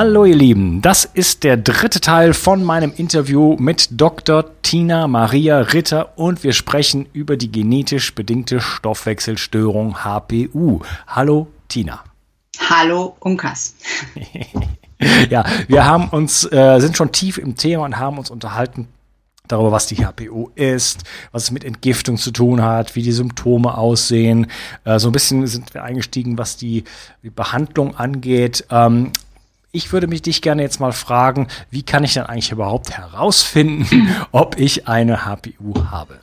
Hallo 0.00 0.24
ihr 0.24 0.36
Lieben, 0.36 0.80
das 0.80 1.04
ist 1.04 1.42
der 1.42 1.56
dritte 1.56 2.00
Teil 2.00 2.32
von 2.32 2.62
meinem 2.62 2.92
Interview 2.96 3.56
mit 3.58 4.00
Dr. 4.00 4.44
Tina 4.62 5.08
Maria 5.08 5.58
Ritter 5.58 6.16
und 6.16 6.44
wir 6.44 6.52
sprechen 6.52 7.08
über 7.12 7.36
die 7.36 7.50
genetisch 7.50 8.14
bedingte 8.14 8.60
Stoffwechselstörung 8.60 10.04
HPU. 10.04 10.82
Hallo 11.08 11.48
Tina. 11.66 12.04
Hallo 12.70 13.16
Unkas. 13.18 13.74
ja, 15.30 15.44
wir 15.66 15.84
haben 15.84 16.10
uns, 16.10 16.44
äh, 16.44 16.78
sind 16.78 16.96
schon 16.96 17.10
tief 17.10 17.36
im 17.36 17.56
Thema 17.56 17.84
und 17.84 17.98
haben 17.98 18.18
uns 18.18 18.30
unterhalten 18.30 18.86
darüber, 19.48 19.72
was 19.72 19.86
die 19.86 19.96
HPU 19.96 20.50
ist, 20.54 21.02
was 21.32 21.44
es 21.44 21.50
mit 21.50 21.64
Entgiftung 21.64 22.18
zu 22.18 22.30
tun 22.30 22.62
hat, 22.62 22.94
wie 22.94 23.02
die 23.02 23.12
Symptome 23.12 23.76
aussehen. 23.76 24.46
Äh, 24.84 25.00
so 25.00 25.08
ein 25.08 25.12
bisschen 25.12 25.44
sind 25.48 25.74
wir 25.74 25.82
eingestiegen, 25.82 26.38
was 26.38 26.56
die, 26.56 26.84
die 27.22 27.30
Behandlung 27.30 27.96
angeht. 27.96 28.64
Ähm, 28.70 29.12
ich 29.72 29.92
würde 29.92 30.06
mich 30.06 30.22
dich 30.22 30.42
gerne 30.42 30.62
jetzt 30.62 30.80
mal 30.80 30.92
fragen, 30.92 31.48
wie 31.70 31.82
kann 31.82 32.04
ich 32.04 32.14
denn 32.14 32.24
eigentlich 32.24 32.52
überhaupt 32.52 32.96
herausfinden, 32.96 34.14
ob 34.32 34.58
ich 34.58 34.88
eine 34.88 35.24
HPU 35.26 35.84
habe? 35.90 36.20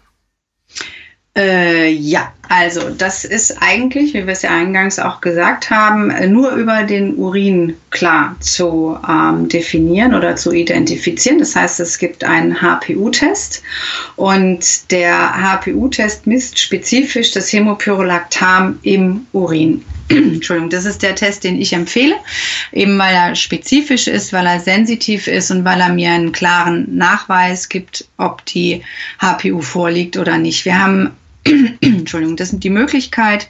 Äh, 1.37 1.91
ja, 1.91 2.31
also 2.47 2.91
das 2.91 3.25
ist 3.25 3.61
eigentlich, 3.61 4.13
wie 4.13 4.25
wir 4.25 4.31
es 4.31 4.43
ja 4.43 4.51
eingangs 4.51 4.99
auch 4.99 5.19
gesagt 5.19 5.69
haben, 5.69 6.13
nur 6.31 6.51
über 6.51 6.83
den 6.83 7.17
Urin 7.17 7.75
klar 7.89 8.37
zu 8.39 8.97
ähm, 9.05 9.49
definieren 9.49 10.13
oder 10.13 10.37
zu 10.37 10.53
identifizieren. 10.53 11.39
Das 11.39 11.53
heißt, 11.53 11.81
es 11.81 11.97
gibt 11.97 12.23
einen 12.23 12.61
HPU-Test 12.61 13.63
und 14.15 14.89
der 14.91 15.33
HPU-Test 15.35 16.25
misst 16.25 16.57
spezifisch 16.57 17.31
das 17.31 17.51
Hämopyrolactam 17.51 18.79
im 18.83 19.27
Urin. 19.33 19.83
Entschuldigung, 20.09 20.69
das 20.69 20.85
ist 20.85 21.01
der 21.01 21.15
Test, 21.15 21.43
den 21.43 21.59
ich 21.59 21.73
empfehle, 21.73 22.15
eben 22.71 22.97
weil 22.97 23.13
er 23.13 23.35
spezifisch 23.35 24.07
ist, 24.07 24.33
weil 24.33 24.45
er 24.45 24.59
sensitiv 24.59 25.27
ist 25.27 25.51
und 25.51 25.65
weil 25.65 25.79
er 25.79 25.89
mir 25.89 26.11
einen 26.11 26.31
klaren 26.31 26.95
Nachweis 26.95 27.69
gibt, 27.69 28.07
ob 28.17 28.45
die 28.45 28.83
HPU 29.19 29.61
vorliegt 29.61 30.17
oder 30.17 30.37
nicht. 30.37 30.65
Wir 30.65 30.79
haben 30.79 31.11
Entschuldigung, 31.81 32.35
das 32.35 32.49
sind 32.49 32.63
die 32.63 32.69
Möglichkeit, 32.69 33.49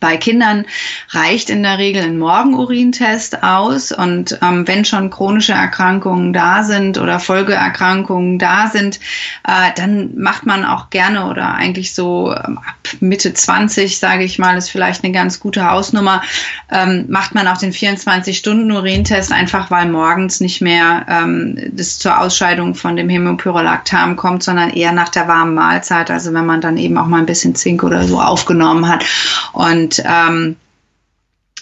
bei 0.00 0.16
Kindern 0.16 0.64
reicht 1.10 1.50
in 1.50 1.62
der 1.62 1.78
Regel 1.78 2.02
ein 2.02 2.18
Morgenurintest 2.18 3.42
aus 3.42 3.92
und 3.92 4.38
ähm, 4.42 4.66
wenn 4.68 4.84
schon 4.84 5.10
chronische 5.10 5.52
Erkrankungen 5.52 6.32
da 6.32 6.62
sind 6.62 6.98
oder 6.98 7.18
Folgeerkrankungen 7.18 8.38
da 8.38 8.68
sind, 8.68 9.00
äh, 9.46 9.70
dann 9.76 10.16
macht 10.16 10.46
man 10.46 10.64
auch 10.64 10.90
gerne 10.90 11.26
oder 11.26 11.54
eigentlich 11.54 11.94
so 11.94 12.32
ähm, 12.32 12.58
ab 12.58 12.76
Mitte 13.00 13.34
20, 13.34 13.98
sage 13.98 14.24
ich 14.24 14.38
mal, 14.38 14.56
ist 14.56 14.70
vielleicht 14.70 15.04
eine 15.04 15.12
ganz 15.12 15.40
gute 15.40 15.68
Hausnummer, 15.68 16.22
ähm, 16.70 17.06
macht 17.08 17.34
man 17.34 17.48
auch 17.48 17.58
den 17.58 17.72
24-Stunden-Urintest, 17.72 19.32
einfach 19.32 19.70
weil 19.70 19.88
morgens 19.88 20.40
nicht 20.40 20.60
mehr 20.60 21.06
ähm, 21.08 21.58
das 21.72 21.98
zur 21.98 22.20
Ausscheidung 22.20 22.74
von 22.74 22.96
dem 22.96 23.08
Hämopyrolactam 23.08 24.16
kommt, 24.16 24.42
sondern 24.42 24.70
eher 24.70 24.92
nach 24.92 25.08
der 25.08 25.28
warmen 25.28 25.54
Mahlzeit, 25.54 26.10
also 26.10 26.32
wenn 26.32 26.46
man 26.46 26.60
dann 26.60 26.76
eben 26.76 26.96
auch 26.98 27.06
mal 27.06 27.18
ein 27.18 27.26
bisschen 27.26 27.54
Zink 27.54 27.82
oder 27.82 28.04
so 28.04 28.20
aufgenommen 28.20 28.88
hat. 28.88 29.04
Und 29.52 29.67
und 29.70 30.02
ähm, 30.04 30.56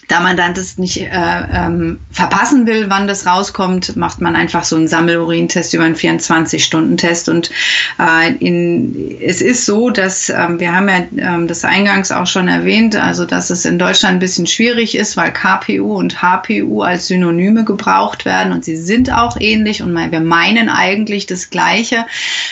da 0.07 0.21
man 0.21 0.37
dann 0.37 0.53
das 0.53 0.77
nicht 0.77 1.01
äh, 1.01 1.07
ähm, 1.11 1.99
verpassen 2.11 2.65
will, 2.65 2.85
wann 2.89 3.07
das 3.07 3.25
rauskommt, 3.25 3.95
macht 3.97 4.21
man 4.21 4.35
einfach 4.35 4.63
so 4.63 4.75
einen 4.75 4.87
Sammelurintest 4.87 5.73
über 5.73 5.83
einen 5.83 5.95
24-Stunden-Test. 5.95 7.27
Und 7.27 7.51
äh, 7.99 8.33
in, 8.39 9.17
es 9.21 9.41
ist 9.41 9.65
so, 9.65 9.89
dass 9.89 10.29
ähm, 10.29 10.59
wir 10.59 10.73
haben 10.73 10.87
ja 10.87 11.03
ähm, 11.17 11.47
das 11.47 11.65
eingangs 11.65 12.11
auch 12.11 12.27
schon 12.27 12.47
erwähnt, 12.47 12.95
also 12.95 13.25
dass 13.25 13.49
es 13.49 13.65
in 13.65 13.79
Deutschland 13.79 14.15
ein 14.15 14.19
bisschen 14.19 14.47
schwierig 14.47 14.95
ist, 14.95 15.17
weil 15.17 15.33
KPU 15.33 15.97
und 15.97 16.21
HPU 16.21 16.83
als 16.83 17.07
Synonyme 17.07 17.65
gebraucht 17.65 18.23
werden 18.23 18.53
und 18.53 18.63
sie 18.63 18.77
sind 18.77 19.11
auch 19.11 19.37
ähnlich 19.39 19.81
und 19.81 19.93
wir 19.93 20.19
meinen 20.19 20.69
eigentlich 20.69 21.25
das 21.25 21.49
Gleiche, 21.49 22.05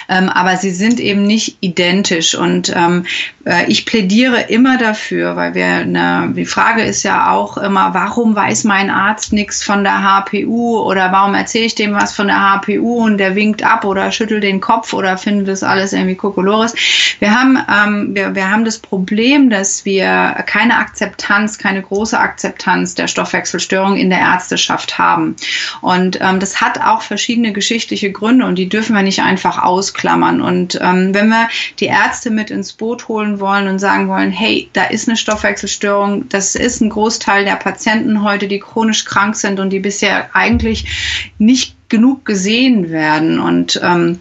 ähm, 0.10 0.30
aber 0.30 0.58
sie 0.58 0.72
sind 0.72 1.00
eben 1.00 1.26
nicht 1.26 1.58
identisch. 1.62 2.36
Und 2.36 2.74
ähm, 2.76 3.06
äh, 3.46 3.66
ich 3.68 3.86
plädiere 3.86 4.42
immer 4.50 4.78
dafür, 4.78 5.36
weil 5.36 5.54
wir 5.54 5.66
eine, 5.66 6.34
die 6.36 6.46
Frage 6.46 6.84
ist 6.84 7.04
ja 7.04 7.32
auch, 7.32 7.45
auch 7.46 7.58
immer, 7.58 7.94
warum 7.94 8.36
weiß 8.36 8.64
mein 8.64 8.90
Arzt 8.90 9.32
nichts 9.32 9.64
von 9.64 9.84
der 9.84 10.02
HPU 10.02 10.80
oder 10.80 11.12
warum 11.12 11.36
erzähle 11.36 11.66
ich 11.66 11.76
dem 11.76 11.94
was 11.94 12.16
von 12.16 12.28
der 12.28 12.40
HPU 12.40 13.04
und 13.06 13.20
der 13.20 13.36
winkt 13.36 13.64
ab 13.64 13.86
oder 13.86 14.12
schüttelt 14.12 14.44
den 14.44 14.62
Kopf 14.62 14.94
oder 14.94 15.18
findet 15.18 15.48
das 15.48 15.62
alles 15.62 15.94
irgendwie 15.94 16.16
Kokolores. 16.16 16.74
Wir 17.20 17.40
haben, 17.40 17.60
ähm, 17.72 18.16
wir, 18.16 18.34
wir 18.34 18.50
haben 18.50 18.66
das 18.66 18.80
Problem, 18.80 19.50
dass 19.52 19.86
wir 19.86 20.44
keine 20.48 20.78
Akzeptanz, 20.78 21.60
keine 21.60 21.84
große 21.84 22.18
Akzeptanz 22.18 22.96
der 22.96 23.08
Stoffwechselstörung 23.08 23.96
in 23.96 24.10
der 24.10 24.20
Ärzteschaft 24.20 24.98
haben. 24.98 25.36
Und 25.82 26.20
ähm, 26.22 26.40
das 26.40 26.62
hat 26.62 26.82
auch 26.82 27.04
verschiedene 27.04 27.54
geschichtliche 27.54 28.12
Gründe 28.12 28.46
und 28.46 28.56
die 28.56 28.70
dürfen 28.70 28.96
wir 28.96 29.04
nicht 29.04 29.22
einfach 29.22 29.62
ausklammern. 29.62 30.42
Und 30.42 30.80
ähm, 30.82 31.14
wenn 31.14 31.30
wir 31.30 31.48
die 31.80 31.86
Ärzte 31.86 32.32
mit 32.32 32.50
ins 32.50 32.74
Boot 32.74 33.08
holen 33.08 33.40
wollen 33.40 33.68
und 33.68 33.78
sagen 33.78 34.08
wollen, 34.08 34.32
hey, 34.32 34.68
da 34.74 34.86
ist 34.86 35.08
eine 35.08 35.18
Stoffwechselstörung, 35.18 36.28
das 36.30 36.56
ist 36.56 36.82
ein 36.82 36.90
Großteil 36.90 37.35
Großteil 37.36 37.46
der 37.46 37.56
Patienten 37.58 38.24
heute, 38.24 38.48
die 38.48 38.60
chronisch 38.60 39.04
krank 39.04 39.36
sind 39.36 39.60
und 39.60 39.70
die 39.72 39.80
bisher 39.80 40.34
eigentlich 40.34 41.34
nicht 41.38 41.76
genug 41.90 42.24
gesehen 42.24 42.92
werden. 42.92 43.40
Und 43.42 43.80
ähm, 43.84 44.20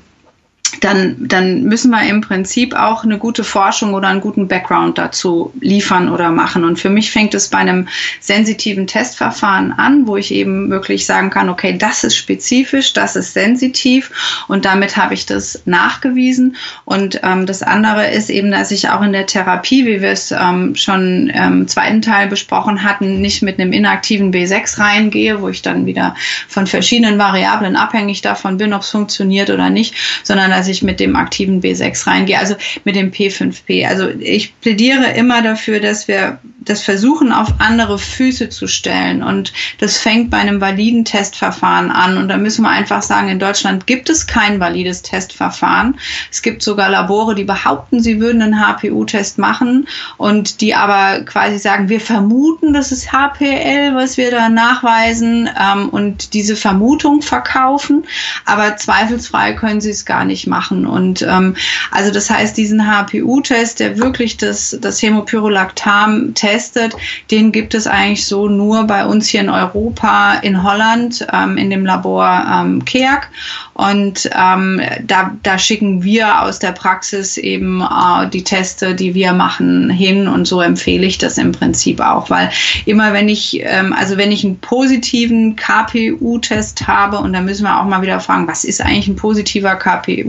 dann, 0.81 1.16
dann 1.19 1.64
müssen 1.64 1.90
wir 1.90 2.02
im 2.08 2.20
Prinzip 2.20 2.75
auch 2.75 3.05
eine 3.05 3.19
gute 3.19 3.44
Forschung 3.44 3.94
oder 3.94 4.08
einen 4.08 4.20
guten 4.20 4.49
Background 4.49 4.99
dazu 4.99 5.52
liefern 5.61 6.11
oder 6.11 6.31
machen. 6.31 6.64
Und 6.64 6.78
für 6.78 6.90
mich 6.90 7.11
fängt 7.11 7.34
es 7.34 7.49
bei 7.49 7.58
einem 7.58 7.88
sensitiven 8.20 8.87
Testverfahren 8.87 9.72
an, 9.72 10.06
wo 10.06 10.16
ich 10.16 10.32
eben 10.32 10.70
wirklich 10.70 11.06
sagen 11.06 11.31
kann, 11.31 11.49
okay, 11.49 11.76
das 11.78 12.05
ist 12.05 12.16
spezifisch, 12.16 12.93
das 12.93 13.16
ist 13.16 13.34
sensitiv 13.34 14.44
und 14.49 14.64
damit 14.64 14.96
habe 14.96 15.14
ich 15.14 15.26
das 15.26 15.62
nachgewiesen. 15.64 16.56
Und 16.84 17.20
ähm, 17.22 17.46
das 17.46 17.62
andere 17.62 18.11
ist 18.11 18.31
eben, 18.31 18.50
dass 18.50 18.70
ich 18.70 18.88
auch 18.88 19.02
in 19.02 19.12
der 19.12 19.26
Therapie, 19.26 19.87
wie 19.87 20.00
wir 20.00 20.11
es 20.11 20.32
ähm, 20.32 20.75
schon 20.76 21.28
im 21.31 21.69
zweiten 21.69 22.02
Teil 22.02 22.28
besprochen 22.28 22.84
hatten, 22.84 23.20
nicht 23.20 23.43
mit 23.43 23.58
einem 23.58 23.72
inaktiven 23.72 24.32
B6 24.32 24.78
reingehe, 24.78 25.40
wo 25.40 25.49
ich 25.49 25.62
dann 25.62 25.87
wieder 25.87 26.14
von 26.49 26.66
verschiedenen 26.66 27.19
Variablen 27.19 27.76
abhängig 27.76 28.22
davon 28.22 28.56
bin, 28.56 28.72
ob 28.72 28.82
es 28.82 28.90
funktioniert 28.90 29.50
oder 29.50 29.70
nicht, 29.70 29.94
sondern 30.22 30.52
dass 30.56 30.69
ich 30.69 30.83
mit 30.83 31.01
dem 31.01 31.17
aktiven 31.17 31.61
B6 31.61 32.06
reingehe, 32.06 32.39
also 32.39 32.55
mit 32.85 32.97
dem 32.97 33.11
P5P. 33.11 33.87
Also 33.87 34.09
ich 34.09 34.59
plädiere 34.61 35.12
immer 35.12 35.43
dafür, 35.43 35.81
dass 35.81 36.09
wir 36.09 36.39
das 36.65 36.83
versuchen, 36.83 37.33
auf 37.33 37.55
andere 37.59 37.99
Füße 37.99 38.49
zu 38.49 38.67
stellen. 38.67 39.23
Und 39.23 39.53
das 39.79 39.99
fängt 39.99 40.31
bei 40.31 40.39
einem 40.39 40.61
validen 40.61 41.05
Testverfahren 41.05 41.91
an. 41.91 42.17
Und 42.17 42.29
da 42.29 42.37
müssen 42.37 42.62
wir 42.62 42.71
einfach 42.71 43.03
sagen, 43.03 43.29
in 43.29 43.39
Deutschland 43.39 43.87
gibt 43.87 44.09
es 44.09 44.27
kein 44.27 44.61
valides 44.61 45.03
Testverfahren. 45.03 45.99
Es 46.31 46.43
gibt 46.43 46.62
sogar 46.62 46.89
Labore, 46.89 47.35
die 47.35 47.45
behaupten, 47.45 48.00
sie 48.00 48.21
würden 48.21 48.43
einen 48.43 48.61
HPU-Test 48.61 49.39
machen 49.39 49.87
und 50.17 50.61
die 50.61 50.75
aber 50.75 51.21
quasi 51.25 51.59
sagen, 51.59 51.89
wir 51.89 52.00
vermuten, 52.00 52.73
das 52.73 52.93
ist 52.93 53.12
HPL, 53.12 53.95
was 53.95 54.17
wir 54.17 54.31
da 54.31 54.49
nachweisen 54.49 55.49
ähm, 55.61 55.89
und 55.91 56.35
diese 56.35 56.57
Vermutung 56.57 57.23
verkaufen. 57.23 58.05
Aber 58.45 58.77
zweifelsfrei 58.77 59.53
können 59.53 59.81
sie 59.81 59.91
es 59.91 60.05
gar 60.05 60.25
nicht 60.25 60.44
machen. 60.46 60.87
Und 60.87 61.23
ähm, 61.23 61.56
also 61.91 62.11
das 62.11 62.31
heißt, 62.31 62.56
diesen 62.56 62.87
HPU-Test, 62.87 63.81
der 63.81 63.99
wirklich 63.99 64.37
das, 64.37 64.76
das 64.81 65.02
Hämopyrolactam 65.02 66.35
testet, 66.35 66.94
den 67.31 67.52
gibt 67.52 67.75
es 67.75 67.87
eigentlich 67.87 68.26
so 68.26 68.49
nur 68.49 68.85
bei 68.85 69.06
uns 69.06 69.29
hier 69.29 69.41
in 69.41 69.50
Europa, 69.50 70.35
in 70.43 70.62
Holland, 70.62 71.26
ähm, 71.32 71.56
in 71.56 71.70
dem 71.70 71.85
Labor 71.85 72.44
ähm, 72.50 72.85
KEAG. 72.85 73.29
Und 73.75 74.31
ähm, 74.32 74.81
da, 75.02 75.32
da 75.43 75.58
schicken 75.58 76.05
wir 76.05 76.43
aus 76.43 76.61
der 76.61 76.70
Praxis 76.73 77.37
eben 77.37 77.81
äh, 77.81 78.29
die 78.31 78.44
Teste, 78.44 78.94
die 78.94 79.14
wir 79.14 79.32
machen, 79.32 79.90
hin. 79.90 80.29
Und 80.29 80.47
so 80.47 80.61
empfehle 80.61 81.05
ich 81.06 81.19
das 81.19 81.38
im 81.38 81.50
Prinzip 81.52 82.00
auch, 82.00 82.31
weil 82.31 82.50
immer 82.87 83.12
wenn 83.12 83.29
ich, 83.29 83.61
ähm, 83.62 83.93
also 83.93 84.17
wenn 84.17 84.31
ich 84.31 84.44
einen 84.44 84.58
positiven 84.58 85.56
KPU-Test 85.56 86.87
habe, 86.87 87.19
und 87.19 87.32
da 87.32 87.40
müssen 87.40 87.64
wir 87.64 87.81
auch 87.81 87.85
mal 87.85 88.02
wieder 88.02 88.20
fragen, 88.20 88.47
was 88.47 88.64
ist 88.64 88.81
eigentlich 88.81 89.08
ein 89.08 89.17
positiver 89.17 89.75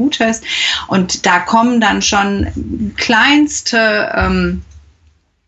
KPU-Test? 0.06 0.44
Und 0.88 1.26
da 1.26 1.40
kommen 1.40 1.82
dann 1.82 2.02
schon 2.02 2.94
kleinste 2.98 4.12
ähm, 4.16 4.62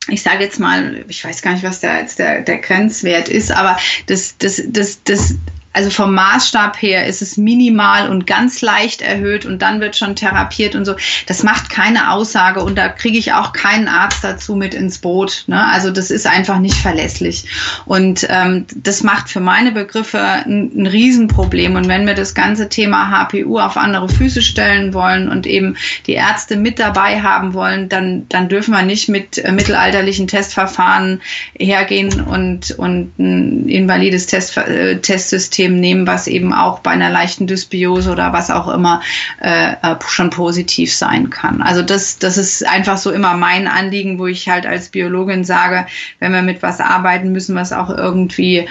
ich 0.09 0.23
sage 0.23 0.43
jetzt 0.43 0.57
mal, 0.57 1.03
ich 1.09 1.25
weiß 1.25 1.41
gar 1.41 1.51
nicht, 1.51 1.65
was 1.65 1.81
jetzt 1.81 2.19
der, 2.19 2.41
der 2.41 2.59
Grenzwert 2.59 3.27
ist, 3.27 3.51
aber 3.51 3.77
das, 4.05 4.37
das, 4.37 4.61
das, 4.67 5.03
das, 5.03 5.35
also 5.77 5.91
vom 5.91 6.15
Maßstab 6.15 6.81
her 6.81 7.05
ist 7.05 7.21
es 7.21 7.37
minimal 7.37 8.09
und 8.09 8.25
ganz 8.25 8.61
leicht 8.61 9.01
erhöht 9.01 9.45
und 9.45 9.61
dann 9.61 9.79
wird 9.79 9.95
schon 9.95 10.15
therapiert 10.15 10.73
und 10.73 10.85
so. 10.85 10.95
Das 11.27 11.43
macht 11.43 11.69
keine 11.69 12.11
Aussage 12.11 12.63
und 12.63 12.77
da 12.79 12.89
kriege 12.89 13.19
ich 13.19 13.33
auch 13.33 13.53
keinen 13.53 13.87
Arzt 13.87 14.23
dazu 14.23 14.55
mit 14.55 14.73
ins 14.73 14.97
Boot. 14.97 15.43
Ne? 15.45 15.63
Also 15.67 15.91
das 15.91 16.09
ist 16.09 16.25
einfach 16.25 16.57
nicht 16.57 16.77
verlässlich. 16.77 17.45
Und 17.85 18.25
ähm, 18.27 18.65
das 18.75 19.03
macht 19.03 19.29
für 19.29 19.39
meine 19.39 19.71
Begriffe 19.71 20.19
ein, 20.19 20.71
ein 20.75 20.87
Riesenproblem. 20.87 21.75
Und 21.75 21.87
wenn 21.87 22.07
wir 22.07 22.15
das 22.15 22.33
ganze 22.33 22.69
Thema 22.69 23.11
HPU 23.11 23.59
auf 23.59 23.77
andere 23.77 24.09
Füße 24.09 24.41
stellen 24.41 24.95
wollen 24.95 25.29
und 25.29 25.45
eben 25.45 25.77
die 26.07 26.13
Ärzte 26.13 26.55
mit 26.55 26.79
dabei 26.79 27.21
haben 27.21 27.53
wollen, 27.53 27.87
dann, 27.87 28.25
dann 28.29 28.49
dürfen 28.49 28.73
wir 28.73 28.81
nicht 28.81 29.09
mit 29.09 29.37
äh, 29.37 29.51
mittelalterlichen 29.51 30.27
Testverfahren 30.27 31.21
hergehen 31.59 32.21
und, 32.21 32.71
und 32.71 33.19
ein 33.19 33.69
invalides 33.69 34.25
Test, 34.25 34.57
äh, 34.57 34.97
Testsystem 34.97 35.56
System 35.57 35.79
nehmen, 35.79 36.05
was 36.05 36.27
eben 36.27 36.53
auch 36.53 36.79
bei 36.79 36.91
einer 36.91 37.09
leichten 37.09 37.47
Dysbiose 37.47 38.11
oder 38.11 38.31
was 38.31 38.51
auch 38.51 38.67
immer 38.67 39.01
äh, 39.41 39.71
äh, 39.71 39.95
schon 40.07 40.29
positiv 40.29 40.93
sein 40.93 41.31
kann. 41.31 41.63
Also 41.63 41.81
das, 41.81 42.19
das 42.19 42.37
ist 42.37 42.65
einfach 42.67 42.97
so 42.97 43.11
immer 43.11 43.35
mein 43.35 43.67
Anliegen, 43.67 44.19
wo 44.19 44.27
ich 44.27 44.47
halt 44.47 44.67
als 44.67 44.89
Biologin 44.89 45.43
sage, 45.43 45.87
wenn 46.19 46.31
wir 46.31 46.43
mit 46.43 46.61
was 46.61 46.79
arbeiten, 46.79 47.31
müssen 47.31 47.55
wir 47.55 47.63
es 47.63 47.73
auch 47.73 47.89
irgendwie 47.89 48.57
äh, 48.59 48.67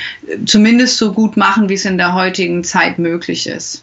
zumindest 0.46 0.98
so 0.98 1.12
gut 1.12 1.36
machen, 1.36 1.68
wie 1.68 1.74
es 1.74 1.84
in 1.84 1.98
der 1.98 2.14
heutigen 2.14 2.62
Zeit 2.62 3.00
möglich 3.00 3.48
ist. 3.48 3.82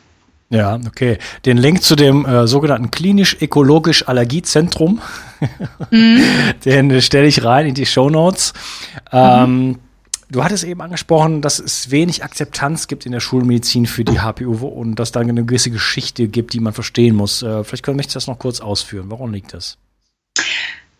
Ja, 0.50 0.80
okay. 0.88 1.18
Den 1.46 1.58
Link 1.58 1.84
zu 1.84 1.96
dem 1.96 2.26
äh, 2.26 2.48
sogenannten 2.48 2.92
klinisch-ökologisch 2.92 4.08
Allergiezentrum, 4.08 5.02
mm. 5.92 6.18
den 6.66 7.02
stelle 7.02 7.28
ich 7.28 7.44
rein 7.44 7.66
in 7.66 7.74
die 7.74 7.88
Show 7.88 8.10
Notes. 8.10 8.54
Ähm, 9.12 9.68
mhm. 9.68 9.80
Du 10.33 10.44
hattest 10.44 10.63
eben 10.63 10.81
angesprochen, 10.81 11.41
dass 11.41 11.59
es 11.59 11.91
wenig 11.91 12.24
Akzeptanz 12.24 12.88
gibt 12.88 13.06
in 13.06 13.12
der 13.12 13.19
Schulmedizin 13.19 13.85
für 13.85 14.03
die 14.03 14.19
HPU 14.19 14.68
und 14.68 14.95
dass 14.95 15.12
da 15.12 15.19
eine 15.19 15.45
gewisse 15.45 15.69
Geschichte 15.69 16.27
gibt, 16.27 16.53
die 16.53 16.59
man 16.59 16.74
verstehen 16.74 17.15
muss. 17.15 17.44
Äh, 17.44 17.63
vielleicht 17.63 17.83
können 17.83 18.00
wir 18.00 18.06
das 18.12 18.25
noch 18.25 18.39
kurz 18.39 18.59
ausführen. 18.59 19.12
Warum 19.12 19.31
liegt 19.31 19.53
das? 19.53 19.77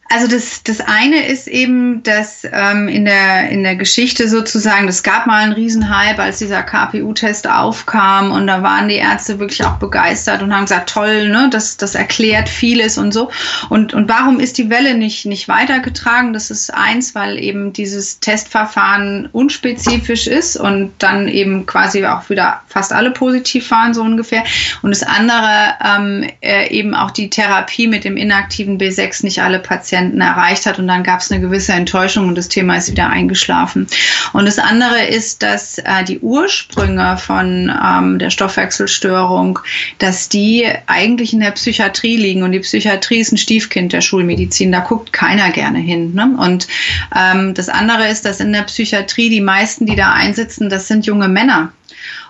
Also 0.10 0.28
das, 0.28 0.62
das 0.62 0.80
eine 0.80 1.26
ist 1.26 1.48
eben, 1.48 2.04
dass 2.04 2.46
ähm, 2.52 2.88
in, 2.88 3.06
der, 3.06 3.50
in 3.50 3.64
der 3.64 3.76
Geschichte 3.76 4.30
sozusagen, 4.30 4.88
es 4.88 5.02
gab 5.02 5.26
mal 5.26 5.42
einen 5.42 5.54
Riesenhype, 5.54 6.22
als 6.22 6.38
dieser 6.38 6.62
KPU-Test 6.62 7.50
aufkam 7.50 8.32
und 8.32 8.46
da 8.46 8.62
waren 8.62 8.90
die 8.90 8.96
Ärzte 8.96 9.40
wirklich 9.40 9.66
auch 9.66 9.78
begeistert 9.78 10.44
und 10.44 10.54
haben 10.54 10.66
gesagt, 10.66 10.90
toll, 10.90 11.30
ne, 11.30 11.50
das, 11.50 11.78
das 11.78 11.96
erklärt 11.96 12.48
vieles 12.48 13.00
und 13.00 13.12
so. 13.12 13.32
Und, 13.70 13.96
und 13.96 14.08
warum 14.08 14.40
ist 14.40 14.60
die 14.60 14.70
Welle 14.70 14.94
nicht, 14.94 15.26
nicht 15.26 15.48
weitergetragen? 15.48 16.34
Das 16.34 16.52
ist 16.52 16.72
eins, 16.72 17.16
weil 17.16 17.40
eben 17.40 17.74
dieses 17.74 18.20
Testverfahren 18.20 19.30
unspezifisch 19.32 20.28
ist 20.28 20.58
und 20.58 20.94
dann 21.00 21.28
eben 21.28 21.66
quasi 21.66 22.06
auch 22.06 22.30
wieder 22.30 22.62
fast 22.68 22.94
alle 22.94 23.12
positiv 23.12 23.72
waren, 23.72 23.96
so 23.96 24.04
ungefähr. 24.04 24.44
Und 24.84 24.92
das 24.92 25.02
andere 25.02 25.74
ähm, 25.84 26.30
äh, 26.42 26.70
eben 26.70 26.94
auch 26.94 27.10
die 27.10 27.32
Therapie 27.32 27.88
mit 27.88 28.04
dem 28.04 28.16
inaktiven 28.18 28.78
B6 28.78 29.24
nicht 29.24 29.42
alle 29.42 29.58
Patienten 29.58 30.03
Patienten 30.04 30.22
erreicht 30.22 30.66
hat 30.66 30.80
und 30.80 30.88
dann 30.88 31.04
gab 31.04 31.22
es 31.22 31.32
eine 31.32 31.42
gewisse 31.42 31.72
Enttäuschung 31.72 32.28
und 32.28 32.38
das 32.38 32.50
Thema 32.50 32.76
ist 32.76 32.92
wieder 32.92 33.10
eingeschlafen. 33.10 33.88
Und 34.34 34.46
das 34.46 34.60
andere 34.60 35.06
ist, 35.06 35.42
dass 35.42 35.78
äh, 35.78 36.04
die 36.06 36.20
Ursprünge 36.20 37.18
von 37.18 37.72
ähm, 37.84 38.20
der 38.20 38.30
Stoffwechselstörung, 38.30 39.60
dass 40.00 40.30
die 40.30 40.68
eigentlich 40.88 41.34
in 41.34 41.40
der 41.40 41.52
Psychiatrie 41.52 42.18
liegen 42.18 42.44
und 42.44 42.52
die 42.52 42.60
Psychiatrie 42.60 43.20
ist 43.20 43.32
ein 43.32 43.38
Stiefkind 43.38 43.94
der 43.94 44.02
Schulmedizin, 44.02 44.72
da 44.72 44.80
guckt 44.80 45.14
keiner 45.14 45.52
gerne 45.52 45.80
hin. 45.80 46.14
Ne? 46.14 46.36
Und 46.38 46.68
ähm, 47.16 47.54
das 47.54 47.70
andere 47.70 48.10
ist, 48.10 48.26
dass 48.26 48.40
in 48.40 48.52
der 48.52 48.64
Psychiatrie 48.64 49.30
die 49.30 49.42
meisten, 49.42 49.86
die 49.86 49.96
da 49.96 50.12
einsitzen, 50.12 50.70
das 50.70 50.88
sind 50.88 51.06
junge 51.06 51.30
Männer. 51.30 51.72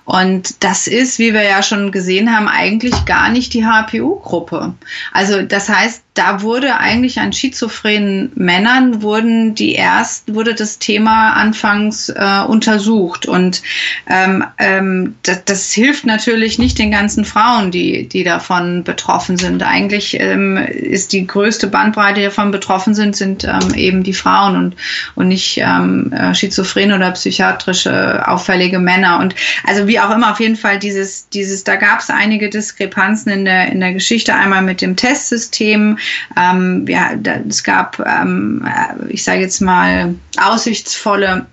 Und 0.06 0.64
das 0.64 0.88
ist, 0.88 1.18
wie 1.18 1.34
wir 1.34 1.44
ja 1.44 1.64
schon 1.64 1.92
gesehen 1.92 2.36
haben, 2.36 2.50
eigentlich 2.50 3.06
gar 3.06 3.30
nicht 3.30 3.54
die 3.54 3.66
HPU-Gruppe. 3.66 4.74
Also 5.14 5.44
das 5.44 5.70
heißt, 5.70 6.03
da 6.14 6.42
wurde 6.42 6.78
eigentlich 6.78 7.20
an 7.20 7.34
schizophrenen 7.34 8.32
Männern 8.36 9.02
wurden 9.02 9.56
die 9.56 9.74
erst 9.74 10.34
wurde 10.34 10.54
das 10.54 10.78
Thema 10.78 11.34
anfangs 11.34 12.10
äh, 12.10 12.44
untersucht 12.48 13.26
und 13.26 13.64
ähm, 14.08 14.44
ähm, 14.60 15.16
das, 15.24 15.46
das, 15.46 15.72
hilft 15.74 16.06
natürlich 16.06 16.60
nicht 16.60 16.78
den 16.78 16.92
ganzen 16.92 17.26
Frauen, 17.26 17.72
die 17.72 18.08
die 18.08 18.24
davon 18.24 18.84
betroffen 18.84 19.38
sind. 19.38 19.64
Eigentlich 19.64 20.20
ähm, 20.20 20.58
ist 20.58 21.14
die 21.14 21.26
größte 21.26 21.68
Bandbreite, 21.68 22.20
die 22.20 22.26
davon 22.26 22.52
betroffen 22.52 22.94
sind, 22.94 23.16
sind 23.16 23.44
ähm, 23.44 23.74
eben 23.74 24.04
die 24.04 24.14
Frauen 24.14 24.56
und 24.56 24.76
und 25.16 25.30
nicht 25.30 25.58
ähm, 25.58 26.14
äh, 26.14 26.36
schizophrene 26.36 26.96
oder 26.96 27.12
psychiatrische 27.12 28.28
auffällige 28.28 28.78
Männer. 28.78 29.20
Und 29.20 29.34
also 29.66 29.88
wie 29.88 30.00
auch 30.00 30.12
immer 30.12 30.32
auf 30.32 30.40
jeden 30.40 30.58
Fall 30.58 30.78
dieses 30.78 31.30
dieses 31.30 31.64
da 31.64 31.76
gab 31.76 32.02
es 32.02 32.12
einige 32.12 32.50
Diskrepanzen 32.50 33.32
in 33.32 33.46
der 33.46 33.72
in 33.72 33.80
der 33.80 33.94
Geschichte 33.94 34.36
einmal 34.36 34.62
mit 34.62 34.82
dem 34.82 34.96
Testsystem 34.96 35.98
ähm, 36.38 36.86
ja, 36.88 37.12
es 37.48 37.64
gab, 37.64 38.00
ähm, 38.00 38.66
äh, 38.66 39.12
ich 39.12 39.24
sage 39.24 39.42
jetzt 39.42 39.62
mal, 39.62 40.16
aussichtsvolle 40.38 41.46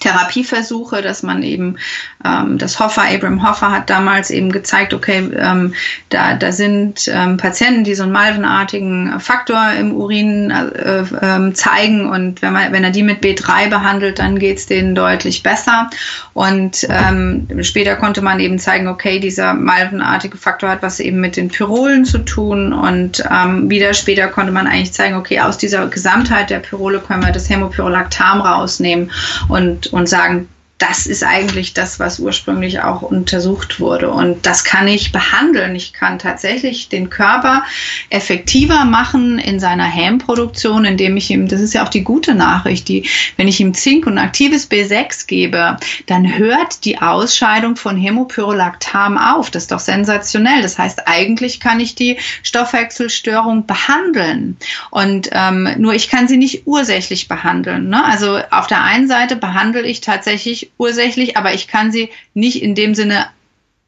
Therapieversuche, 0.00 1.02
dass 1.02 1.22
man 1.22 1.42
eben, 1.42 1.76
ähm, 2.24 2.58
das 2.58 2.78
Hoffer, 2.78 3.02
Abraham 3.02 3.48
Hoffer 3.48 3.70
hat 3.70 3.90
damals 3.90 4.30
eben 4.30 4.52
gezeigt, 4.52 4.94
okay, 4.94 5.30
ähm, 5.36 5.74
da, 6.10 6.34
da 6.34 6.52
sind 6.52 7.08
ähm, 7.12 7.36
Patienten, 7.36 7.84
die 7.84 7.94
so 7.94 8.04
einen 8.04 8.12
malvenartigen 8.12 9.20
Faktor 9.20 9.72
im 9.78 9.94
Urin 9.94 10.50
äh, 10.50 11.00
äh, 11.00 11.52
zeigen 11.52 12.08
und 12.08 12.42
wenn, 12.42 12.52
man, 12.52 12.72
wenn 12.72 12.84
er 12.84 12.90
die 12.90 13.02
mit 13.02 13.22
B3 13.22 13.68
behandelt, 13.68 14.18
dann 14.18 14.38
geht's 14.38 14.66
denen 14.66 14.94
deutlich 14.94 15.42
besser. 15.42 15.90
Und 16.34 16.86
ähm, 16.88 17.48
später 17.62 17.96
konnte 17.96 18.22
man 18.22 18.40
eben 18.40 18.58
zeigen, 18.58 18.88
okay, 18.88 19.18
dieser 19.18 19.54
malvenartige 19.54 20.36
Faktor 20.36 20.70
hat 20.70 20.82
was 20.82 21.00
eben 21.00 21.20
mit 21.20 21.36
den 21.36 21.48
Pyrolen 21.48 22.04
zu 22.04 22.18
tun 22.18 22.72
und 22.72 23.24
ähm, 23.30 23.68
wieder 23.70 23.94
später 23.94 24.28
konnte 24.28 24.52
man 24.52 24.66
eigentlich 24.66 24.92
zeigen, 24.92 25.16
okay, 25.16 25.40
aus 25.40 25.58
dieser 25.58 25.86
Gesamtheit 25.88 26.50
der 26.50 26.60
Pyrole 26.60 27.00
können 27.00 27.24
wir 27.24 27.32
das 27.32 27.48
Hämopyrolactam 27.48 28.40
rausnehmen 28.40 29.10
und 29.48 29.77
und, 29.86 30.08
sagen, 30.08 30.48
das 30.78 31.06
ist 31.06 31.24
eigentlich 31.24 31.74
das, 31.74 31.98
was 31.98 32.20
ursprünglich 32.20 32.80
auch 32.80 33.02
untersucht 33.02 33.80
wurde. 33.80 34.10
Und 34.10 34.46
das 34.46 34.62
kann 34.62 34.86
ich 34.86 35.10
behandeln. 35.10 35.74
Ich 35.74 35.92
kann 35.92 36.20
tatsächlich 36.20 36.88
den 36.88 37.10
Körper 37.10 37.64
effektiver 38.10 38.84
machen 38.84 39.40
in 39.40 39.58
seiner 39.58 39.84
Hämproduktion, 39.84 40.84
indem 40.84 41.16
ich 41.16 41.30
ihm, 41.30 41.48
das 41.48 41.60
ist 41.60 41.74
ja 41.74 41.84
auch 41.84 41.88
die 41.88 42.04
gute 42.04 42.36
Nachricht, 42.36 42.86
die, 42.86 43.08
wenn 43.36 43.48
ich 43.48 43.58
ihm 43.58 43.74
Zink 43.74 44.06
und 44.06 44.18
aktives 44.18 44.70
B6 44.70 45.26
gebe, 45.26 45.76
dann 46.06 46.38
hört 46.38 46.84
die 46.84 46.98
Ausscheidung 46.98 47.74
von 47.74 47.96
Hämopyrolactam 47.96 49.18
auf. 49.18 49.50
Das 49.50 49.64
ist 49.64 49.72
doch 49.72 49.80
sensationell. 49.80 50.62
Das 50.62 50.78
heißt, 50.78 51.08
eigentlich 51.08 51.58
kann 51.58 51.80
ich 51.80 51.96
die 51.96 52.18
Stoffwechselstörung 52.44 53.66
behandeln. 53.66 54.56
Und 54.90 55.28
ähm, 55.32 55.68
nur 55.78 55.94
ich 55.94 56.08
kann 56.08 56.28
sie 56.28 56.36
nicht 56.36 56.62
ursächlich 56.66 57.26
behandeln. 57.26 57.88
Ne? 57.88 58.04
Also 58.04 58.38
auf 58.50 58.68
der 58.68 58.84
einen 58.84 59.08
Seite 59.08 59.34
behandle 59.34 59.82
ich 59.82 60.00
tatsächlich 60.00 60.67
ursächlich, 60.76 61.36
aber 61.36 61.54
ich 61.54 61.68
kann 61.68 61.92
sie 61.92 62.10
nicht 62.34 62.62
in 62.62 62.74
dem 62.74 62.94
Sinne, 62.94 63.28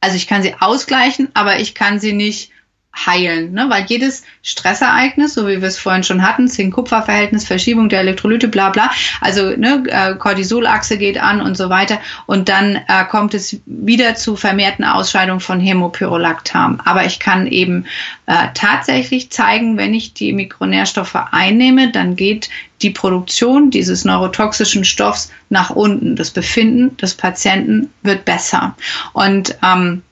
also 0.01 0.17
ich 0.17 0.27
kann 0.27 0.43
sie 0.43 0.55
ausgleichen, 0.55 1.29
aber 1.35 1.61
ich 1.61 1.75
kann 1.75 2.01
sie 2.01 2.13
nicht 2.13 2.51
heilen, 2.95 3.53
ne? 3.53 3.67
weil 3.69 3.85
jedes 3.87 4.25
Stressereignis, 4.43 5.35
so 5.35 5.47
wie 5.47 5.61
wir 5.61 5.69
es 5.69 5.79
vorhin 5.79 6.03
schon 6.03 6.27
hatten, 6.27 6.49
Zink-Kupfer-Verhältnis, 6.49 7.47
Verschiebung 7.47 7.89
der 7.89 8.01
Elektrolyte, 8.01 8.49
bla 8.49 8.71
bla, 8.71 8.91
also 9.21 9.51
ne, 9.57 9.85
äh, 9.87 10.15
Cortisolachse 10.17 10.99
geht 10.99 11.21
an 11.21 11.41
und 11.41 11.57
so 11.57 11.71
weiter 11.71 12.01
und 12.27 12.49
dann 12.49 12.77
äh, 12.77 13.05
kommt 13.09 13.35
es 13.35 13.61
wieder 13.67 14.17
zu 14.17 14.37
vermehrten 14.37 14.85
Ausscheidungen 14.85 15.41
von 15.41 15.61
Hämopyrolactam. 15.61 16.81
Aber 16.85 17.05
ich 17.05 17.21
kann 17.21 17.47
eben 17.47 17.87
äh, 18.27 18.49
tatsächlich 18.55 19.31
zeigen, 19.31 19.77
wenn 19.77 19.95
ich 19.95 20.13
die 20.13 20.33
Mikronährstoffe 20.33 21.17
einnehme, 21.31 21.93
dann 21.93 22.17
geht 22.17 22.51
die 22.83 22.91
Produktion 22.91 23.71
dieses 23.71 24.05
neurotoxischen 24.05 24.85
Stoffs 24.85 25.31
nach 25.49 25.71
unten. 25.71 26.17
Das 26.17 26.31
Befinden 26.31 26.97
des 26.97 27.15
Patienten 27.15 27.91
wird 28.03 28.25
besser. 28.25 28.75
Und 29.13 29.57
ähm, 29.63 30.03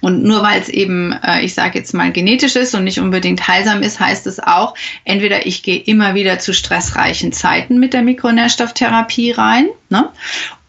und 0.00 0.22
nur 0.22 0.42
weil 0.42 0.60
es 0.60 0.68
eben, 0.68 1.12
äh, 1.12 1.42
ich 1.42 1.54
sage 1.54 1.78
jetzt 1.78 1.94
mal, 1.94 2.12
genetisch 2.12 2.56
ist 2.56 2.74
und 2.74 2.84
nicht 2.84 3.00
unbedingt 3.00 3.46
heilsam 3.46 3.82
ist, 3.82 4.00
heißt 4.00 4.26
es 4.26 4.40
auch, 4.40 4.74
entweder 5.04 5.46
ich 5.46 5.62
gehe 5.62 5.78
immer 5.78 6.14
wieder 6.14 6.38
zu 6.38 6.52
stressreichen 6.52 7.32
Zeiten 7.32 7.78
mit 7.78 7.92
der 7.92 8.02
Mikronährstofftherapie 8.02 9.32
rein, 9.32 9.68
ne? 9.88 10.08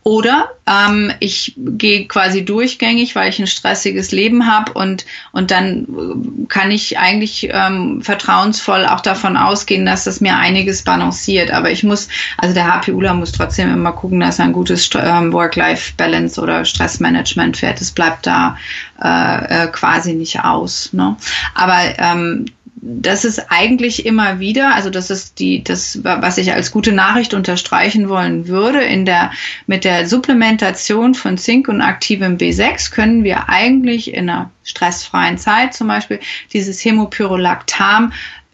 Oder 0.03 0.49
ähm, 0.65 1.13
ich 1.19 1.53
gehe 1.55 2.07
quasi 2.07 2.43
durchgängig, 2.43 3.15
weil 3.15 3.29
ich 3.29 3.39
ein 3.39 3.45
stressiges 3.45 4.11
Leben 4.11 4.51
habe 4.51 4.73
und, 4.73 5.05
und 5.31 5.51
dann 5.51 5.83
äh, 5.83 6.47
kann 6.47 6.71
ich 6.71 6.97
eigentlich 6.97 7.49
ähm, 7.51 8.01
vertrauensvoll 8.01 8.87
auch 8.87 9.01
davon 9.01 9.37
ausgehen, 9.37 9.85
dass 9.85 10.05
das 10.05 10.19
mir 10.19 10.37
einiges 10.37 10.81
balanciert. 10.81 11.51
Aber 11.51 11.69
ich 11.69 11.83
muss, 11.83 12.07
also 12.37 12.55
der 12.55 12.65
HPUler 12.65 13.13
muss 13.13 13.31
trotzdem 13.31 13.71
immer 13.71 13.91
gucken, 13.91 14.19
dass 14.19 14.39
er 14.39 14.45
ein 14.45 14.53
gutes 14.53 14.89
ähm, 14.95 15.33
Work-Life-Balance 15.33 16.41
oder 16.41 16.65
Stressmanagement 16.65 17.57
fährt. 17.57 17.79
Das 17.79 17.91
bleibt 17.91 18.25
da 18.25 18.57
äh, 19.03 19.65
äh, 19.65 19.67
quasi 19.67 20.13
nicht 20.13 20.39
aus. 20.43 20.93
Ne? 20.93 21.15
Aber 21.53 21.79
ähm, 21.99 22.45
das 22.81 23.25
ist 23.25 23.51
eigentlich 23.51 24.07
immer 24.07 24.39
wieder, 24.39 24.73
also 24.73 24.89
das 24.89 25.11
ist 25.11 25.37
die, 25.37 25.63
das, 25.63 26.03
was 26.03 26.39
ich 26.39 26.51
als 26.51 26.71
gute 26.71 26.91
Nachricht 26.91 27.35
unterstreichen 27.35 28.09
wollen 28.09 28.47
würde, 28.47 28.81
in 28.81 29.05
der, 29.05 29.31
mit 29.67 29.83
der 29.83 30.07
Supplementation 30.07 31.13
von 31.13 31.37
Zink 31.37 31.67
und 31.67 31.81
aktivem 31.81 32.37
B6 32.37 32.91
können 32.91 33.23
wir 33.23 33.49
eigentlich 33.49 34.13
in 34.13 34.29
einer 34.29 34.49
stressfreien 34.63 35.37
Zeit 35.37 35.75
zum 35.75 35.87
Beispiel 35.87 36.19
dieses 36.53 36.83
Hämopyrolactam, 36.83 38.13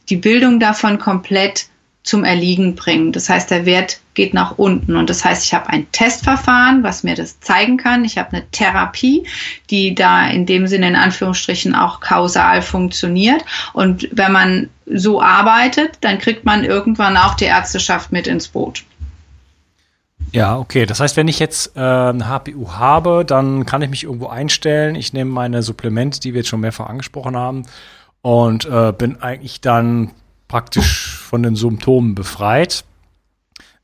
die 0.09 0.17
Bildung 0.17 0.59
davon 0.59 0.99
komplett 0.99 1.67
zum 2.07 2.23
Erliegen 2.23 2.75
bringen. 2.75 3.11
Das 3.11 3.29
heißt, 3.29 3.51
der 3.51 3.65
Wert 3.65 3.99
geht 4.13 4.33
nach 4.33 4.57
unten. 4.57 4.95
Und 4.95 5.09
das 5.09 5.23
heißt, 5.23 5.43
ich 5.43 5.53
habe 5.53 5.69
ein 5.69 5.91
Testverfahren, 5.91 6.81
was 6.81 7.03
mir 7.03 7.15
das 7.15 7.39
zeigen 7.41 7.77
kann. 7.77 8.05
Ich 8.05 8.17
habe 8.17 8.31
eine 8.31 8.49
Therapie, 8.51 9.27
die 9.69 9.93
da 9.93 10.27
in 10.27 10.45
dem 10.45 10.67
Sinne 10.67 10.87
in 10.87 10.95
Anführungsstrichen 10.95 11.75
auch 11.75 11.99
kausal 11.99 12.61
funktioniert. 12.61 13.43
Und 13.73 14.07
wenn 14.11 14.31
man 14.31 14.69
so 14.85 15.21
arbeitet, 15.21 15.97
dann 16.01 16.17
kriegt 16.17 16.45
man 16.45 16.63
irgendwann 16.63 17.17
auch 17.17 17.35
die 17.35 17.45
Ärzteschaft 17.45 18.11
mit 18.11 18.25
ins 18.25 18.47
Boot. 18.47 18.83
Ja, 20.31 20.57
okay. 20.57 20.85
Das 20.85 20.99
heißt, 20.99 21.17
wenn 21.17 21.27
ich 21.27 21.39
jetzt 21.39 21.75
äh, 21.75 21.79
eine 21.79 22.27
HPU 22.27 22.71
habe, 22.71 23.25
dann 23.25 23.65
kann 23.65 23.81
ich 23.81 23.89
mich 23.89 24.03
irgendwo 24.05 24.27
einstellen. 24.27 24.95
Ich 24.95 25.13
nehme 25.13 25.31
meine 25.31 25.61
Supplemente, 25.61 26.19
die 26.19 26.33
wir 26.33 26.39
jetzt 26.39 26.49
schon 26.49 26.61
mehrfach 26.61 26.87
angesprochen 26.87 27.35
haben, 27.35 27.65
und 28.21 28.65
äh, 28.65 28.93
bin 28.97 29.21
eigentlich 29.21 29.61
dann 29.61 30.11
praktisch 30.47 31.17
von 31.17 31.43
den 31.43 31.55
Symptomen 31.55 32.15
befreit. 32.15 32.83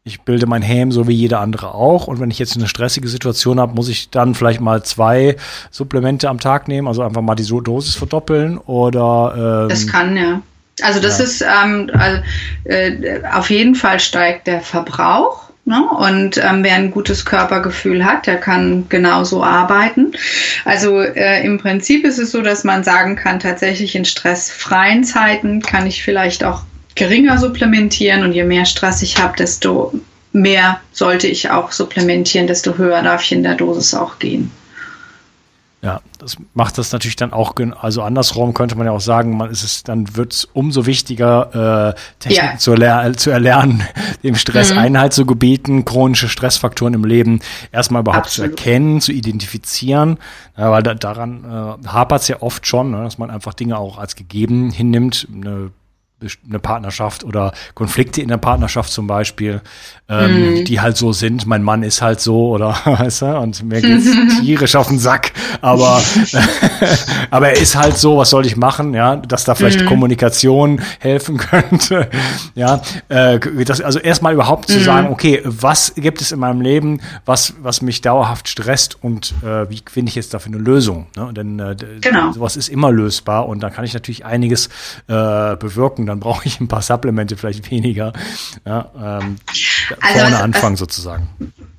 Ich 0.06 0.22
bilde 0.22 0.48
mein 0.48 0.62
Häm 0.62 0.92
so 0.92 1.08
wie 1.08 1.14
jeder 1.14 1.40
andere 1.40 1.74
auch. 1.74 2.08
Und 2.08 2.20
wenn 2.20 2.30
ich 2.30 2.38
jetzt 2.38 2.58
eine 2.58 2.68
stressige 2.68 3.08
Situation 3.08 3.60
habe, 3.60 3.74
muss 3.74 3.88
ich 3.88 4.10
dann 4.10 4.36
vielleicht 4.36 4.60
mal 4.60 4.84
zwei 4.84 5.38
Supplemente 5.72 6.28
am 6.28 6.40
Tag 6.40 6.68
nehmen, 6.68 6.90
also 6.90 7.04
einfach 7.04 7.22
mal 7.22 7.36
die 7.36 7.48
Dosis 7.48 7.96
verdoppeln 7.96 8.58
oder. 8.58 9.64
Ähm, 9.64 9.70
das 9.70 9.88
kann 9.88 10.18
ja. 10.18 10.42
Also 10.82 11.00
das 11.00 11.20
ja. 11.20 11.24
ist 11.24 11.42
ähm, 11.42 11.90
also, 11.94 12.22
äh, 12.66 13.22
auf 13.32 13.50
jeden 13.50 13.76
Fall 13.76 14.00
steigt 14.00 14.48
der 14.48 14.62
Verbrauch. 14.62 15.53
Ne? 15.66 15.82
Und 15.82 16.38
ähm, 16.38 16.64
wer 16.64 16.76
ein 16.76 16.92
gutes 16.92 17.24
Körpergefühl 17.24 18.04
hat, 18.04 18.28
der 18.28 18.38
kann 18.38 18.88
genauso 18.90 19.44
arbeiten. 19.44 20.12
Also 20.66 21.00
äh, 21.00 21.44
im 21.46 21.58
Prinzip 21.58 22.06
ist 22.06 22.20
es 22.20 22.32
so, 22.32 22.42
dass 22.42 22.66
man 22.66 22.84
sagen 22.84 23.16
kann, 23.16 23.40
tatsächlich 23.40 23.96
in 23.96 24.04
stressfreien 24.04 25.06
Zeiten 25.06 25.62
kann 25.62 25.88
ich 25.88 26.04
vielleicht 26.04 26.44
auch 26.44 26.64
geringer 26.96 27.38
supplementieren 27.38 28.24
und 28.24 28.34
je 28.34 28.44
mehr 28.44 28.66
Stress 28.66 29.02
ich 29.02 29.22
habe, 29.22 29.38
desto 29.38 29.94
mehr 30.34 30.82
sollte 30.92 31.28
ich 31.28 31.50
auch 31.50 31.72
supplementieren, 31.72 32.48
desto 32.48 32.78
höher 32.78 33.02
darf 33.02 33.24
ich 33.24 33.32
in 33.32 33.44
der 33.44 33.56
Dosis 33.56 33.94
auch 33.94 34.20
gehen. 34.20 34.52
Ja, 35.84 36.00
das 36.18 36.38
macht 36.54 36.78
das 36.78 36.94
natürlich 36.94 37.18
dann 37.18 37.34
auch, 37.34 37.56
also 37.82 38.04
andersrum 38.04 38.54
könnte 38.54 38.78
man 38.78 38.86
ja 38.86 38.94
auch 38.94 39.02
sagen, 39.02 39.36
man 39.36 39.50
ist 39.50 39.66
es, 39.66 39.84
dann 39.84 40.16
wird 40.16 40.32
es 40.32 40.46
umso 40.46 40.86
wichtiger, 40.86 41.94
äh, 41.94 42.20
Techniken 42.20 42.54
ja. 42.54 42.58
zu, 42.58 42.72
erler 42.72 43.14
zu, 43.18 43.32
erlernen, 43.32 43.84
dem 44.24 44.36
Stress 44.36 44.72
mhm. 44.72 44.78
Einhalt 44.78 45.12
zu 45.12 45.26
gebieten, 45.26 45.84
chronische 45.84 46.30
Stressfaktoren 46.30 46.94
im 46.94 47.04
Leben 47.04 47.42
erstmal 47.74 48.00
überhaupt 48.00 48.28
Absolut. 48.28 48.52
zu 48.52 48.64
erkennen, 48.66 49.02
zu 49.02 49.12
identifizieren, 49.12 50.20
ja, 50.58 50.72
weil 50.72 50.84
da, 50.84 50.94
daran 50.94 51.44
äh, 51.44 51.88
hapert 51.90 52.22
es 52.22 52.30
ja 52.30 52.42
oft 52.42 52.66
schon, 52.66 52.92
ne, 52.92 53.04
dass 53.04 53.18
man 53.18 53.30
einfach 53.30 53.54
Dinge 53.54 53.78
auch 53.78 53.98
als 53.98 54.16
gegeben 54.16 54.72
hinnimmt, 54.72 55.28
eine 55.34 55.72
eine 56.48 56.60
Partnerschaft 56.60 57.24
oder 57.24 57.54
Konflikte 57.74 58.22
in 58.22 58.28
der 58.28 58.38
Partnerschaft 58.38 58.92
zum 58.92 59.08
Beispiel, 59.08 59.62
ähm, 60.10 60.60
mhm. 60.60 60.66
die 60.66 60.80
halt 60.80 60.98
so 60.98 61.14
sind. 61.14 61.46
Mein 61.46 61.64
Mann 61.64 61.84
ist 61.84 62.02
halt 62.02 62.20
so 62.20 62.50
oder 62.50 62.78
weißt 62.86 63.24
du, 63.24 63.38
und 63.38 63.64
mir 63.64 63.82
geht's 63.82 64.08
tierisch 64.40 64.76
auf 64.76 64.88
den 64.88 65.00
Sack, 65.00 65.34
aber 65.64 66.02
aber 67.32 67.50
er 67.50 67.62
ist 67.62 67.76
halt 67.76 67.98
so. 67.98 68.18
Was 68.18 68.30
soll 68.30 68.46
ich 68.46 68.58
machen? 68.58 68.94
Ja, 68.94 69.16
dass 69.16 69.46
da 69.46 69.56
vielleicht 69.56 69.82
mhm. 69.82 69.86
Kommunikation 69.86 70.82
helfen 71.00 71.38
könnte. 71.38 72.10
ja, 72.54 72.82
äh, 73.10 73.40
das, 73.66 73.82
also 73.82 74.00
erstmal 74.00 74.34
überhaupt 74.34 74.70
mhm. 74.70 74.74
zu 74.74 74.80
sagen, 74.82 75.08
okay, 75.10 75.42
was 75.46 75.94
gibt 75.96 76.22
es 76.22 76.32
in 76.32 76.40
meinem 76.40 76.62
Leben, 76.62 77.02
was 77.26 77.54
was 77.62 77.82
mich 77.82 78.02
dauerhaft 78.02 78.50
stresst 78.50 79.02
und 79.02 79.34
äh, 79.42 79.70
wie 79.70 79.82
finde 79.90 80.10
ich 80.10 80.16
jetzt 80.16 80.34
dafür 80.34 80.54
eine 80.54 80.62
Lösung? 80.62 81.08
Ne? 81.16 81.32
Denn 81.34 81.60
äh, 81.60 81.76
genau. 82.02 82.34
sowas 82.34 82.58
ist 82.58 82.68
immer 82.68 82.92
lösbar 82.92 83.48
und 83.48 83.62
da 83.62 83.70
kann 83.70 83.86
ich 83.86 83.94
natürlich 83.94 84.26
einiges 84.26 84.68
äh, 85.08 85.56
bewirken 85.56 86.06
dann 86.06 86.20
brauche 86.20 86.46
ich 86.46 86.60
ein 86.60 86.68
paar 86.68 86.82
Supplemente 86.82 87.38
vielleicht 87.38 87.72
weniger. 87.72 88.14
Ja, 88.66 88.92
ähm, 88.96 89.38
also 89.48 90.20
vorne 90.20 90.36
was, 90.36 90.42
anfangen 90.42 90.74
was, 90.74 90.80
sozusagen. 90.80 91.30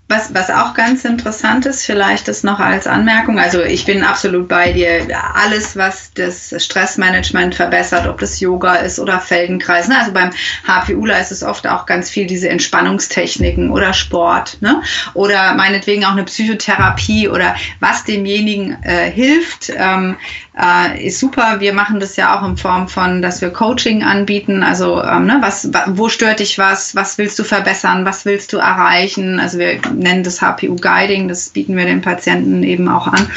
Was, 0.06 0.34
was 0.34 0.50
auch 0.50 0.74
ganz 0.74 1.06
interessant 1.06 1.64
ist, 1.64 1.86
vielleicht 1.86 2.28
ist 2.28 2.44
noch 2.44 2.60
als 2.60 2.86
Anmerkung, 2.86 3.38
also 3.38 3.62
ich 3.62 3.86
bin 3.86 4.04
absolut 4.04 4.48
bei 4.48 4.70
dir, 4.70 5.08
alles, 5.32 5.78
was 5.78 6.12
das 6.12 6.54
Stressmanagement 6.62 7.54
verbessert, 7.54 8.06
ob 8.06 8.20
das 8.20 8.38
Yoga 8.38 8.74
ist 8.74 8.98
oder 8.98 9.18
Feldenkreis, 9.18 9.88
ne? 9.88 9.98
also 9.98 10.12
beim 10.12 10.30
HPUler 10.66 11.18
ist 11.18 11.32
es 11.32 11.42
oft 11.42 11.66
auch 11.66 11.86
ganz 11.86 12.10
viel 12.10 12.26
diese 12.26 12.50
Entspannungstechniken 12.50 13.70
oder 13.70 13.94
Sport 13.94 14.58
ne? 14.60 14.82
oder 15.14 15.54
meinetwegen 15.54 16.04
auch 16.04 16.12
eine 16.12 16.24
Psychotherapie 16.24 17.30
oder 17.30 17.56
was 17.80 18.04
demjenigen 18.04 18.76
äh, 18.82 19.10
hilft, 19.10 19.72
ähm, 19.74 20.16
äh, 20.60 21.06
ist 21.06 21.18
super. 21.18 21.60
Wir 21.60 21.72
machen 21.72 22.00
das 22.00 22.16
ja 22.16 22.38
auch 22.38 22.46
in 22.46 22.56
Form 22.56 22.88
von, 22.88 23.22
dass 23.22 23.40
wir 23.40 23.50
Coaching 23.50 24.02
anbieten. 24.02 24.62
Also, 24.62 25.02
ähm, 25.02 25.26
ne, 25.26 25.38
was, 25.40 25.70
wo 25.88 26.08
stört 26.08 26.40
dich 26.40 26.58
was? 26.58 26.94
Was 26.94 27.18
willst 27.18 27.38
du 27.38 27.44
verbessern? 27.44 28.04
Was 28.04 28.24
willst 28.24 28.52
du 28.52 28.58
erreichen? 28.58 29.40
Also, 29.40 29.58
wir 29.58 29.80
nennen 29.92 30.22
das 30.22 30.40
HPU 30.40 30.76
Guiding. 30.76 31.28
Das 31.28 31.48
bieten 31.48 31.76
wir 31.76 31.86
den 31.86 32.02
Patienten 32.02 32.62
eben 32.62 32.88
auch 32.88 33.08
an. 33.08 33.28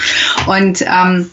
Und, 0.46 0.82
ähm, 0.82 1.32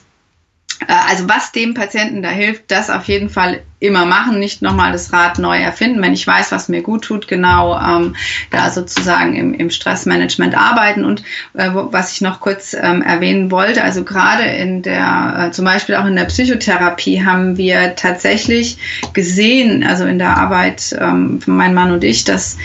äh, 0.89 0.95
also 1.09 1.29
was 1.29 1.53
dem 1.53 1.75
Patienten 1.75 2.23
da 2.23 2.31
hilft, 2.31 2.71
das 2.71 2.91
auf 2.91 3.05
jeden 3.05 3.29
Fall 3.29 3.63
immer 3.81 4.07
machen, 4.07 4.39
nicht 4.39 4.63
nochmal 4.63 4.93
das 4.93 5.13
Rad 5.13 5.39
neu 5.39 5.59
erfinden. 5.59 6.01
Wenn 6.01 6.15
ich 6.15 6.27
weiß, 6.27 6.53
was 6.53 6.69
mir 6.69 6.83
gut 6.83 7.05
tut, 7.05 7.29
genau 7.29 7.79
ähm, 7.79 8.17
da 8.51 8.71
sozusagen 8.71 9.35
im, 9.35 9.53
im 9.55 9.71
Stressmanagement 9.71 10.57
arbeiten. 10.57 11.05
Und 11.05 11.23
äh, 11.55 11.69
was 11.73 12.13
ich 12.13 12.21
noch 12.21 12.41
kurz 12.41 12.75
ähm, 12.75 13.03
erwähnen 13.03 13.51
wollte, 13.51 13.85
also 13.85 14.05
gerade 14.05 14.45
in 14.45 14.83
der, 14.83 15.47
äh, 15.49 15.51
zum 15.51 15.65
Beispiel 15.65 15.97
auch 15.97 16.07
in 16.07 16.17
der 16.17 16.25
Psychotherapie 16.25 17.25
haben 17.25 17.57
wir 17.57 17.95
tatsächlich 17.97 18.79
gesehen, 19.13 19.85
also 19.85 20.05
in 20.05 20.19
der 20.19 20.37
Arbeit 20.37 20.97
ähm, 20.99 21.41
von 21.41 21.57
meinem 21.57 21.75
Mann 21.75 21.93
und 21.93 22.05
ich, 22.05 22.25
dass 22.25 22.57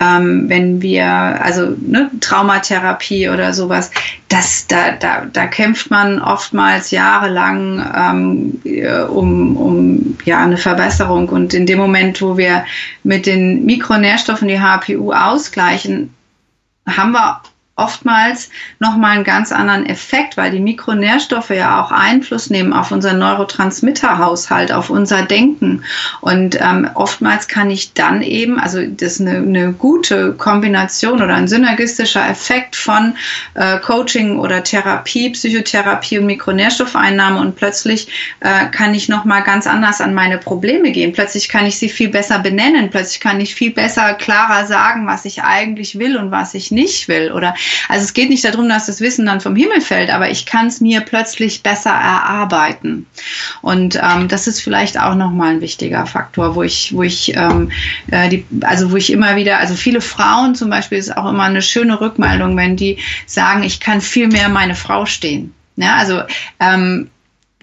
ähm, 0.00 0.48
wenn 0.48 0.80
wir, 0.82 1.06
also 1.06 1.74
ne, 1.80 2.10
Traumatherapie 2.20 3.28
oder 3.28 3.52
sowas, 3.52 3.90
das, 4.28 4.66
da, 4.66 4.92
da, 4.92 5.26
da 5.32 5.46
kämpft 5.46 5.90
man 5.90 6.20
oftmals 6.20 6.90
jahrelang 6.90 7.84
ähm, 7.96 8.60
äh, 8.64 9.02
um, 9.02 9.56
um 9.56 10.18
ja, 10.24 10.38
eine 10.44 10.57
Verbesserung. 10.58 11.28
Und 11.28 11.54
in 11.54 11.66
dem 11.66 11.78
Moment, 11.78 12.20
wo 12.20 12.36
wir 12.36 12.64
mit 13.02 13.26
den 13.26 13.64
Mikronährstoffen 13.64 14.48
die 14.48 14.60
HPU 14.60 15.12
ausgleichen, 15.12 16.14
haben 16.86 17.12
wir 17.12 17.42
oftmals 17.78 18.50
nochmal 18.80 19.12
einen 19.16 19.24
ganz 19.24 19.52
anderen 19.52 19.86
Effekt, 19.86 20.36
weil 20.36 20.50
die 20.50 20.60
Mikronährstoffe 20.60 21.50
ja 21.50 21.82
auch 21.82 21.92
Einfluss 21.92 22.50
nehmen 22.50 22.72
auf 22.72 22.90
unseren 22.90 23.18
Neurotransmitterhaushalt, 23.18 24.72
auf 24.72 24.90
unser 24.90 25.22
Denken. 25.22 25.84
Und 26.20 26.58
ähm, 26.60 26.90
oftmals 26.94 27.48
kann 27.48 27.70
ich 27.70 27.92
dann 27.94 28.22
eben, 28.22 28.58
also 28.58 28.80
das 28.86 29.14
ist 29.14 29.20
eine, 29.20 29.38
eine 29.38 29.72
gute 29.72 30.34
Kombination 30.34 31.22
oder 31.22 31.34
ein 31.34 31.48
synergistischer 31.48 32.28
Effekt 32.28 32.76
von 32.76 33.14
äh, 33.54 33.78
Coaching 33.78 34.38
oder 34.38 34.62
Therapie, 34.62 35.30
Psychotherapie 35.30 36.18
und 36.18 36.26
Mikronährstoffeinnahme 36.26 37.40
und 37.40 37.56
plötzlich 37.56 38.08
äh, 38.40 38.66
kann 38.66 38.94
ich 38.94 39.08
nochmal 39.08 39.42
ganz 39.42 39.66
anders 39.66 40.00
an 40.00 40.14
meine 40.14 40.38
Probleme 40.38 40.90
gehen. 40.90 41.12
Plötzlich 41.12 41.48
kann 41.48 41.66
ich 41.66 41.78
sie 41.78 41.88
viel 41.88 42.08
besser 42.08 42.40
benennen, 42.40 42.90
plötzlich 42.90 43.20
kann 43.20 43.40
ich 43.40 43.54
viel 43.54 43.70
besser, 43.70 44.14
klarer 44.14 44.66
sagen, 44.66 45.06
was 45.06 45.24
ich 45.24 45.42
eigentlich 45.42 45.98
will 45.98 46.16
und 46.16 46.30
was 46.30 46.54
ich 46.54 46.70
nicht 46.70 47.08
will. 47.08 47.32
Oder 47.32 47.54
also 47.88 48.04
es 48.04 48.12
geht 48.12 48.30
nicht 48.30 48.44
darum, 48.44 48.68
dass 48.68 48.86
das 48.86 49.00
Wissen 49.00 49.26
dann 49.26 49.40
vom 49.40 49.56
Himmel 49.56 49.80
fällt, 49.80 50.10
aber 50.10 50.30
ich 50.30 50.46
kann 50.46 50.66
es 50.66 50.80
mir 50.80 51.00
plötzlich 51.00 51.62
besser 51.62 51.90
erarbeiten. 51.90 53.06
Und 53.62 53.96
ähm, 53.96 54.28
das 54.28 54.46
ist 54.46 54.60
vielleicht 54.60 54.98
auch 54.98 55.14
nochmal 55.14 55.54
ein 55.54 55.60
wichtiger 55.60 56.06
Faktor, 56.06 56.54
wo 56.54 56.62
ich, 56.62 56.94
wo 56.94 57.02
ich, 57.02 57.34
ähm, 57.36 57.70
äh, 58.10 58.28
die, 58.28 58.44
also 58.62 58.92
wo 58.92 58.96
ich 58.96 59.12
immer 59.12 59.36
wieder, 59.36 59.58
also 59.58 59.74
viele 59.74 60.00
Frauen 60.00 60.54
zum 60.54 60.70
Beispiel 60.70 60.98
ist 60.98 61.16
auch 61.16 61.30
immer 61.30 61.44
eine 61.44 61.62
schöne 61.62 62.00
Rückmeldung, 62.00 62.56
wenn 62.56 62.76
die 62.76 62.98
sagen, 63.26 63.62
ich 63.62 63.80
kann 63.80 64.00
viel 64.00 64.28
mehr 64.28 64.48
meine 64.48 64.74
Frau 64.74 65.06
stehen. 65.06 65.54
Ja, 65.76 65.96
also 65.96 66.22
ähm, 66.58 67.08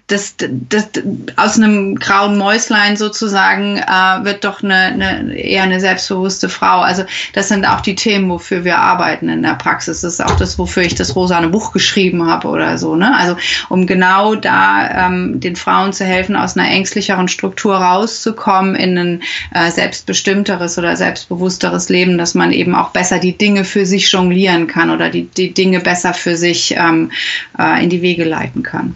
das, 0.08 0.36
das, 0.38 0.90
aus 1.36 1.58
einem 1.58 1.96
grauen 1.96 2.38
Mäuslein 2.38 2.96
sozusagen 2.96 3.78
äh, 3.78 4.24
wird 4.24 4.44
doch 4.44 4.62
eine, 4.62 4.76
eine, 4.76 5.34
eher 5.34 5.64
eine 5.64 5.80
selbstbewusste 5.80 6.48
Frau. 6.48 6.82
Also 6.82 7.06
das 7.34 7.48
sind 7.48 7.68
auch 7.68 7.82
die 7.82 7.96
Themen, 7.96 8.30
wofür 8.30 8.64
wir 8.64 8.78
arbeiten 8.78 9.30
in 9.30 9.42
der 9.42 9.56
Praxis. 9.56 10.02
Das 10.02 10.14
ist 10.14 10.24
auch 10.24 10.36
das, 10.36 10.60
wofür 10.60 10.84
ich 10.84 10.94
das 10.94 11.16
rosane 11.16 11.50
Buch 11.50 11.72
geschrieben 11.72 12.28
habe 12.28 12.50
oder 12.50 12.78
so. 12.78 12.96
Ne? 12.96 13.18
Also 13.18 13.36
um 13.70 13.88
genau 13.88 14.36
da 14.36 15.08
ähm, 15.08 15.40
den 15.40 15.56
Frauen 15.56 15.92
zu 15.92 16.06
helfen, 16.06 16.36
aus 16.36 16.56
einer 16.56 16.70
ängstlicheren 16.70 17.28
Struktur 17.28 17.76
rauszukommen 17.76 18.76
in 18.76 18.98
ein 19.00 19.24
äh, 19.56 19.72
selbstbestimmteres 19.72 20.78
oder 20.78 20.96
selbstbewussteres 20.96 21.90
Leben, 21.90 22.20
dass 22.20 22.36
man 22.36 22.52
eben 22.52 22.76
auch 22.76 22.92
besser 22.92 23.18
die 23.18 23.36
Dinge 23.36 23.66
für 23.66 23.88
sich 23.88 24.12
jonglieren 24.12 24.68
kann 24.68 24.92
oder 24.92 25.10
die, 25.10 25.24
die 25.26 25.52
Dinge 25.52 25.80
besser 25.80 26.14
für 26.14 26.38
sich 26.38 26.76
ähm, 26.78 27.12
äh, 27.58 27.84
in 27.84 27.90
die 27.90 28.04
Wege 28.04 28.24
leiten 28.24 28.62
kann. 28.62 28.96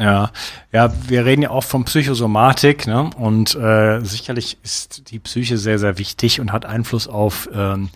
Ja, 0.00 0.30
ja, 0.72 0.92
wir 1.08 1.26
reden 1.26 1.42
ja 1.42 1.50
auch 1.50 1.64
von 1.64 1.84
Psychosomatik, 1.84 2.86
ne? 2.86 3.10
Und 3.18 3.54
äh, 3.54 4.00
sicherlich 4.00 4.56
ist 4.62 5.10
die 5.10 5.18
Psyche 5.18 5.58
sehr, 5.58 5.78
sehr 5.78 5.98
wichtig 5.98 6.40
und 6.40 6.52
hat 6.52 6.64
Einfluss 6.64 7.06
auf 7.06 7.50
ähm, 7.52 7.90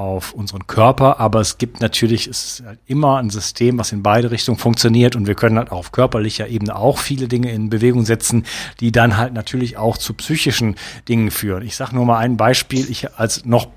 auf 0.00 0.32
unseren 0.32 0.66
Körper, 0.66 1.20
aber 1.20 1.40
es 1.40 1.58
gibt 1.58 1.82
natürlich, 1.82 2.26
es 2.26 2.60
ist 2.60 2.66
halt 2.66 2.78
immer 2.86 3.18
ein 3.18 3.28
System, 3.28 3.78
was 3.78 3.92
in 3.92 4.02
beide 4.02 4.30
Richtungen 4.30 4.56
funktioniert 4.56 5.14
und 5.14 5.26
wir 5.26 5.34
können 5.34 5.58
halt 5.58 5.70
auf 5.70 5.92
körperlicher 5.92 6.48
Ebene 6.48 6.74
auch 6.74 6.96
viele 6.96 7.28
Dinge 7.28 7.52
in 7.52 7.68
Bewegung 7.68 8.06
setzen, 8.06 8.46
die 8.80 8.92
dann 8.92 9.18
halt 9.18 9.34
natürlich 9.34 9.76
auch 9.76 9.98
zu 9.98 10.14
psychischen 10.14 10.76
Dingen 11.06 11.30
führen. 11.30 11.62
Ich 11.64 11.76
sage 11.76 11.94
nur 11.94 12.06
mal 12.06 12.16
ein 12.16 12.38
Beispiel, 12.38 12.90
ich 12.90 13.12
als 13.18 13.44
noch, 13.44 13.68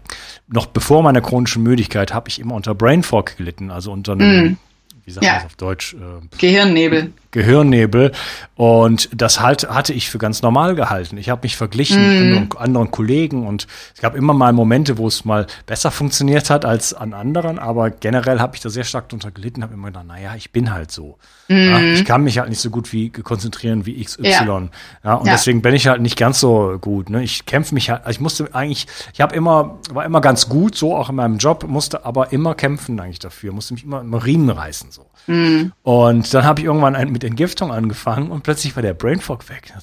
noch 0.48 0.68
bevor 0.68 1.04
meiner 1.04 1.20
chronischen 1.20 1.62
Müdigkeit 1.62 2.14
habe 2.14 2.30
ich 2.30 2.40
immer 2.40 2.56
unter 2.56 2.74
Brain 2.74 3.04
Fog 3.04 3.36
gelitten, 3.36 3.70
also 3.70 3.92
unter 3.92 4.14
einem, 4.14 4.52
mm. 4.52 4.58
wie 5.04 5.12
sagt 5.12 5.26
man 5.26 5.36
das 5.36 5.46
auf 5.46 5.56
Deutsch? 5.56 5.94
Äh, 5.94 6.38
Gehirnnebel. 6.38 7.12
Gehirnnebel. 7.34 8.14
Und 8.56 9.10
das 9.14 9.42
halt, 9.42 9.68
hatte 9.68 9.94
ich 9.94 10.10
für 10.10 10.20
ganz 10.20 10.44
normal 10.44 10.76
gehalten. 10.76 11.18
Ich 11.18 11.30
habe 11.30 11.42
mich 11.44 11.58
verglichen 11.58 12.02
mm. 12.02 12.40
mit 12.40 12.58
anderen 12.58 12.92
Kollegen 12.92 13.48
und 13.48 13.68
es 13.96 14.02
gab 14.02 14.16
immer 14.16 14.34
mal 14.34 14.54
Momente, 14.54 15.00
wo 15.00 15.08
es 15.08 15.26
mal 15.26 15.48
besser 15.66 15.90
funktioniert 15.90 16.52
hat 16.52 16.64
als 16.64 16.94
an 16.94 17.14
anderen, 17.14 17.58
aber 17.58 17.90
generell 17.90 18.40
habe 18.40 18.56
ich 18.56 18.62
da 18.62 18.70
sehr 18.70 18.84
stark 18.84 19.10
drunter 19.10 19.32
gelitten, 19.32 19.64
habe 19.64 19.74
immer 19.74 19.88
gedacht, 19.88 20.06
naja, 20.06 20.36
ich 20.38 20.52
bin 20.52 20.72
halt 20.72 20.92
so. 20.92 21.18
Mm. 21.48 21.54
Ja, 21.54 21.80
ich 21.82 22.06
kann 22.06 22.24
mich 22.24 22.38
halt 22.38 22.50
nicht 22.50 22.62
so 22.62 22.70
gut 22.70 22.94
wie 22.94 23.10
konzentrieren 23.10 23.88
wie 23.88 24.04
XY. 24.04 24.28
Ja. 24.28 24.70
ja 25.04 25.14
und 25.16 25.26
ja. 25.26 25.34
deswegen 25.34 25.64
bin 25.64 25.74
ich 25.74 25.88
halt 25.88 26.02
nicht 26.02 26.18
ganz 26.18 26.40
so 26.40 26.78
gut. 26.80 27.10
Ne? 27.10 27.24
Ich 27.24 27.48
kämpfe 27.48 27.74
mich 27.74 27.90
halt, 27.90 28.02
also 28.06 28.12
ich 28.12 28.22
musste 28.22 28.54
eigentlich, 28.54 28.86
ich 29.14 29.22
habe 29.22 29.36
immer, 29.36 29.80
war 29.92 30.06
immer 30.06 30.22
ganz 30.22 30.48
gut, 30.48 30.76
so 30.76 30.96
auch 30.96 31.10
in 31.10 31.16
meinem 31.16 31.40
Job, 31.40 31.66
musste 31.68 32.06
aber 32.06 32.32
immer 32.32 32.54
kämpfen 32.54 33.00
eigentlich 33.00 33.20
dafür, 33.20 33.52
musste 33.52 33.74
mich 33.74 33.84
immer, 33.84 34.02
immer 34.02 34.24
Riemen 34.24 34.52
reißen. 34.52 34.92
so. 34.92 35.08
Mm. 35.26 35.72
Und 35.82 36.34
dann 36.34 36.46
habe 36.46 36.60
ich 36.60 36.68
irgendwann 36.68 36.96
ein, 36.96 37.12
mit 37.12 37.23
Entgiftung 37.28 37.72
angefangen 37.72 38.32
und 38.32 38.44
plötzlich 38.44 38.76
war 38.76 38.84
der 38.84 38.94
Brain 38.94 39.20
Fog 39.20 39.50
weg. 39.50 39.74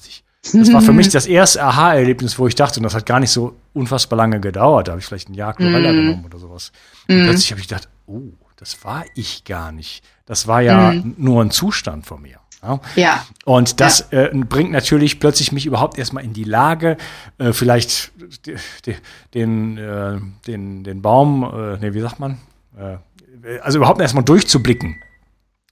Das 0.53 0.73
war 0.73 0.81
für 0.81 0.93
mich 0.93 1.09
das 1.11 1.27
erste 1.27 1.63
Aha-Erlebnis, 1.63 2.39
wo 2.39 2.47
ich 2.47 2.55
dachte, 2.55 2.79
und 2.79 2.83
das 2.83 2.95
hat 2.95 3.05
gar 3.05 3.19
nicht 3.19 3.31
so 3.31 3.55
unfassbar 3.73 4.17
lange 4.17 4.39
gedauert, 4.39 4.87
da 4.87 4.93
habe 4.93 4.99
ich 4.99 5.05
vielleicht 5.05 5.29
ein 5.29 5.33
Jahr 5.33 5.53
Chlorella 5.53 5.91
mm. 5.91 5.95
genommen 5.95 6.25
oder 6.25 6.39
sowas. 6.39 6.71
Und 7.07 7.21
mm. 7.21 7.23
plötzlich 7.25 7.51
habe 7.51 7.61
ich 7.61 7.67
gedacht, 7.67 7.87
oh, 8.07 8.21
das 8.57 8.83
war 8.83 9.05
ich 9.15 9.43
gar 9.43 9.71
nicht. 9.71 10.03
Das 10.25 10.47
war 10.47 10.61
ja 10.61 10.93
mm. 10.93 11.15
nur 11.17 11.43
ein 11.43 11.51
Zustand 11.51 12.05
von 12.05 12.21
mir. 12.21 12.39
Ja. 12.63 12.79
ja. 12.95 13.25
Und 13.45 13.79
das 13.81 14.07
ja. 14.11 14.25
Äh, 14.25 14.31
bringt 14.33 14.71
natürlich 14.71 15.19
plötzlich 15.19 15.51
mich 15.51 15.65
überhaupt 15.65 15.97
erstmal 15.97 16.23
in 16.23 16.33
die 16.33 16.43
Lage, 16.43 16.97
äh, 17.37 17.53
vielleicht 17.53 18.11
den, 19.33 19.77
äh, 19.77 20.19
den, 20.47 20.83
den 20.83 21.01
Baum, 21.01 21.43
äh, 21.43 21.77
nee, 21.77 21.93
wie 21.93 22.01
sagt 22.01 22.19
man? 22.19 22.37
Äh, 22.77 22.97
also 23.61 23.79
überhaupt 23.79 24.01
erstmal 24.01 24.23
durchzublicken. 24.23 24.97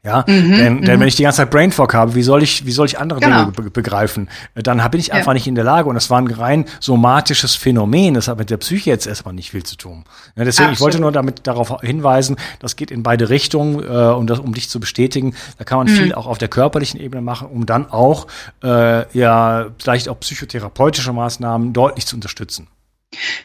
Ja, 0.01 0.23
mhm, 0.25 0.55
denn, 0.55 0.81
denn 0.81 0.95
mhm. 0.95 1.01
wenn 1.01 1.07
ich 1.09 1.17
die 1.17 1.23
ganze 1.23 1.37
Zeit 1.37 1.51
Brainfog 1.51 1.93
habe, 1.93 2.15
wie 2.15 2.23
soll 2.23 2.41
ich, 2.41 2.65
wie 2.65 2.71
soll 2.71 2.85
ich 2.85 2.99
andere 2.99 3.19
genau. 3.19 3.39
Dinge 3.39 3.51
be 3.51 3.69
begreifen? 3.69 4.29
Äh, 4.55 4.63
dann 4.63 4.77
bin 4.91 4.99
ich 4.99 5.11
einfach 5.11 5.31
ja. 5.31 5.33
nicht 5.33 5.47
in 5.47 5.55
der 5.55 5.65
Lage. 5.65 5.89
Und 5.89 5.95
das 5.95 6.09
war 6.09 6.19
ein 6.19 6.27
rein 6.27 6.65
somatisches 6.79 7.55
Phänomen. 7.55 8.13
Das 8.13 8.29
hat 8.29 8.37
mit 8.37 8.49
der 8.49 8.55
Psyche 8.57 8.89
jetzt 8.89 9.07
erstmal 9.07 9.33
nicht 9.33 9.51
viel 9.51 9.63
zu 9.63 9.75
tun. 9.75 10.05
Ja, 10.37 10.45
deswegen, 10.45 10.69
Absolut. 10.69 10.73
ich 10.73 10.79
wollte 10.79 11.01
nur 11.01 11.11
damit 11.11 11.45
darauf 11.47 11.81
hinweisen, 11.81 12.37
das 12.59 12.77
geht 12.77 12.91
in 12.91 13.03
beide 13.03 13.29
Richtungen, 13.29 13.83
äh, 13.83 14.13
um 14.13 14.25
das, 14.25 14.39
um 14.39 14.53
dich 14.53 14.69
zu 14.69 14.79
bestätigen. 14.79 15.35
Da 15.57 15.65
kann 15.65 15.79
man 15.79 15.87
mhm. 15.87 15.97
viel 15.97 16.13
auch 16.13 16.27
auf 16.27 16.37
der 16.37 16.47
körperlichen 16.47 16.97
Ebene 16.99 17.21
machen, 17.21 17.49
um 17.49 17.65
dann 17.65 17.91
auch 17.91 18.27
äh, 18.63 19.17
ja 19.17 19.67
vielleicht 19.79 20.07
auch 20.07 20.17
psychotherapeutische 20.21 21.11
Maßnahmen 21.11 21.73
deutlich 21.73 22.05
zu 22.05 22.15
unterstützen. 22.15 22.67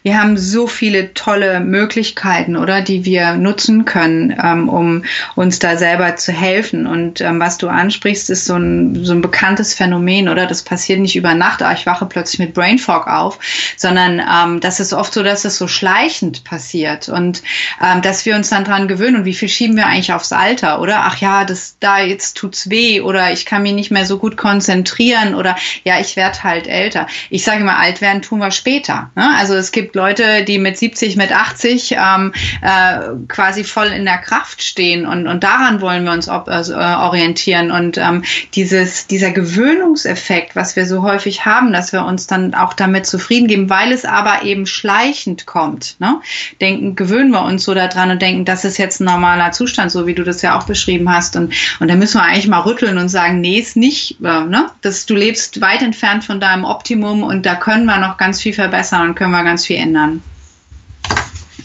Wir 0.04 0.20
haben 0.20 0.36
so 0.36 0.66
viele 0.66 1.14
tolle 1.14 1.60
Möglichkeiten, 1.60 2.56
oder, 2.56 2.82
die 2.82 3.06
wir 3.06 3.34
nutzen 3.34 3.86
können, 3.86 4.38
ähm, 4.38 4.68
um 4.68 5.04
uns 5.34 5.58
da 5.58 5.78
selber 5.78 6.16
zu 6.16 6.30
helfen. 6.30 6.86
Und 6.86 7.22
ähm, 7.22 7.40
was 7.40 7.56
du 7.56 7.68
ansprichst, 7.68 8.28
ist 8.28 8.44
so 8.44 8.56
ein, 8.56 9.02
so 9.02 9.14
ein 9.14 9.22
bekanntes 9.22 9.72
Phänomen, 9.72 10.28
oder? 10.28 10.46
Das 10.46 10.62
passiert 10.62 11.00
nicht 11.00 11.16
über 11.16 11.34
Nacht, 11.34 11.62
ah, 11.62 11.72
ich 11.72 11.86
wache 11.86 12.04
plötzlich 12.04 12.38
mit 12.38 12.52
Brain 12.52 12.78
Fog 12.78 13.06
auf, 13.06 13.38
sondern 13.78 14.20
ähm, 14.20 14.60
das 14.60 14.78
ist 14.78 14.92
oft 14.92 15.14
so, 15.14 15.22
dass 15.22 15.46
es 15.46 15.56
so 15.56 15.68
schleichend 15.68 16.44
passiert 16.44 17.08
und 17.08 17.42
ähm, 17.82 18.02
dass 18.02 18.26
wir 18.26 18.36
uns 18.36 18.50
dann 18.50 18.64
dran 18.64 18.88
gewöhnen. 18.88 19.16
Und 19.16 19.24
wie 19.24 19.32
viel 19.32 19.48
schieben 19.48 19.76
wir 19.76 19.86
eigentlich 19.86 20.12
aufs 20.12 20.32
Alter, 20.32 20.82
oder? 20.82 21.04
Ach 21.04 21.16
ja, 21.16 21.46
das 21.46 21.76
da 21.80 22.00
jetzt 22.00 22.36
tut's 22.36 22.68
weh 22.68 23.00
oder 23.00 23.32
ich 23.32 23.46
kann 23.46 23.62
mich 23.62 23.72
nicht 23.72 23.90
mehr 23.90 24.04
so 24.04 24.18
gut 24.18 24.36
konzentrieren 24.36 25.34
oder 25.34 25.56
ja, 25.84 25.98
ich 25.98 26.16
werde 26.16 26.42
halt 26.42 26.66
älter. 26.66 27.06
Ich 27.30 27.42
sage 27.42 27.60
immer, 27.62 27.78
alt 27.78 28.02
werden 28.02 28.20
tun 28.20 28.40
wir 28.40 28.50
später. 28.50 29.10
Ne? 29.14 29.30
Also 29.38 29.53
also 29.54 29.62
es 29.62 29.70
gibt 29.70 29.94
Leute, 29.94 30.42
die 30.44 30.58
mit 30.58 30.76
70, 30.76 31.16
mit 31.16 31.30
80 31.30 31.92
ähm, 31.96 32.32
äh, 32.60 32.98
quasi 33.28 33.62
voll 33.62 33.86
in 33.86 34.04
der 34.04 34.18
Kraft 34.18 34.64
stehen 34.64 35.06
und, 35.06 35.28
und 35.28 35.44
daran 35.44 35.80
wollen 35.80 36.04
wir 36.04 36.12
uns 36.12 36.28
ob, 36.28 36.48
also, 36.48 36.74
äh, 36.74 36.76
orientieren. 36.76 37.70
Und 37.70 37.96
ähm, 37.96 38.24
dieses, 38.54 39.06
dieser 39.06 39.30
Gewöhnungseffekt, 39.30 40.56
was 40.56 40.74
wir 40.74 40.86
so 40.86 41.02
häufig 41.02 41.46
haben, 41.46 41.72
dass 41.72 41.92
wir 41.92 42.04
uns 42.04 42.26
dann 42.26 42.54
auch 42.54 42.74
damit 42.74 43.06
zufrieden 43.06 43.46
geben, 43.46 43.70
weil 43.70 43.92
es 43.92 44.04
aber 44.04 44.42
eben 44.42 44.66
schleichend 44.66 45.46
kommt. 45.46 45.96
Ne? 46.00 46.20
Denken, 46.60 46.96
gewöhnen 46.96 47.30
wir 47.30 47.42
uns 47.42 47.64
so 47.64 47.74
daran 47.74 48.10
und 48.10 48.20
denken, 48.20 48.44
das 48.44 48.64
ist 48.64 48.78
jetzt 48.78 49.00
ein 49.00 49.04
normaler 49.04 49.52
Zustand, 49.52 49.92
so 49.92 50.08
wie 50.08 50.14
du 50.14 50.24
das 50.24 50.42
ja 50.42 50.58
auch 50.58 50.64
beschrieben 50.64 51.08
hast. 51.12 51.36
Und, 51.36 51.54
und 51.78 51.88
da 51.88 51.94
müssen 51.94 52.18
wir 52.18 52.24
eigentlich 52.24 52.48
mal 52.48 52.60
rütteln 52.60 52.98
und 52.98 53.08
sagen, 53.08 53.40
nee, 53.40 53.60
ist 53.60 53.76
nicht. 53.76 54.16
Äh, 54.20 54.46
ne? 54.46 54.70
das, 54.80 55.06
du 55.06 55.14
lebst 55.14 55.60
weit 55.60 55.82
entfernt 55.82 56.24
von 56.24 56.40
deinem 56.40 56.64
Optimum 56.64 57.22
und 57.22 57.46
da 57.46 57.54
können 57.54 57.84
wir 57.84 57.98
noch 57.98 58.16
ganz 58.16 58.40
viel 58.42 58.52
verbessern 58.52 59.10
und 59.10 59.14
können 59.14 59.30
wir 59.30 59.43
ganz 59.44 59.66
viel 59.66 59.76
ändern. 59.76 60.22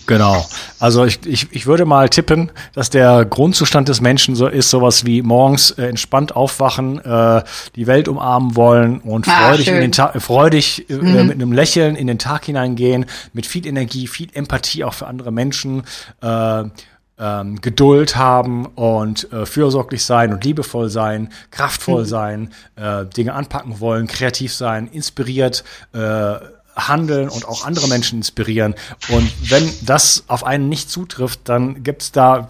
Genau. 0.09 0.43
Also 0.79 1.05
ich, 1.05 1.19
ich, 1.27 1.47
ich 1.51 1.67
würde 1.67 1.85
mal 1.85 2.09
tippen, 2.09 2.51
dass 2.73 2.89
der 2.89 3.25
Grundzustand 3.25 3.89
des 3.89 4.01
Menschen 4.01 4.35
so 4.35 4.47
ist 4.47 4.71
sowas 4.71 5.05
wie 5.05 5.21
morgens 5.21 5.69
äh, 5.69 5.85
entspannt 5.85 6.35
aufwachen, 6.35 6.97
äh, 7.05 7.43
die 7.75 7.85
Welt 7.85 8.07
umarmen 8.07 8.55
wollen 8.55 9.01
und 9.01 9.27
ah, 9.27 9.49
freudig, 9.49 9.67
in 9.67 9.81
den 9.81 9.91
Ta 9.91 10.19
freudig 10.19 10.89
äh, 10.89 10.95
mhm. 10.95 11.27
mit 11.27 11.35
einem 11.35 11.51
Lächeln 11.51 11.95
in 11.95 12.07
den 12.07 12.17
Tag 12.17 12.45
hineingehen, 12.45 13.05
mit 13.33 13.45
viel 13.45 13.67
Energie, 13.67 14.07
viel 14.07 14.29
Empathie 14.33 14.83
auch 14.83 14.95
für 14.95 15.05
andere 15.05 15.31
Menschen. 15.31 15.83
Äh, 16.23 16.63
ähm, 17.19 17.59
Geduld 17.61 18.15
haben 18.15 18.65
und 18.65 19.31
äh, 19.33 19.45
fürsorglich 19.45 20.05
sein 20.05 20.33
und 20.33 20.43
liebevoll 20.43 20.89
sein, 20.89 21.29
kraftvoll 21.51 22.03
mhm. 22.03 22.07
sein, 22.07 22.53
äh, 22.77 23.05
Dinge 23.05 23.33
anpacken 23.33 23.79
wollen, 23.79 24.07
kreativ 24.07 24.53
sein, 24.53 24.87
inspiriert 24.87 25.65
äh, 25.93 26.35
handeln 26.87 27.29
und 27.29 27.45
auch 27.45 27.65
andere 27.65 27.87
Menschen 27.87 28.19
inspirieren. 28.19 28.75
Und 29.09 29.31
wenn 29.49 29.69
das 29.81 30.23
auf 30.27 30.45
einen 30.45 30.69
nicht 30.69 30.89
zutrifft, 30.89 31.41
dann 31.45 31.83
gibt's 31.83 32.11
da 32.11 32.47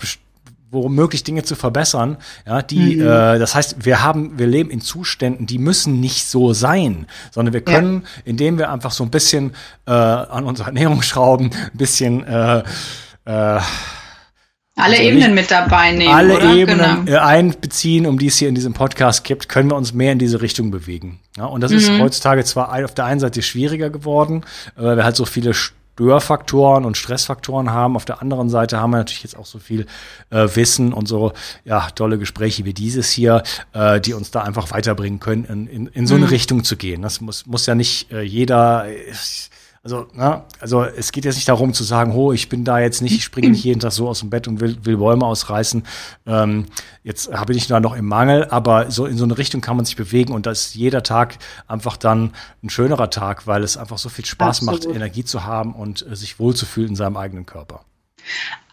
womöglich 0.71 1.23
Dinge 1.23 1.43
zu 1.43 1.55
verbessern, 1.55 2.17
ja, 2.45 2.61
die, 2.61 2.97
mhm. 2.97 3.01
äh, 3.01 3.39
das 3.39 3.55
heißt, 3.55 3.85
wir 3.85 4.03
haben, 4.03 4.37
wir 4.37 4.47
leben 4.47 4.69
in 4.69 4.81
Zuständen, 4.81 5.47
die 5.47 5.57
müssen 5.57 5.99
nicht 5.99 6.27
so 6.27 6.53
sein, 6.53 7.07
sondern 7.31 7.53
wir 7.53 7.61
können, 7.61 8.03
ja. 8.03 8.21
indem 8.25 8.57
wir 8.57 8.69
einfach 8.69 8.91
so 8.91 9.03
ein 9.03 9.09
bisschen 9.09 9.53
äh, 9.87 9.91
an 9.91 10.43
unserer 10.43 10.67
Ernährung 10.67 11.01
schrauben, 11.01 11.49
ein 11.53 11.77
bisschen 11.77 12.23
äh, 12.23 12.63
äh, 13.25 13.59
alle 14.79 14.97
also 14.97 15.09
Ebenen 15.09 15.33
mit 15.33 15.51
dabei 15.51 15.91
nehmen. 15.91 16.13
Alle 16.13 16.37
oder? 16.37 16.53
Ebenen 16.53 17.05
genau. 17.05 17.17
Äh, 17.17 17.21
einbeziehen, 17.21 18.05
um 18.05 18.17
die 18.17 18.27
es 18.27 18.37
hier 18.37 18.49
in 18.49 18.55
diesem 18.55 18.73
Podcast 18.73 19.23
gibt, 19.23 19.49
können 19.49 19.69
wir 19.69 19.75
uns 19.75 19.93
mehr 19.93 20.11
in 20.11 20.19
diese 20.19 20.41
Richtung 20.41 20.71
bewegen. 20.71 21.19
Ja, 21.37 21.45
und 21.45 21.61
das 21.61 21.71
mhm. 21.71 21.77
ist 21.77 21.91
heutzutage 21.99 22.43
zwar 22.43 22.73
auf 22.83 22.93
der 22.93 23.05
einen 23.05 23.19
Seite 23.19 23.41
schwieriger 23.41 23.89
geworden, 23.89 24.43
weil 24.75 24.97
wir 24.97 25.03
halt 25.03 25.15
so 25.15 25.25
viele 25.25 25.53
Störfaktoren 25.53 26.85
und 26.85 26.95
Stressfaktoren 26.95 27.71
haben. 27.71 27.97
Auf 27.97 28.05
der 28.05 28.21
anderen 28.21 28.49
Seite 28.49 28.79
haben 28.79 28.91
wir 28.91 28.97
natürlich 28.97 29.23
jetzt 29.23 29.37
auch 29.37 29.45
so 29.45 29.59
viel 29.59 29.85
äh, 30.29 30.47
Wissen 30.53 30.93
und 30.93 31.07
so 31.07 31.33
ja 31.65 31.89
tolle 31.91 32.17
Gespräche 32.17 32.63
wie 32.63 32.73
dieses 32.73 33.11
hier, 33.11 33.43
äh, 33.73 33.99
die 33.99 34.13
uns 34.13 34.31
da 34.31 34.43
einfach 34.43 34.71
weiterbringen 34.71 35.19
können, 35.19 35.43
in, 35.43 35.67
in, 35.67 35.87
in 35.87 36.07
so 36.07 36.15
eine 36.15 36.25
mhm. 36.25 36.31
Richtung 36.31 36.63
zu 36.63 36.77
gehen. 36.77 37.01
Das 37.01 37.19
muss 37.19 37.45
muss 37.45 37.65
ja 37.65 37.75
nicht 37.75 38.11
äh, 38.11 38.21
jeder. 38.21 38.85
Äh, 38.87 39.13
also, 39.81 40.07
na, 40.13 40.45
also 40.59 40.83
es 40.83 41.11
geht 41.13 41.23
jetzt 41.23 41.35
nicht 41.35 41.47
darum 41.47 41.73
zu 41.73 41.83
sagen, 41.83 42.13
oh, 42.13 42.33
ich 42.33 42.49
bin 42.49 42.65
da 42.65 42.79
jetzt 42.79 43.01
nicht, 43.01 43.15
ich 43.15 43.23
springe 43.23 43.49
nicht 43.49 43.63
jeden 43.63 43.79
Tag 43.79 43.93
so 43.93 44.09
aus 44.09 44.19
dem 44.19 44.29
Bett 44.29 44.47
und 44.47 44.59
will, 44.59 44.77
will 44.83 44.97
Bäume 44.97 45.25
ausreißen. 45.25 45.83
Ähm, 46.25 46.65
jetzt 47.03 47.31
habe 47.31 47.53
ich 47.53 47.67
da 47.67 47.79
noch 47.79 47.95
im 47.95 48.05
Mangel, 48.05 48.45
aber 48.49 48.91
so 48.91 49.05
in 49.05 49.17
so 49.17 49.23
eine 49.23 49.37
Richtung 49.37 49.61
kann 49.61 49.77
man 49.77 49.85
sich 49.85 49.95
bewegen 49.95 50.33
und 50.33 50.45
da 50.45 50.51
ist 50.51 50.75
jeder 50.75 51.01
Tag 51.01 51.37
einfach 51.67 51.95
dann 51.95 52.33
ein 52.61 52.69
schönerer 52.69 53.09
Tag, 53.09 53.47
weil 53.47 53.63
es 53.63 53.77
einfach 53.77 53.97
so 53.97 54.09
viel 54.09 54.25
Spaß 54.25 54.59
Absolut. 54.59 54.85
macht, 54.85 54.95
Energie 54.95 55.23
zu 55.23 55.45
haben 55.45 55.73
und 55.73 56.05
äh, 56.05 56.15
sich 56.15 56.39
wohlzufühlen 56.39 56.89
in 56.89 56.95
seinem 56.97 57.15
eigenen 57.15 57.45
Körper. 57.45 57.85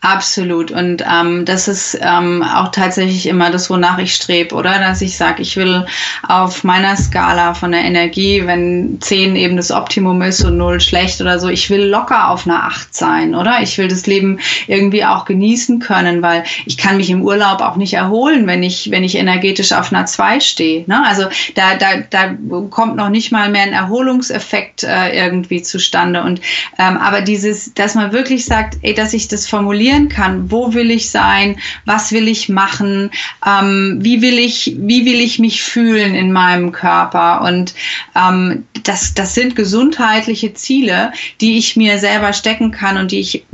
Absolut. 0.06 0.70
Und 0.70 1.02
ähm, 1.02 1.44
das 1.44 1.66
ist 1.66 1.98
ähm, 2.00 2.40
auch 2.44 2.68
tatsächlich 2.68 3.26
immer 3.26 3.50
das, 3.50 3.68
wonach 3.70 3.98
ich 3.98 4.14
strebe, 4.14 4.54
oder? 4.54 4.78
Dass 4.78 5.02
ich 5.02 5.16
sage, 5.16 5.42
ich 5.42 5.56
will 5.56 5.84
auf 6.22 6.62
meiner 6.62 6.96
Skala 6.96 7.54
von 7.54 7.72
der 7.72 7.80
Energie, 7.80 8.46
wenn 8.46 8.98
10 9.00 9.34
eben 9.34 9.56
das 9.56 9.72
Optimum 9.72 10.22
ist 10.22 10.44
und 10.44 10.58
0 10.58 10.80
schlecht 10.80 11.20
oder 11.20 11.40
so, 11.40 11.48
ich 11.48 11.70
will 11.70 11.82
locker 11.82 12.30
auf 12.30 12.46
einer 12.46 12.62
8 12.66 12.94
sein, 12.94 13.34
oder? 13.34 13.58
Ich 13.62 13.78
will 13.78 13.88
das 13.88 14.06
Leben 14.06 14.38
irgendwie 14.68 15.04
auch 15.04 15.24
genießen 15.24 15.80
können, 15.80 16.22
weil 16.22 16.44
ich 16.66 16.78
kann 16.78 16.98
mich 16.98 17.10
im 17.10 17.22
Urlaub 17.22 17.60
auch 17.60 17.74
nicht 17.74 17.94
erholen, 17.94 18.46
wenn 18.46 18.62
ich, 18.62 18.92
wenn 18.92 19.02
ich 19.02 19.16
energetisch 19.16 19.72
auf 19.72 19.92
einer 19.92 20.06
2 20.06 20.38
stehe. 20.38 20.84
Ne? 20.86 21.04
Also 21.04 21.24
da, 21.56 21.74
da, 21.74 21.88
da 22.10 22.32
kommt 22.70 22.94
noch 22.94 23.08
nicht 23.08 23.32
mal 23.32 23.50
mehr 23.50 23.64
ein 23.64 23.72
Erholungseffekt 23.72 24.84
äh, 24.84 25.18
irgendwie 25.26 25.62
zustande. 25.62 26.22
Und 26.22 26.40
ähm, 26.78 26.96
aber 26.96 27.22
dieses, 27.22 27.74
dass 27.74 27.96
man 27.96 28.12
wirklich 28.12 28.44
sagt, 28.44 28.78
ey, 28.82 28.94
dass 28.94 29.12
ich 29.12 29.26
das 29.26 29.48
formuliere, 29.48 29.95
definieren 29.96 30.08
kann, 30.08 30.50
wo 30.50 30.74
will 30.74 30.90
ich 30.90 31.10
sein, 31.10 31.56
was 31.84 32.12
will 32.12 32.28
ich 32.28 32.48
machen, 32.48 33.10
ähm, 33.44 33.98
wie 34.00 34.22
will 34.22 34.38
ich, 34.38 34.76
wie 34.78 35.04
will 35.04 35.20
ich 35.20 35.38
mich 35.38 35.62
fühlen 35.62 36.14
in 36.14 36.32
meinem 36.32 36.72
Körper? 36.72 37.42
Und 37.42 37.74
ähm, 38.14 38.64
das, 38.84 39.14
das 39.14 39.34
sind 39.34 39.56
gesundheitliche 39.56 40.54
Ziele, 40.54 41.12
die 41.40 41.58
ich 41.58 41.76
mir 41.76 41.98
selber 41.98 42.32
stecken 42.32 42.70
kann 42.70 42.96
und 42.96 43.10
die 43.10 43.20
ich 43.20 43.44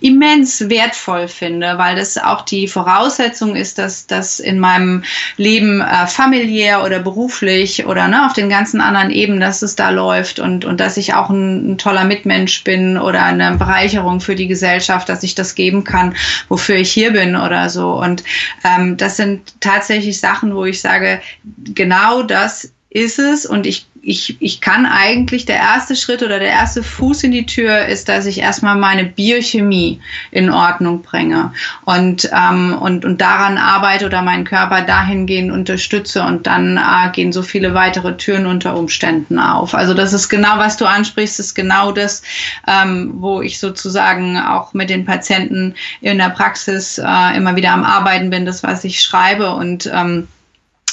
immens 0.00 0.68
wertvoll 0.68 1.28
finde, 1.28 1.78
weil 1.78 1.96
das 1.96 2.18
auch 2.18 2.42
die 2.42 2.68
Voraussetzung 2.68 3.56
ist, 3.56 3.78
dass 3.78 4.06
das 4.06 4.40
in 4.40 4.58
meinem 4.58 5.04
Leben 5.36 5.80
äh, 5.80 6.06
familiär 6.06 6.84
oder 6.84 7.00
beruflich 7.00 7.86
oder 7.86 8.08
ne, 8.08 8.26
auf 8.26 8.32
den 8.32 8.48
ganzen 8.48 8.80
anderen 8.80 9.10
Ebenen, 9.10 9.40
dass 9.40 9.62
es 9.62 9.76
da 9.76 9.90
läuft 9.90 10.38
und, 10.38 10.64
und 10.64 10.80
dass 10.80 10.96
ich 10.96 11.14
auch 11.14 11.30
ein, 11.30 11.72
ein 11.72 11.78
toller 11.78 12.04
Mitmensch 12.04 12.64
bin 12.64 12.98
oder 12.98 13.24
eine 13.24 13.52
Bereicherung 13.56 14.20
für 14.20 14.34
die 14.34 14.48
Gesellschaft, 14.48 15.08
dass 15.08 15.22
ich 15.22 15.34
das 15.34 15.54
geben 15.54 15.84
kann, 15.84 16.14
wofür 16.48 16.76
ich 16.76 16.90
hier 16.90 17.12
bin 17.12 17.36
oder 17.36 17.68
so. 17.70 17.92
Und 17.92 18.24
ähm, 18.64 18.96
das 18.96 19.16
sind 19.16 19.60
tatsächlich 19.60 20.20
Sachen, 20.20 20.54
wo 20.54 20.64
ich 20.64 20.80
sage, 20.80 21.20
genau 21.74 22.22
das 22.22 22.72
ist 22.90 23.18
es 23.18 23.44
und 23.44 23.66
ich 23.66 23.86
ich, 24.06 24.36
ich 24.40 24.60
kann 24.60 24.86
eigentlich, 24.86 25.46
der 25.46 25.56
erste 25.56 25.96
Schritt 25.96 26.22
oder 26.22 26.38
der 26.38 26.48
erste 26.48 26.82
Fuß 26.82 27.24
in 27.24 27.32
die 27.32 27.46
Tür 27.46 27.86
ist, 27.86 28.08
dass 28.08 28.26
ich 28.26 28.38
erstmal 28.38 28.76
meine 28.76 29.04
Biochemie 29.04 30.00
in 30.30 30.50
Ordnung 30.50 31.02
bringe 31.02 31.52
und, 31.84 32.28
ähm, 32.32 32.76
und, 32.78 33.04
und 33.04 33.20
daran 33.20 33.58
arbeite 33.58 34.06
oder 34.06 34.22
meinen 34.22 34.44
Körper 34.44 34.82
dahingehend 34.82 35.50
unterstütze 35.50 36.22
und 36.22 36.46
dann 36.46 36.76
äh, 36.76 37.10
gehen 37.12 37.32
so 37.32 37.42
viele 37.42 37.74
weitere 37.74 38.16
Türen 38.16 38.46
unter 38.46 38.76
Umständen 38.76 39.38
auf. 39.38 39.74
Also 39.74 39.94
das 39.94 40.12
ist 40.12 40.28
genau, 40.28 40.58
was 40.58 40.76
du 40.76 40.84
ansprichst, 40.84 41.40
ist 41.40 41.54
genau 41.54 41.92
das, 41.92 42.22
ähm, 42.68 43.14
wo 43.16 43.40
ich 43.40 43.58
sozusagen 43.58 44.38
auch 44.38 44.74
mit 44.74 44.90
den 44.90 45.04
Patienten 45.04 45.74
in 46.00 46.18
der 46.18 46.30
Praxis 46.30 46.98
äh, 46.98 47.36
immer 47.36 47.56
wieder 47.56 47.72
am 47.72 47.84
Arbeiten 47.84 48.30
bin, 48.30 48.44
das, 48.44 48.62
was 48.62 48.84
ich 48.84 49.00
schreibe 49.00 49.54
und 49.54 49.90
ähm, 49.92 50.28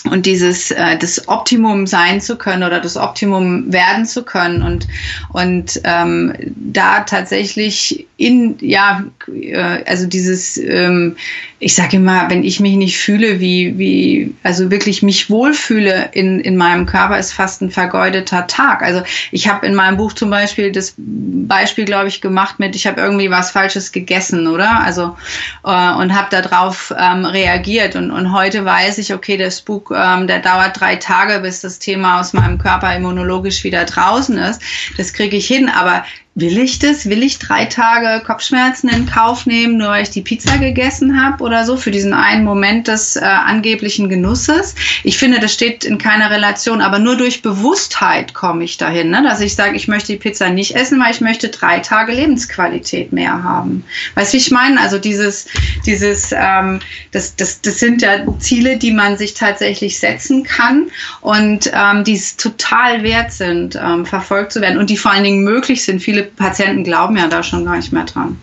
und 0.09 0.25
dieses 0.25 0.71
äh, 0.71 0.97
das 0.97 1.27
Optimum 1.27 1.85
sein 1.85 2.21
zu 2.21 2.35
können 2.35 2.63
oder 2.63 2.79
das 2.79 2.97
Optimum 2.97 3.71
werden 3.71 4.05
zu 4.05 4.23
können 4.23 4.63
und 4.63 4.87
und 5.29 5.79
ähm, 5.83 6.33
da 6.55 7.01
tatsächlich 7.01 8.07
in 8.17 8.57
ja 8.61 9.03
äh, 9.27 9.83
also 9.85 10.07
dieses 10.07 10.57
ähm, 10.57 11.17
ich 11.59 11.75
sage 11.75 11.97
immer 11.97 12.29
wenn 12.29 12.43
ich 12.43 12.59
mich 12.59 12.75
nicht 12.77 12.97
fühle 12.97 13.39
wie 13.39 13.77
wie 13.77 14.33
also 14.43 14.71
wirklich 14.71 15.03
mich 15.03 15.29
wohlfühle 15.29 16.09
in 16.13 16.39
in 16.39 16.57
meinem 16.57 16.85
Körper 16.85 17.19
ist 17.19 17.33
fast 17.33 17.61
ein 17.61 17.69
vergeudeter 17.69 18.47
Tag. 18.47 18.81
Also 18.81 19.03
ich 19.31 19.47
habe 19.47 19.65
in 19.67 19.75
meinem 19.75 19.97
Buch 19.97 20.13
zum 20.13 20.29
Beispiel 20.29 20.71
das 20.71 20.95
Beispiel 20.97 21.85
glaube 21.85 22.07
ich 22.07 22.21
gemacht 22.21 22.59
mit 22.59 22.75
ich 22.75 22.87
habe 22.87 23.01
irgendwie 23.01 23.29
was 23.29 23.51
Falsches 23.51 23.91
gegessen 23.91 24.47
oder? 24.47 24.81
Also 24.81 25.15
äh, 25.63 25.93
und 25.93 26.15
habe 26.15 26.27
darauf 26.31 26.93
ähm, 26.97 27.25
reagiert. 27.25 27.95
Und 27.95 28.09
und 28.11 28.33
heute 28.33 28.65
weiß 28.65 28.97
ich 28.97 29.13
okay 29.13 29.37
das 29.37 29.61
Buch 29.61 29.90
ähm, 29.95 30.27
der 30.27 30.39
dauert 30.39 30.80
drei 30.80 30.95
Tage, 30.95 31.39
bis 31.39 31.62
das 31.62 31.80
Thema 31.80 32.19
aus 32.19 32.34
meinem 32.34 32.58
Körper 32.58 32.95
immunologisch 32.95 33.63
wieder 33.63 33.86
draußen 33.86 34.38
ist. 34.38 34.62
Das 34.97 35.13
kriege 35.13 35.38
ich 35.38 35.47
hin, 35.47 35.69
aber 35.69 36.04
will 36.34 36.60
ich 36.60 36.80
das? 36.80 37.10
Will 37.10 37.24
ich 37.24 37.39
drei 37.39 37.65
Tage 37.65 38.24
Kopfschmerzen 38.24 38.88
in 38.89 39.06
Kauf 39.06 39.46
nehmen, 39.46 39.78
nur 39.78 39.89
weil 39.89 40.04
ich 40.04 40.12
die 40.12 40.22
Pizza 40.22 40.58
gegessen 40.58 41.22
habe 41.22 41.44
oder 41.44 41.65
so, 41.65 41.76
für 41.76 41.91
diesen 41.91 42.13
einen 42.13 42.46
Moment 42.46 42.88
des 42.88 43.17
äh, 43.17 43.20
angeblichen 43.20 44.08
Genusses? 44.08 44.76
Ich 45.04 45.17
finde, 45.17 45.39
das 45.39 45.54
steht 45.54 45.84
in 45.84 45.98
keiner 45.98 46.32
Relation, 46.32 46.82
aber 46.82 47.00
nur 47.00 47.17
durch 47.17 47.41
Bewusstheit 47.41 48.34
komme 48.34 48.63
ich 48.63 48.78
dahin, 48.78 49.10
ne? 49.10 49.22
dass 49.24 49.41
ich 49.41 49.56
sage, 49.56 49.76
ich 49.76 49.89
möchte 49.89 50.13
die 50.13 50.20
Pizza 50.20 50.50
nicht 50.50 50.76
essen, 50.76 51.02
weil 51.02 51.12
ich 51.12 51.20
möchte 51.20 51.50
drei 51.50 51.80
Tage 51.80 52.13
Lebensqualität 52.13 53.12
mehr 53.12 53.44
haben. 53.44 53.84
Weißt 54.15 54.32
du, 54.32 54.38
wie 54.38 54.41
ich 54.41 54.52
meine? 54.52 54.80
Also 54.80 55.00
dieses, 55.00 55.48
dieses, 55.86 56.32
ähm, 56.32 56.80
das, 57.12 57.36
das, 57.36 57.60
das 57.62 57.80
sind 57.80 58.02
ja 58.02 58.26
Ziele, 58.39 58.78
die 58.78 58.91
man 58.91 59.17
sich 59.17 59.34
tatsächlich 59.34 60.00
setzen 60.00 60.44
kann 60.44 60.91
und 61.20 61.70
ähm, 61.74 62.06
die 62.06 62.13
es 62.13 62.38
total 62.38 63.04
wert 63.04 63.34
sind, 63.34 63.76
ähm, 63.76 64.06
verfolgt 64.06 64.54
zu 64.54 64.62
werden 64.62 64.80
und 64.80 64.89
die 64.89 64.98
vor 64.98 65.12
allen 65.12 65.26
Dingen 65.26 65.44
möglich 65.44 65.84
sind. 65.84 66.02
Viele 66.02 66.20
viele 66.21 66.31
Patienten 66.36 66.84
glauben 66.84 67.17
ja 67.17 67.27
da 67.27 67.43
schon 67.43 67.65
gar 67.65 67.75
nicht 67.75 67.91
mehr 67.91 68.05
dran. 68.05 68.38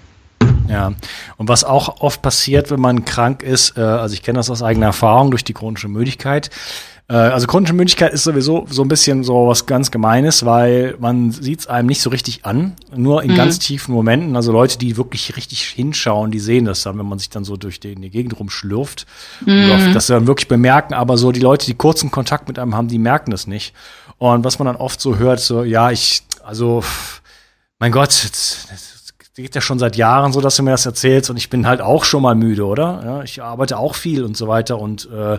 Ja, 0.69 0.93
und 1.39 1.49
was 1.49 1.65
auch 1.65 2.01
oft 2.01 2.21
passiert, 2.21 2.71
wenn 2.71 2.81
man 2.81 3.07
krank 3.07 3.43
ist, 3.43 3.79
äh, 3.79 3.81
also 3.81 4.13
ich 4.13 4.23
kenne 4.23 4.39
das 4.39 4.51
aus 4.51 4.63
eigener 4.63 4.87
Erfahrung 4.87 5.31
durch 5.31 5.43
die 5.43 5.55
chronische 5.55 5.89
Müdigkeit. 5.89 6.51
Äh, 7.09 7.15
also 7.15 7.47
chronische 7.47 7.73
Müdigkeit 7.73 8.13
ist 8.13 8.25
sowieso 8.25 8.67
so 8.69 8.83
ein 8.83 8.89
bisschen 8.89 9.25
so 9.25 9.49
was 9.49 9.65
ganz 9.65 9.91
Gemeines, 9.91 10.45
weil 10.45 10.95
man 11.01 11.31
sieht 11.31 11.61
es 11.61 11.67
einem 11.69 11.89
nicht 11.89 12.03
so 12.03 12.11
richtig 12.11 12.45
an, 12.45 12.75
nur 12.95 13.23
in 13.23 13.31
mhm. 13.31 13.37
ganz 13.37 13.59
tiefen 13.61 13.95
Momenten. 13.95 14.37
Also 14.37 14.53
Leute, 14.53 14.77
die 14.77 14.99
wirklich 14.99 15.39
richtig 15.39 15.63
hinschauen, 15.63 16.31
die 16.31 16.41
sehen 16.41 16.67
das 16.67 16.83
dann, 16.83 16.99
wenn 16.99 17.09
man 17.09 17.19
sich 17.19 17.31
dann 17.31 17.45
so 17.45 17.57
durch 17.57 17.81
die, 17.81 17.95
die 17.95 18.11
Gegend 18.11 18.39
rumschlürft, 18.39 19.07
mhm. 19.47 19.95
dass 19.95 20.09
sie 20.09 20.13
dann 20.13 20.27
wirklich 20.27 20.49
bemerken. 20.49 20.93
Aber 20.93 21.17
so 21.17 21.33
die 21.33 21.41
Leute, 21.41 21.65
die 21.65 21.75
kurzen 21.75 22.11
Kontakt 22.11 22.47
mit 22.47 22.59
einem 22.59 22.75
haben, 22.75 22.89
die 22.89 22.99
merken 22.99 23.31
das 23.31 23.47
nicht. 23.47 23.73
Und 24.19 24.45
was 24.45 24.59
man 24.59 24.67
dann 24.67 24.77
oft 24.77 25.01
so 25.01 25.17
hört, 25.17 25.41
so 25.41 25.65
ja, 25.65 25.91
ich 25.91 26.25
also 26.49 26.83
mein 27.79 27.93
Gott, 27.93 28.09
das 28.09 28.67
geht 29.35 29.55
ja 29.55 29.61
schon 29.61 29.79
seit 29.79 29.97
Jahren 29.97 30.33
so, 30.33 30.41
dass 30.41 30.57
du 30.57 30.65
mir 30.65 30.73
das 30.73 30.85
erzählst 30.85 31.31
und 31.31 31.37
ich 31.37 31.49
bin 31.49 31.67
halt 31.67 31.81
auch 31.81 32.05
schon 32.05 32.23
mal 32.23 32.35
müde, 32.35 32.67
oder? 32.67 33.03
Ja, 33.05 33.23
ich 33.23 33.41
arbeite 33.41 33.79
auch 33.79 33.95
viel 33.95 34.25
und 34.25 34.37
so 34.37 34.49
weiter 34.49 34.81
und 34.81 35.09
äh, 35.13 35.35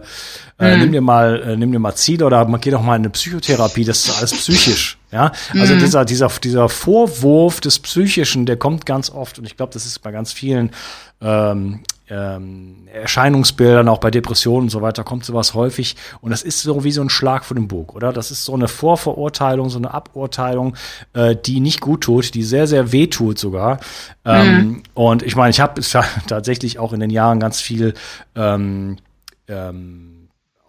äh, 0.58 0.76
mhm. 0.76 0.80
nimm 0.82 0.92
dir 0.94 1.02
mal, 1.02 1.42
äh, 1.42 1.58
nimm 1.58 1.72
dir 1.72 1.80
mal 1.80 1.96
Ziele 1.96 2.26
oder 2.26 2.46
geh 2.62 2.72
doch 2.72 2.82
mal 2.82 2.96
in 2.96 3.02
eine 3.02 3.10
Psychotherapie, 3.10 3.84
das 3.84 4.06
ist 4.06 4.18
alles 4.18 4.34
psychisch. 4.34 4.98
Ja, 5.12 5.32
also 5.54 5.74
mhm. 5.74 5.80
dieser, 5.80 6.06
dieser, 6.06 6.30
dieser 6.30 6.70
Vorwurf 6.70 7.60
des 7.60 7.80
Psychischen, 7.80 8.46
der 8.46 8.58
kommt 8.58 8.86
ganz 8.86 9.10
oft 9.10 9.38
und 9.40 9.46
ich 9.46 9.58
glaube, 9.58 9.74
das 9.74 9.86
ist 9.86 10.00
bei 10.00 10.12
ganz 10.12 10.32
vielen 10.32 10.72
ähm, 11.20 11.82
ähm, 12.10 12.88
Erscheinungsbildern, 12.92 13.88
auch 13.88 14.00
bei 14.00 14.12
Depressionen 14.12 14.64
und 14.64 14.70
so 14.70 14.82
weiter, 14.82 15.04
kommt 15.04 15.26
sowas 15.26 15.54
häufig. 15.54 15.96
Und 16.22 16.32
das 16.32 16.42
ist 16.42 16.62
so 16.62 16.84
wie 16.84 16.92
so 16.92 17.02
ein 17.02 17.10
Schlag 17.10 17.46
vor 17.46 17.56
dem 17.56 17.68
Bug, 17.68 17.96
oder? 17.96 18.12
Das 18.12 18.32
ist 18.32 18.46
so 18.46 18.54
eine 18.54 18.68
Vorverurteilung, 18.68 19.70
so 19.70 19.78
eine 19.78 19.94
Aburteilung, 19.94 20.76
äh, 21.14 21.36
die 21.36 21.60
nicht 21.60 21.82
gut 21.82 22.02
tut, 22.02 22.34
die 22.34 22.44
sehr, 22.44 22.68
sehr 22.68 22.92
weh 22.92 23.08
tut 23.08 23.38
sogar. 23.38 23.80
Ähm, 24.26 24.56
mhm. 24.56 24.84
Und 24.94 25.24
ich 25.24 25.36
meine, 25.36 25.52
ich 25.52 25.60
habe 25.60 25.82
tatsächlich 26.28 26.80
auch 26.80 26.94
in 26.94 27.00
den 27.00 27.12
Jahren 27.12 27.40
ganz 27.40 27.62
viel 27.62 27.94
ähm, 28.36 28.98
ähm, 29.48 30.19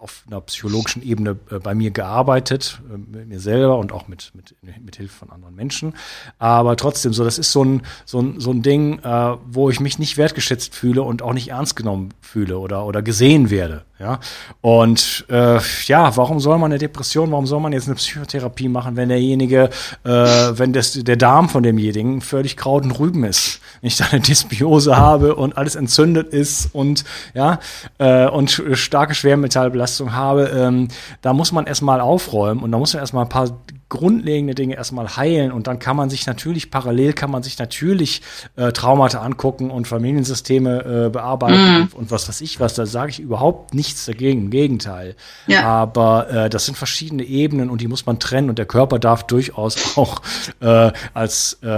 auf 0.00 0.24
einer 0.26 0.40
psychologischen 0.40 1.02
Ebene 1.02 1.36
äh, 1.50 1.58
bei 1.58 1.74
mir 1.74 1.90
gearbeitet, 1.90 2.80
äh, 2.88 2.96
mit 2.96 3.28
mir 3.28 3.38
selber 3.38 3.78
und 3.78 3.92
auch 3.92 4.08
mit, 4.08 4.32
mit, 4.34 4.54
mit 4.82 4.96
Hilfe 4.96 5.14
von 5.14 5.30
anderen 5.30 5.54
Menschen. 5.54 5.94
Aber 6.38 6.76
trotzdem, 6.76 7.12
so, 7.12 7.22
das 7.22 7.38
ist 7.38 7.52
so 7.52 7.64
ein, 7.64 7.82
so 8.06 8.20
ein, 8.20 8.40
so 8.40 8.50
ein 8.50 8.62
Ding, 8.62 8.98
äh, 9.00 9.36
wo 9.46 9.68
ich 9.68 9.78
mich 9.78 9.98
nicht 9.98 10.16
wertgeschätzt 10.16 10.74
fühle 10.74 11.02
und 11.02 11.22
auch 11.22 11.34
nicht 11.34 11.48
ernst 11.48 11.76
genommen 11.76 12.14
fühle 12.22 12.58
oder, 12.58 12.86
oder 12.86 13.02
gesehen 13.02 13.50
werde. 13.50 13.84
Ja, 14.00 14.18
und 14.62 15.26
äh, 15.28 15.58
ja, 15.84 16.16
warum 16.16 16.40
soll 16.40 16.56
man 16.56 16.72
eine 16.72 16.78
Depression, 16.78 17.30
warum 17.32 17.46
soll 17.46 17.60
man 17.60 17.74
jetzt 17.74 17.86
eine 17.86 17.96
Psychotherapie 17.96 18.70
machen, 18.70 18.96
wenn 18.96 19.10
derjenige, 19.10 19.68
äh, 20.04 20.10
wenn 20.10 20.72
das, 20.72 20.94
der 20.94 21.16
Darm 21.16 21.50
von 21.50 21.62
demjenigen 21.62 22.22
völlig 22.22 22.56
kraut 22.56 22.84
und 22.84 22.98
Rüben 22.98 23.24
ist, 23.24 23.60
wenn 23.82 23.88
ich 23.88 23.98
da 23.98 24.06
eine 24.10 24.22
Dysbiose 24.22 24.96
habe 24.96 25.34
und 25.34 25.58
alles 25.58 25.76
entzündet 25.76 26.28
ist 26.32 26.70
und 26.74 27.04
ja, 27.34 27.58
äh, 27.98 28.26
und 28.26 28.62
starke 28.72 29.14
Schwermetallbelastung 29.14 30.14
habe, 30.14 30.44
ähm, 30.44 30.88
da 31.20 31.34
muss 31.34 31.52
man 31.52 31.66
erstmal 31.66 32.00
aufräumen 32.00 32.62
und 32.62 32.72
da 32.72 32.78
muss 32.78 32.94
man 32.94 33.02
erstmal 33.02 33.26
ein 33.26 33.28
paar 33.28 33.50
grundlegende 33.90 34.54
Dinge 34.54 34.76
erstmal 34.76 35.16
heilen 35.16 35.52
und 35.52 35.66
dann 35.66 35.78
kann 35.78 35.96
man 35.96 36.08
sich 36.08 36.26
natürlich 36.26 36.70
parallel 36.70 37.12
kann 37.12 37.30
man 37.30 37.42
sich 37.42 37.58
natürlich 37.58 38.22
äh, 38.56 38.72
Traumata 38.72 39.20
angucken 39.20 39.70
und 39.70 39.86
Familiensysteme 39.86 41.06
äh, 41.06 41.10
bearbeiten 41.10 41.88
mm. 41.92 41.96
und, 41.96 42.10
was 42.10 42.28
weiß 42.28 42.40
ich 42.40 42.60
was, 42.60 42.74
da 42.74 42.86
sage 42.86 43.10
ich 43.10 43.20
überhaupt 43.20 43.74
nichts 43.74 44.06
dagegen, 44.06 44.42
im 44.42 44.50
Gegenteil. 44.50 45.16
Ja. 45.46 45.64
Aber 45.64 46.30
äh, 46.30 46.50
das 46.50 46.64
sind 46.64 46.78
verschiedene 46.78 47.24
Ebenen 47.24 47.68
und 47.68 47.80
die 47.80 47.88
muss 47.88 48.06
man 48.06 48.18
trennen 48.18 48.48
und 48.48 48.58
der 48.58 48.66
Körper 48.66 48.98
darf 48.98 49.26
durchaus 49.26 49.76
auch 49.98 50.22
äh, 50.60 50.92
als 51.12 51.58
äh, 51.62 51.68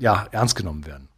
ja, 0.00 0.26
ernst 0.32 0.56
genommen 0.56 0.86
werden. 0.86 1.08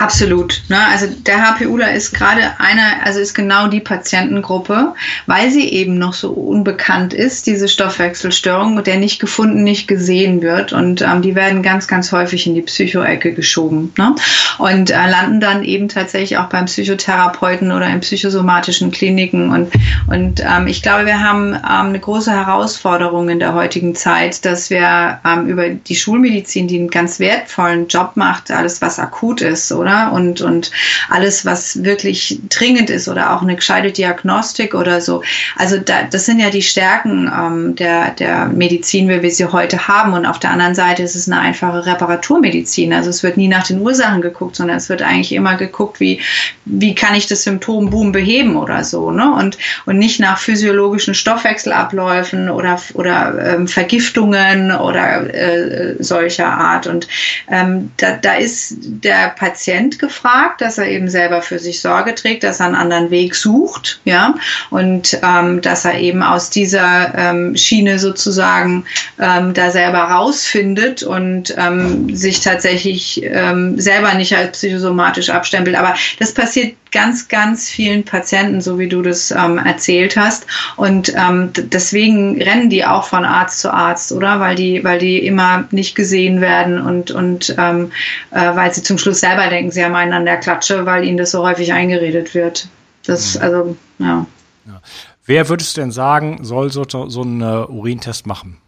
Absolut. 0.00 0.62
Ne? 0.68 0.78
Also 0.90 1.08
der 1.08 1.42
HPUler 1.42 1.92
ist 1.92 2.14
gerade 2.14 2.40
einer, 2.56 3.04
also 3.04 3.20
ist 3.20 3.34
genau 3.34 3.66
die 3.66 3.80
Patientengruppe, 3.80 4.94
weil 5.26 5.50
sie 5.50 5.68
eben 5.68 5.98
noch 5.98 6.14
so 6.14 6.30
unbekannt 6.30 7.12
ist, 7.12 7.46
diese 7.46 7.68
Stoffwechselstörung, 7.68 8.82
der 8.82 8.96
nicht 8.96 9.20
gefunden, 9.20 9.62
nicht 9.62 9.88
gesehen 9.88 10.40
wird. 10.40 10.72
Und 10.72 11.02
ähm, 11.02 11.20
die 11.20 11.34
werden 11.34 11.62
ganz, 11.62 11.86
ganz 11.86 12.12
häufig 12.12 12.46
in 12.46 12.54
die 12.54 12.62
Psychoecke 12.62 13.34
geschoben. 13.34 13.92
Ne? 13.98 14.14
Und 14.56 14.90
äh, 14.90 14.94
landen 14.94 15.38
dann 15.38 15.64
eben 15.64 15.88
tatsächlich 15.88 16.38
auch 16.38 16.48
beim 16.48 16.64
Psychotherapeuten 16.64 17.70
oder 17.70 17.86
in 17.88 18.00
psychosomatischen 18.00 18.92
Kliniken. 18.92 19.50
Und, 19.50 19.70
und 20.06 20.40
ähm, 20.40 20.66
ich 20.66 20.82
glaube, 20.82 21.04
wir 21.04 21.22
haben 21.22 21.52
ähm, 21.52 21.60
eine 21.62 22.00
große 22.00 22.32
Herausforderung 22.32 23.28
in 23.28 23.38
der 23.38 23.52
heutigen 23.52 23.94
Zeit, 23.94 24.46
dass 24.46 24.70
wir 24.70 25.20
ähm, 25.26 25.46
über 25.46 25.68
die 25.68 25.96
Schulmedizin, 25.96 26.68
die 26.68 26.78
einen 26.78 26.88
ganz 26.88 27.20
wertvollen 27.20 27.86
Job 27.88 28.12
macht, 28.14 28.50
alles 28.50 28.80
was 28.80 28.98
akut 28.98 29.42
ist, 29.42 29.70
oder? 29.72 29.89
Oder? 29.90 30.12
Und, 30.12 30.40
und 30.40 30.70
alles, 31.08 31.44
was 31.44 31.82
wirklich 31.82 32.40
dringend 32.48 32.90
ist 32.90 33.08
oder 33.08 33.34
auch 33.34 33.42
eine 33.42 33.56
gescheite 33.56 33.92
Diagnostik 33.92 34.74
oder 34.74 35.00
so. 35.00 35.22
Also 35.56 35.78
da, 35.78 36.04
das 36.10 36.26
sind 36.26 36.40
ja 36.40 36.50
die 36.50 36.62
Stärken 36.62 37.30
ähm, 37.34 37.74
der, 37.76 38.10
der 38.10 38.46
Medizin, 38.46 39.08
wie 39.08 39.22
wir 39.22 39.30
sie 39.30 39.46
heute 39.46 39.88
haben. 39.88 40.12
Und 40.12 40.26
auf 40.26 40.38
der 40.38 40.50
anderen 40.50 40.74
Seite 40.74 41.02
ist 41.02 41.14
es 41.14 41.28
eine 41.28 41.40
einfache 41.40 41.86
Reparaturmedizin. 41.86 42.92
Also 42.92 43.10
es 43.10 43.22
wird 43.22 43.36
nie 43.36 43.48
nach 43.48 43.66
den 43.66 43.80
Ursachen 43.80 44.20
geguckt, 44.20 44.56
sondern 44.56 44.76
es 44.76 44.88
wird 44.88 45.02
eigentlich 45.02 45.32
immer 45.32 45.56
geguckt, 45.56 46.00
wie, 46.00 46.20
wie 46.64 46.94
kann 46.94 47.14
ich 47.14 47.26
das 47.26 47.42
Symptom 47.42 47.90
Boom 47.90 48.12
beheben 48.12 48.56
oder 48.56 48.84
so. 48.84 49.10
Ne? 49.10 49.32
Und, 49.32 49.58
und 49.86 49.98
nicht 49.98 50.20
nach 50.20 50.38
physiologischen 50.38 51.14
Stoffwechselabläufen 51.14 52.48
oder, 52.50 52.80
oder 52.94 53.54
ähm, 53.54 53.68
Vergiftungen 53.68 54.72
oder 54.72 55.34
äh, 55.34 55.96
solcher 55.98 56.48
Art. 56.48 56.86
Und 56.86 57.08
ähm, 57.50 57.90
da, 57.96 58.12
da 58.12 58.34
ist 58.34 58.76
der 58.80 59.30
Patient 59.30 59.79
Patient 59.80 59.98
gefragt, 59.98 60.60
dass 60.60 60.78
er 60.78 60.88
eben 60.88 61.08
selber 61.08 61.40
für 61.40 61.58
sich 61.58 61.80
Sorge 61.80 62.14
trägt, 62.14 62.44
dass 62.44 62.60
er 62.60 62.66
einen 62.66 62.74
anderen 62.74 63.10
Weg 63.10 63.34
sucht, 63.34 64.00
ja, 64.04 64.34
und 64.70 65.18
ähm, 65.22 65.60
dass 65.62 65.84
er 65.84 65.98
eben 65.98 66.22
aus 66.22 66.50
dieser 66.50 67.14
ähm, 67.16 67.56
Schiene 67.56 67.98
sozusagen 67.98 68.84
ähm, 69.18 69.54
da 69.54 69.70
selber 69.70 70.00
rausfindet 70.00 71.02
und 71.02 71.54
ähm, 71.56 72.14
sich 72.14 72.40
tatsächlich 72.40 73.22
ähm, 73.24 73.80
selber 73.80 74.14
nicht 74.14 74.36
als 74.36 74.58
psychosomatisch 74.58 75.30
abstempelt. 75.30 75.76
Aber 75.76 75.94
das 76.18 76.34
passiert 76.34 76.74
ganz, 76.90 77.28
ganz 77.28 77.68
vielen 77.68 78.04
Patienten, 78.04 78.60
so 78.60 78.78
wie 78.78 78.88
du 78.88 79.02
das 79.02 79.30
ähm, 79.30 79.58
erzählt 79.58 80.16
hast. 80.16 80.46
Und 80.76 81.12
ähm, 81.16 81.50
deswegen 81.54 82.40
rennen 82.40 82.70
die 82.70 82.84
auch 82.84 83.04
von 83.04 83.24
Arzt 83.24 83.60
zu 83.60 83.72
Arzt, 83.72 84.12
oder? 84.12 84.40
Weil 84.40 84.56
die, 84.56 84.82
weil 84.84 84.98
die 84.98 85.24
immer 85.24 85.64
nicht 85.70 85.94
gesehen 85.94 86.40
werden 86.40 86.80
und, 86.80 87.10
und 87.10 87.54
ähm, 87.58 87.92
äh, 88.30 88.54
weil 88.54 88.72
sie 88.74 88.82
zum 88.82 88.98
Schluss 88.98 89.20
selber 89.20 89.48
denken, 89.48 89.70
sie 89.70 89.84
haben 89.84 89.94
einen 89.94 90.12
an 90.12 90.24
der 90.24 90.38
Klatsche, 90.38 90.86
weil 90.86 91.04
ihnen 91.04 91.18
das 91.18 91.30
so 91.30 91.42
häufig 91.42 91.72
eingeredet 91.72 92.34
wird. 92.34 92.68
Das, 93.06 93.36
mhm. 93.36 93.42
also, 93.42 93.76
ja. 93.98 94.26
ja. 94.66 94.80
Wer 95.26 95.48
würdest 95.48 95.76
du 95.76 95.82
denn 95.82 95.92
sagen, 95.92 96.38
soll 96.42 96.72
so, 96.72 96.84
so 96.88 97.22
einen 97.22 97.42
uh, 97.42 97.66
Urintest 97.66 98.26
machen? 98.26 98.58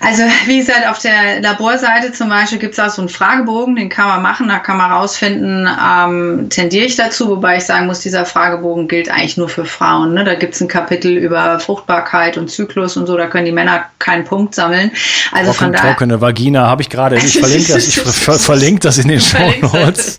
Also 0.00 0.22
wie 0.46 0.58
gesagt, 0.58 0.86
auf 0.88 0.98
der 0.98 1.40
Laborseite 1.40 2.12
zum 2.12 2.28
Beispiel 2.28 2.58
gibt 2.58 2.74
es 2.74 2.80
auch 2.80 2.90
so 2.90 3.02
einen 3.02 3.08
Fragebogen, 3.08 3.76
den 3.76 3.88
kann 3.88 4.08
man 4.08 4.22
machen, 4.22 4.48
da 4.48 4.58
kann 4.58 4.76
man 4.76 4.90
rausfinden, 4.90 5.68
ähm, 5.68 6.48
tendiere 6.50 6.86
ich 6.86 6.96
dazu, 6.96 7.28
wobei 7.28 7.56
ich 7.56 7.64
sagen 7.64 7.86
muss, 7.86 8.00
dieser 8.00 8.24
Fragebogen 8.24 8.88
gilt 8.88 9.10
eigentlich 9.10 9.36
nur 9.36 9.48
für 9.48 9.64
Frauen. 9.64 10.14
Ne? 10.14 10.24
Da 10.24 10.34
gibt 10.34 10.54
es 10.54 10.60
ein 10.60 10.68
Kapitel 10.68 11.16
über 11.16 11.58
Fruchtbarkeit 11.60 12.36
und 12.36 12.50
Zyklus 12.50 12.96
und 12.96 13.06
so, 13.06 13.16
da 13.16 13.26
können 13.26 13.44
die 13.44 13.52
Männer 13.52 13.84
keinen 13.98 14.24
Punkt 14.24 14.54
sammeln. 14.54 14.90
Also 15.30 15.52
Trocken, 15.52 15.64
von 15.64 15.72
daher, 15.72 15.90
trockene 15.90 16.20
Vagina 16.20 16.66
habe 16.66 16.82
ich 16.82 16.90
gerade, 16.90 17.16
ich 17.24 17.38
verlinke 17.38 17.72
das, 17.72 17.86
ich 17.86 18.00
verlinke 18.00 18.80
das 18.80 18.98
in 18.98 19.08
den 19.08 19.20
Show 19.20 19.52
Notes. 19.60 20.18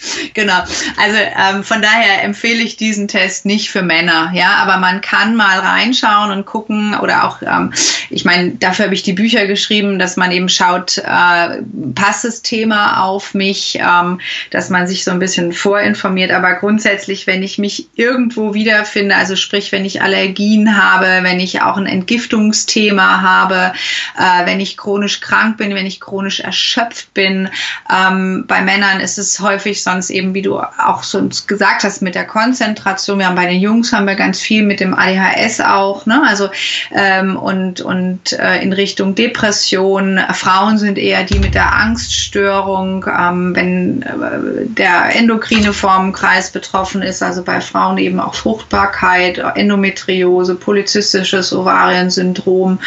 genau. 0.34 0.62
Also 0.96 1.16
ähm, 1.18 1.64
von 1.64 1.82
daher 1.82 2.22
empfehle 2.24 2.62
ich 2.62 2.76
diesen 2.76 3.08
Test 3.08 3.44
nicht 3.44 3.70
für 3.70 3.82
Männer, 3.82 4.32
ja, 4.34 4.56
aber 4.56 4.78
man 4.78 5.00
kann 5.00 5.36
mal 5.36 5.58
reinschauen 5.58 6.30
und 6.30 6.46
gucken 6.46 6.94
oder 6.94 7.24
auch, 7.24 7.42
ähm, 7.42 7.72
ich 8.08 8.24
meine, 8.24 8.52
dafür 8.52 8.86
habe 8.86 8.94
ich 8.94 9.02
die 9.02 9.12
Bücher 9.12 9.46
geschrieben, 9.46 9.98
dass 9.98 10.16
man 10.16 10.32
eben 10.32 10.48
schaut, 10.48 10.98
äh, 10.98 11.62
passt 11.94 12.24
das 12.24 12.42
Thema 12.42 13.04
auf 13.04 13.34
mich, 13.34 13.78
ähm, 13.80 14.20
dass 14.50 14.70
man 14.70 14.86
sich 14.86 15.04
so 15.04 15.10
ein 15.10 15.18
bisschen 15.18 15.52
vorinformiert. 15.52 16.30
Aber 16.32 16.54
grundsätzlich, 16.54 17.26
wenn 17.26 17.42
ich 17.42 17.58
mich 17.58 17.88
irgendwo 17.94 18.54
wiederfinde, 18.54 19.14
also 19.16 19.36
sprich, 19.36 19.72
wenn 19.72 19.84
ich 19.84 20.02
Allergien 20.02 20.76
habe, 20.76 21.22
wenn 21.22 21.40
ich 21.40 21.62
auch 21.62 21.76
ein 21.76 21.86
Entgiftungsthema 21.86 23.20
habe, 23.22 23.72
äh, 24.18 24.46
wenn 24.46 24.60
ich 24.60 24.76
chronisch 24.76 25.20
krank 25.20 25.56
bin, 25.56 25.74
wenn 25.74 25.86
ich 25.86 26.00
chronisch 26.00 26.40
erschöpft 26.40 27.12
bin, 27.14 27.48
ähm, 27.90 28.44
bei 28.46 28.62
Männern 28.62 29.00
ist 29.00 29.18
es 29.18 29.40
häufig 29.40 29.82
sonst 29.90 30.10
eben, 30.10 30.34
wie 30.34 30.42
du 30.42 30.58
auch 30.58 31.02
sonst 31.02 31.48
gesagt 31.48 31.84
hast, 31.84 32.02
mit 32.02 32.14
der 32.14 32.26
Konzentration. 32.26 33.18
Wir 33.18 33.26
haben 33.26 33.34
bei 33.34 33.46
den 33.46 33.60
Jungs 33.60 33.92
haben 33.92 34.06
wir 34.06 34.14
ganz 34.14 34.40
viel 34.40 34.62
mit 34.62 34.80
dem 34.80 34.94
ADHS 34.94 35.60
auch, 35.60 36.06
ne? 36.06 36.22
Also 36.26 36.48
ähm, 36.94 37.36
und 37.36 37.80
und 37.80 38.32
äh, 38.32 38.62
in 38.62 38.72
Richtung 38.72 39.14
Depression. 39.14 40.20
Frauen 40.32 40.78
sind 40.78 40.98
eher 40.98 41.24
die 41.24 41.38
mit 41.38 41.54
der 41.54 41.74
Angststörung, 41.74 43.04
ähm, 43.06 43.54
wenn 43.56 44.02
äh, 44.02 44.66
der 44.66 45.16
endokrine 45.16 45.72
Formenkreis 45.72 46.50
betroffen 46.50 47.02
ist, 47.02 47.22
also 47.22 47.42
bei 47.42 47.60
Frauen 47.60 47.98
eben 47.98 48.20
auch 48.20 48.34
Fruchtbarkeit, 48.34 49.38
Endometriose, 49.38 50.54
polyzystisches 50.54 51.52
Ovariensyndrom. 51.52 52.78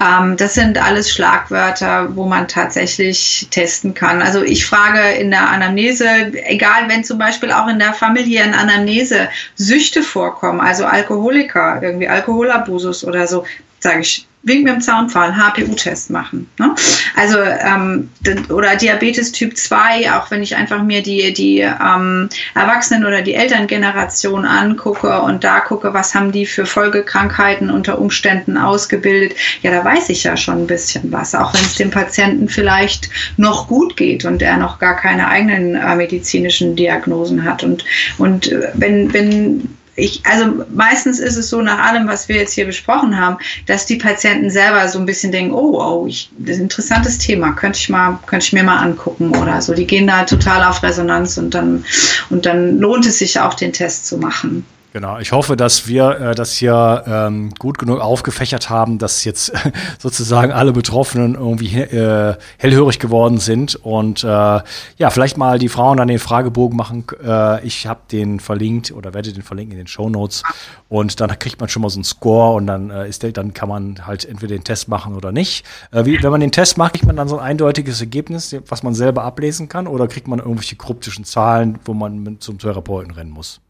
Ähm, 0.00 0.36
das 0.36 0.54
sind 0.54 0.82
alles 0.82 1.10
Schlagwörter, 1.12 2.16
wo 2.16 2.26
man 2.26 2.48
tatsächlich 2.48 3.48
testen 3.50 3.94
kann. 3.94 4.22
Also 4.22 4.42
ich 4.42 4.64
frage 4.64 5.00
in 5.18 5.30
der 5.30 5.48
Anamnese, 5.50 6.04
egal 6.46 6.88
wenn 6.88 7.04
zum 7.04 7.18
Beispiel 7.18 7.50
auch 7.50 7.68
in 7.68 7.78
der 7.78 7.94
familiären 7.94 8.54
Anamnese 8.54 9.28
Süchte 9.56 10.02
vorkommen, 10.02 10.60
also 10.60 10.84
Alkoholiker, 10.84 11.80
irgendwie 11.82 12.08
Alkoholabusus 12.08 13.04
oder 13.04 13.26
so, 13.26 13.44
sage 13.80 14.00
ich, 14.00 14.27
wegen 14.42 14.66
dem 14.66 14.80
Zaunpfahl 14.80 15.36
HPU-Test 15.36 16.10
machen. 16.10 16.48
Ne? 16.58 16.74
Also 17.16 17.38
ähm, 17.40 18.08
oder 18.50 18.76
Diabetes 18.76 19.32
Typ 19.32 19.56
2, 19.56 20.12
auch 20.12 20.30
wenn 20.30 20.42
ich 20.42 20.56
einfach 20.56 20.82
mir 20.82 21.02
die, 21.02 21.32
die 21.32 21.60
ähm, 21.60 22.28
Erwachsenen 22.54 23.04
oder 23.04 23.22
die 23.22 23.34
Elterngeneration 23.34 24.44
angucke 24.44 25.20
und 25.22 25.42
da 25.42 25.60
gucke, 25.60 25.92
was 25.92 26.14
haben 26.14 26.30
die 26.30 26.46
für 26.46 26.66
Folgekrankheiten 26.66 27.70
unter 27.70 27.98
Umständen 27.98 28.56
ausgebildet, 28.56 29.36
ja, 29.62 29.70
da 29.70 29.84
weiß 29.84 30.08
ich 30.10 30.24
ja 30.24 30.36
schon 30.36 30.62
ein 30.62 30.66
bisschen 30.66 31.10
was, 31.12 31.34
auch 31.34 31.52
wenn 31.54 31.62
es 31.62 31.74
dem 31.74 31.90
Patienten 31.90 32.48
vielleicht 32.48 33.10
noch 33.36 33.66
gut 33.66 33.96
geht 33.96 34.24
und 34.24 34.40
er 34.40 34.56
noch 34.56 34.78
gar 34.78 34.96
keine 34.96 35.28
eigenen 35.28 35.74
äh, 35.74 35.96
medizinischen 35.96 36.76
Diagnosen 36.76 37.44
hat. 37.44 37.64
Und, 37.64 37.84
und 38.18 38.52
äh, 38.52 38.70
wenn, 38.74 39.12
wenn 39.12 39.77
ich, 39.98 40.24
also 40.24 40.64
meistens 40.72 41.18
ist 41.18 41.36
es 41.36 41.50
so 41.50 41.60
nach 41.60 41.78
allem, 41.78 42.06
was 42.06 42.28
wir 42.28 42.36
jetzt 42.36 42.52
hier 42.52 42.66
besprochen 42.66 43.18
haben, 43.18 43.38
dass 43.66 43.84
die 43.84 43.96
Patienten 43.96 44.48
selber 44.48 44.88
so 44.88 44.98
ein 44.98 45.06
bisschen 45.06 45.32
denken, 45.32 45.52
oh, 45.52 45.80
oh, 45.80 46.06
ich, 46.06 46.30
das 46.38 46.54
ist 46.54 46.60
ein 46.60 46.64
interessantes 46.64 47.18
Thema, 47.18 47.52
könnte 47.52 47.78
ich 47.78 47.88
mal, 47.88 48.18
könnte 48.26 48.46
ich 48.46 48.52
mir 48.52 48.62
mal 48.62 48.78
angucken 48.78 49.36
oder 49.36 49.60
so. 49.60 49.74
Die 49.74 49.86
gehen 49.86 50.06
da 50.06 50.22
total 50.22 50.62
auf 50.64 50.82
Resonanz 50.82 51.36
und 51.36 51.52
dann, 51.54 51.84
und 52.30 52.46
dann 52.46 52.78
lohnt 52.78 53.06
es 53.06 53.18
sich 53.18 53.40
auch, 53.40 53.54
den 53.54 53.72
Test 53.72 54.06
zu 54.06 54.18
machen. 54.18 54.64
Genau, 54.98 55.20
ich 55.20 55.30
hoffe, 55.30 55.56
dass 55.56 55.86
wir 55.86 56.20
äh, 56.20 56.34
das 56.34 56.54
hier 56.54 57.04
ähm, 57.06 57.54
gut 57.56 57.78
genug 57.78 58.00
aufgefächert 58.00 58.68
haben, 58.68 58.98
dass 58.98 59.22
jetzt 59.22 59.52
sozusagen 60.00 60.50
alle 60.50 60.72
Betroffenen 60.72 61.36
irgendwie 61.36 61.82
äh, 61.82 62.34
hellhörig 62.56 62.98
geworden 62.98 63.38
sind 63.38 63.76
und 63.76 64.24
äh, 64.24 64.26
ja, 64.26 65.10
vielleicht 65.10 65.36
mal 65.36 65.60
die 65.60 65.68
Frauen 65.68 65.98
dann 65.98 66.08
den 66.08 66.18
Fragebogen 66.18 66.76
machen. 66.76 67.04
Äh, 67.24 67.64
ich 67.64 67.86
habe 67.86 68.00
den 68.10 68.40
verlinkt 68.40 68.90
oder 68.90 69.14
werde 69.14 69.32
den 69.32 69.44
verlinken 69.44 69.74
in 69.74 69.84
den 69.84 69.86
Show 69.86 70.10
Notes 70.10 70.42
und 70.88 71.20
dann 71.20 71.38
kriegt 71.38 71.60
man 71.60 71.68
schon 71.68 71.82
mal 71.82 71.90
so 71.90 71.98
einen 71.98 72.04
Score 72.04 72.56
und 72.56 72.66
dann 72.66 72.90
äh, 72.90 73.08
ist 73.08 73.22
der, 73.22 73.30
dann 73.30 73.54
kann 73.54 73.68
man 73.68 74.04
halt 74.04 74.24
entweder 74.24 74.56
den 74.56 74.64
Test 74.64 74.88
machen 74.88 75.14
oder 75.14 75.30
nicht. 75.30 75.64
Äh, 75.92 76.06
wie, 76.06 76.20
wenn 76.20 76.32
man 76.32 76.40
den 76.40 76.50
Test 76.50 76.76
macht, 76.76 76.94
kriegt 76.94 77.06
man 77.06 77.14
dann 77.14 77.28
so 77.28 77.38
ein 77.38 77.44
eindeutiges 77.44 78.00
Ergebnis, 78.00 78.56
was 78.66 78.82
man 78.82 78.94
selber 78.94 79.22
ablesen 79.22 79.68
kann 79.68 79.86
oder 79.86 80.08
kriegt 80.08 80.26
man 80.26 80.40
irgendwelche 80.40 80.74
kryptischen 80.74 81.24
Zahlen, 81.24 81.78
wo 81.84 81.94
man 81.94 82.40
zum 82.40 82.58
Therapeuten 82.58 83.12
rennen 83.12 83.30
muss? 83.30 83.60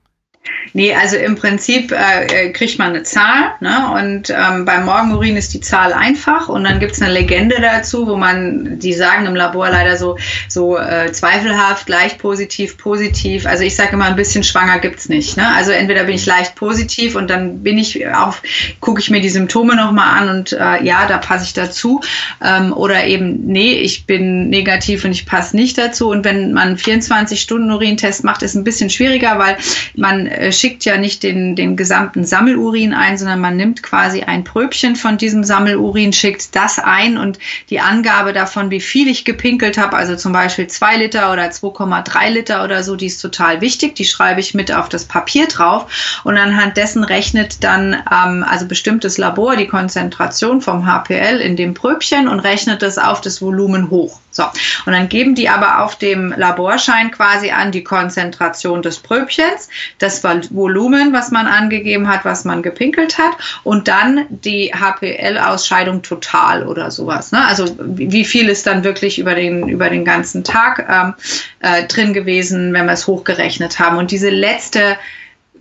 Nee, 0.72 0.94
also 0.94 1.16
im 1.16 1.36
Prinzip 1.36 1.92
äh, 1.92 2.50
kriegt 2.50 2.78
man 2.78 2.88
eine 2.88 3.02
Zahl 3.02 3.52
ne? 3.60 3.90
und 3.94 4.30
ähm, 4.30 4.64
beim 4.64 4.84
Morgenurin 4.84 5.36
ist 5.36 5.54
die 5.54 5.60
Zahl 5.60 5.92
einfach 5.92 6.48
und 6.48 6.64
dann 6.64 6.78
gibt 6.78 6.92
es 6.92 7.02
eine 7.02 7.12
Legende 7.12 7.56
dazu, 7.60 8.06
wo 8.06 8.16
man, 8.16 8.78
die 8.78 8.92
sagen 8.92 9.26
im 9.26 9.34
Labor 9.34 9.70
leider 9.70 9.96
so, 9.96 10.18
so 10.48 10.78
äh, 10.78 11.10
zweifelhaft, 11.12 11.88
leicht 11.88 12.18
positiv, 12.18 12.76
positiv. 12.76 13.46
Also 13.46 13.64
ich 13.64 13.76
sage 13.76 13.92
immer, 13.92 14.06
ein 14.06 14.16
bisschen 14.16 14.44
schwanger 14.44 14.78
gibt's 14.78 15.08
nicht. 15.08 15.36
Ne? 15.36 15.46
Also 15.54 15.72
entweder 15.72 16.04
bin 16.04 16.14
ich 16.14 16.26
leicht 16.26 16.54
positiv 16.54 17.16
und 17.16 17.30
dann 17.30 17.62
bin 17.62 17.78
ich 17.78 18.06
auf, 18.08 18.42
gucke 18.80 19.00
ich 19.00 19.10
mir 19.10 19.20
die 19.20 19.30
Symptome 19.30 19.74
nochmal 19.74 20.20
an 20.20 20.28
und 20.28 20.52
äh, 20.52 20.82
ja, 20.84 21.06
da 21.06 21.18
passe 21.18 21.44
ich 21.44 21.54
dazu. 21.54 22.00
Ähm, 22.44 22.72
oder 22.72 23.04
eben, 23.04 23.46
nee, 23.46 23.72
ich 23.72 24.06
bin 24.06 24.50
negativ 24.50 25.04
und 25.04 25.12
ich 25.12 25.26
passe 25.26 25.56
nicht 25.56 25.78
dazu. 25.78 26.10
Und 26.10 26.24
wenn 26.24 26.52
man 26.52 26.76
24 26.76 27.40
Stunden 27.40 27.70
Urintest 27.70 28.22
macht, 28.24 28.42
ist 28.42 28.54
ein 28.54 28.64
bisschen 28.64 28.90
schwieriger, 28.90 29.38
weil 29.38 29.56
man 29.96 30.27
äh, 30.28 30.52
schickt 30.52 30.84
ja 30.84 30.96
nicht 30.98 31.22
den, 31.22 31.56
den 31.56 31.76
gesamten 31.76 32.24
Sammelurin 32.24 32.94
ein, 32.94 33.18
sondern 33.18 33.40
man 33.40 33.56
nimmt 33.56 33.82
quasi 33.82 34.22
ein 34.22 34.44
Pröbchen 34.44 34.96
von 34.96 35.16
diesem 35.16 35.44
Sammelurin, 35.44 36.12
schickt 36.12 36.54
das 36.54 36.78
ein 36.78 37.18
und 37.18 37.38
die 37.70 37.80
Angabe 37.80 38.32
davon, 38.32 38.70
wie 38.70 38.80
viel 38.80 39.08
ich 39.08 39.24
gepinkelt 39.24 39.78
habe, 39.78 39.96
also 39.96 40.16
zum 40.16 40.32
Beispiel 40.32 40.66
zwei 40.66 40.96
Liter 40.96 41.32
oder 41.32 41.44
2,3 41.44 42.30
Liter 42.30 42.64
oder 42.64 42.82
so, 42.82 42.96
die 42.96 43.06
ist 43.06 43.20
total 43.20 43.60
wichtig. 43.60 43.94
Die 43.94 44.04
schreibe 44.04 44.40
ich 44.40 44.54
mit 44.54 44.72
auf 44.72 44.88
das 44.88 45.04
Papier 45.04 45.46
drauf 45.48 46.20
und 46.24 46.36
anhand 46.36 46.76
dessen 46.76 47.04
rechnet 47.04 47.64
dann 47.64 47.94
ähm, 47.94 48.44
also 48.48 48.66
bestimmtes 48.66 49.18
Labor 49.18 49.56
die 49.56 49.66
Konzentration 49.66 50.60
vom 50.60 50.86
HPL 50.86 51.40
in 51.40 51.56
dem 51.56 51.74
Pröbchen 51.74 52.28
und 52.28 52.40
rechnet 52.40 52.82
das 52.82 52.98
auf 52.98 53.20
das 53.20 53.40
Volumen 53.40 53.90
hoch. 53.90 54.20
So, 54.38 54.44
und 54.86 54.92
dann 54.92 55.08
geben 55.08 55.34
die 55.34 55.48
aber 55.48 55.82
auf 55.82 55.96
dem 55.96 56.32
Laborschein 56.36 57.10
quasi 57.10 57.50
an 57.50 57.72
die 57.72 57.82
Konzentration 57.82 58.82
des 58.82 59.00
Pröbchens, 59.00 59.68
das 59.98 60.22
Volumen, 60.22 61.12
was 61.12 61.32
man 61.32 61.48
angegeben 61.48 62.06
hat, 62.06 62.24
was 62.24 62.44
man 62.44 62.62
gepinkelt 62.62 63.18
hat 63.18 63.32
und 63.64 63.88
dann 63.88 64.26
die 64.30 64.72
HPL-Ausscheidung 64.72 66.02
total 66.02 66.68
oder 66.68 66.92
sowas. 66.92 67.32
Ne? 67.32 67.44
Also 67.44 67.76
wie 67.80 68.24
viel 68.24 68.48
ist 68.48 68.64
dann 68.68 68.84
wirklich 68.84 69.18
über 69.18 69.34
den, 69.34 69.68
über 69.68 69.90
den 69.90 70.04
ganzen 70.04 70.44
Tag 70.44 70.86
ähm, 70.88 71.14
äh, 71.58 71.88
drin 71.88 72.12
gewesen, 72.12 72.72
wenn 72.72 72.86
wir 72.86 72.92
es 72.92 73.08
hochgerechnet 73.08 73.80
haben. 73.80 73.98
Und 73.98 74.12
diese 74.12 74.30
letzte 74.30 74.96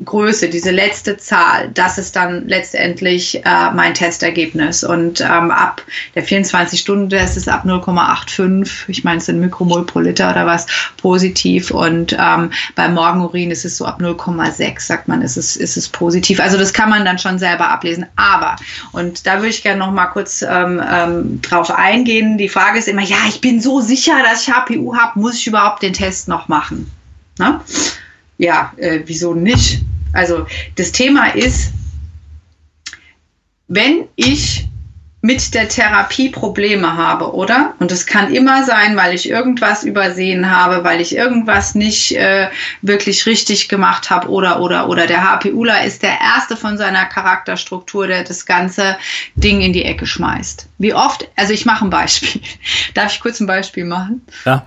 Größe, 0.05 0.49
diese 0.49 0.71
letzte 0.71 1.17
Zahl, 1.17 1.69
das 1.73 1.97
ist 1.97 2.15
dann 2.15 2.47
letztendlich 2.47 3.43
äh, 3.43 3.71
mein 3.73 3.93
Testergebnis. 3.93 4.83
Und 4.83 5.21
ähm, 5.21 5.49
ab 5.49 5.81
der 6.13 6.25
24-Stunden-Test 6.25 7.37
ist 7.37 7.49
ab 7.49 7.65
0,85, 7.65 8.85
ich 8.87 9.03
meine, 9.03 9.17
es 9.17 9.25
sind 9.25 9.39
Mikromol 9.39 9.85
pro 9.85 9.99
Liter 9.99 10.31
oder 10.31 10.45
was, 10.45 10.67
positiv. 10.97 11.71
Und 11.71 12.13
ähm, 12.13 12.51
beim 12.75 12.93
Morgenurin 12.93 13.49
ist 13.49 13.65
es 13.65 13.77
so 13.77 13.85
ab 13.85 13.99
0,6, 13.99 14.79
sagt 14.79 15.07
man, 15.07 15.21
ist 15.21 15.37
es, 15.37 15.55
ist 15.55 15.77
es 15.77 15.89
positiv. 15.89 16.39
Also 16.39 16.57
das 16.57 16.73
kann 16.73 16.89
man 16.89 17.03
dann 17.03 17.17
schon 17.17 17.39
selber 17.39 17.69
ablesen. 17.69 18.05
Aber, 18.15 18.55
und 18.91 19.25
da 19.25 19.35
würde 19.35 19.49
ich 19.49 19.63
gerne 19.63 19.79
noch 19.79 19.91
mal 19.91 20.07
kurz 20.07 20.43
ähm, 20.43 20.81
ähm, 20.91 21.41
drauf 21.41 21.71
eingehen, 21.71 22.37
die 22.37 22.49
Frage 22.49 22.77
ist 22.79 22.87
immer, 22.87 23.03
ja, 23.03 23.17
ich 23.27 23.41
bin 23.41 23.61
so 23.61 23.81
sicher, 23.81 24.13
dass 24.23 24.43
ich 24.43 24.53
HPU 24.53 24.95
habe, 24.95 25.19
muss 25.19 25.35
ich 25.35 25.47
überhaupt 25.47 25.81
den 25.81 25.93
Test 25.93 26.27
noch 26.27 26.47
machen? 26.47 26.91
Na? 27.39 27.63
Ja, 28.37 28.73
äh, 28.77 29.01
wieso 29.05 29.33
nicht? 29.33 29.81
Also 30.13 30.45
das 30.75 30.91
Thema 30.91 31.35
ist, 31.35 31.71
wenn 33.67 34.07
ich 34.15 34.67
mit 35.21 35.53
der 35.55 35.67
Therapie 35.67 36.29
Probleme 36.29 36.95
habe, 36.95 37.33
oder? 37.33 37.73
Und 37.79 37.91
es 37.91 38.05
kann 38.05 38.33
immer 38.33 38.63
sein, 38.63 38.95
weil 38.95 39.13
ich 39.13 39.27
irgendwas 39.27 39.83
übersehen 39.83 40.49
habe, 40.49 40.83
weil 40.83 41.01
ich 41.01 41.15
irgendwas 41.15 41.75
nicht 41.75 42.15
äh, 42.15 42.49
wirklich 42.81 43.25
richtig 43.25 43.67
gemacht 43.67 44.09
habe, 44.09 44.29
oder, 44.29 44.61
oder, 44.61 44.87
oder. 44.87 45.07
Der 45.07 45.23
HPUler 45.23 45.83
ist 45.83 46.03
der 46.03 46.21
erste 46.21 46.55
von 46.55 46.77
seiner 46.77 47.05
Charakterstruktur, 47.05 48.07
der 48.07 48.23
das 48.23 48.45
ganze 48.45 48.97
Ding 49.35 49.61
in 49.61 49.73
die 49.73 49.83
Ecke 49.83 50.05
schmeißt. 50.05 50.69
Wie 50.77 50.93
oft, 50.93 51.27
also 51.35 51.51
ich 51.51 51.65
mache 51.65 51.83
ein 51.83 51.89
Beispiel. 51.89 52.41
Darf 52.93 53.13
ich 53.13 53.19
kurz 53.19 53.39
ein 53.39 53.47
Beispiel 53.47 53.85
machen? 53.85 54.25
Ja. 54.45 54.65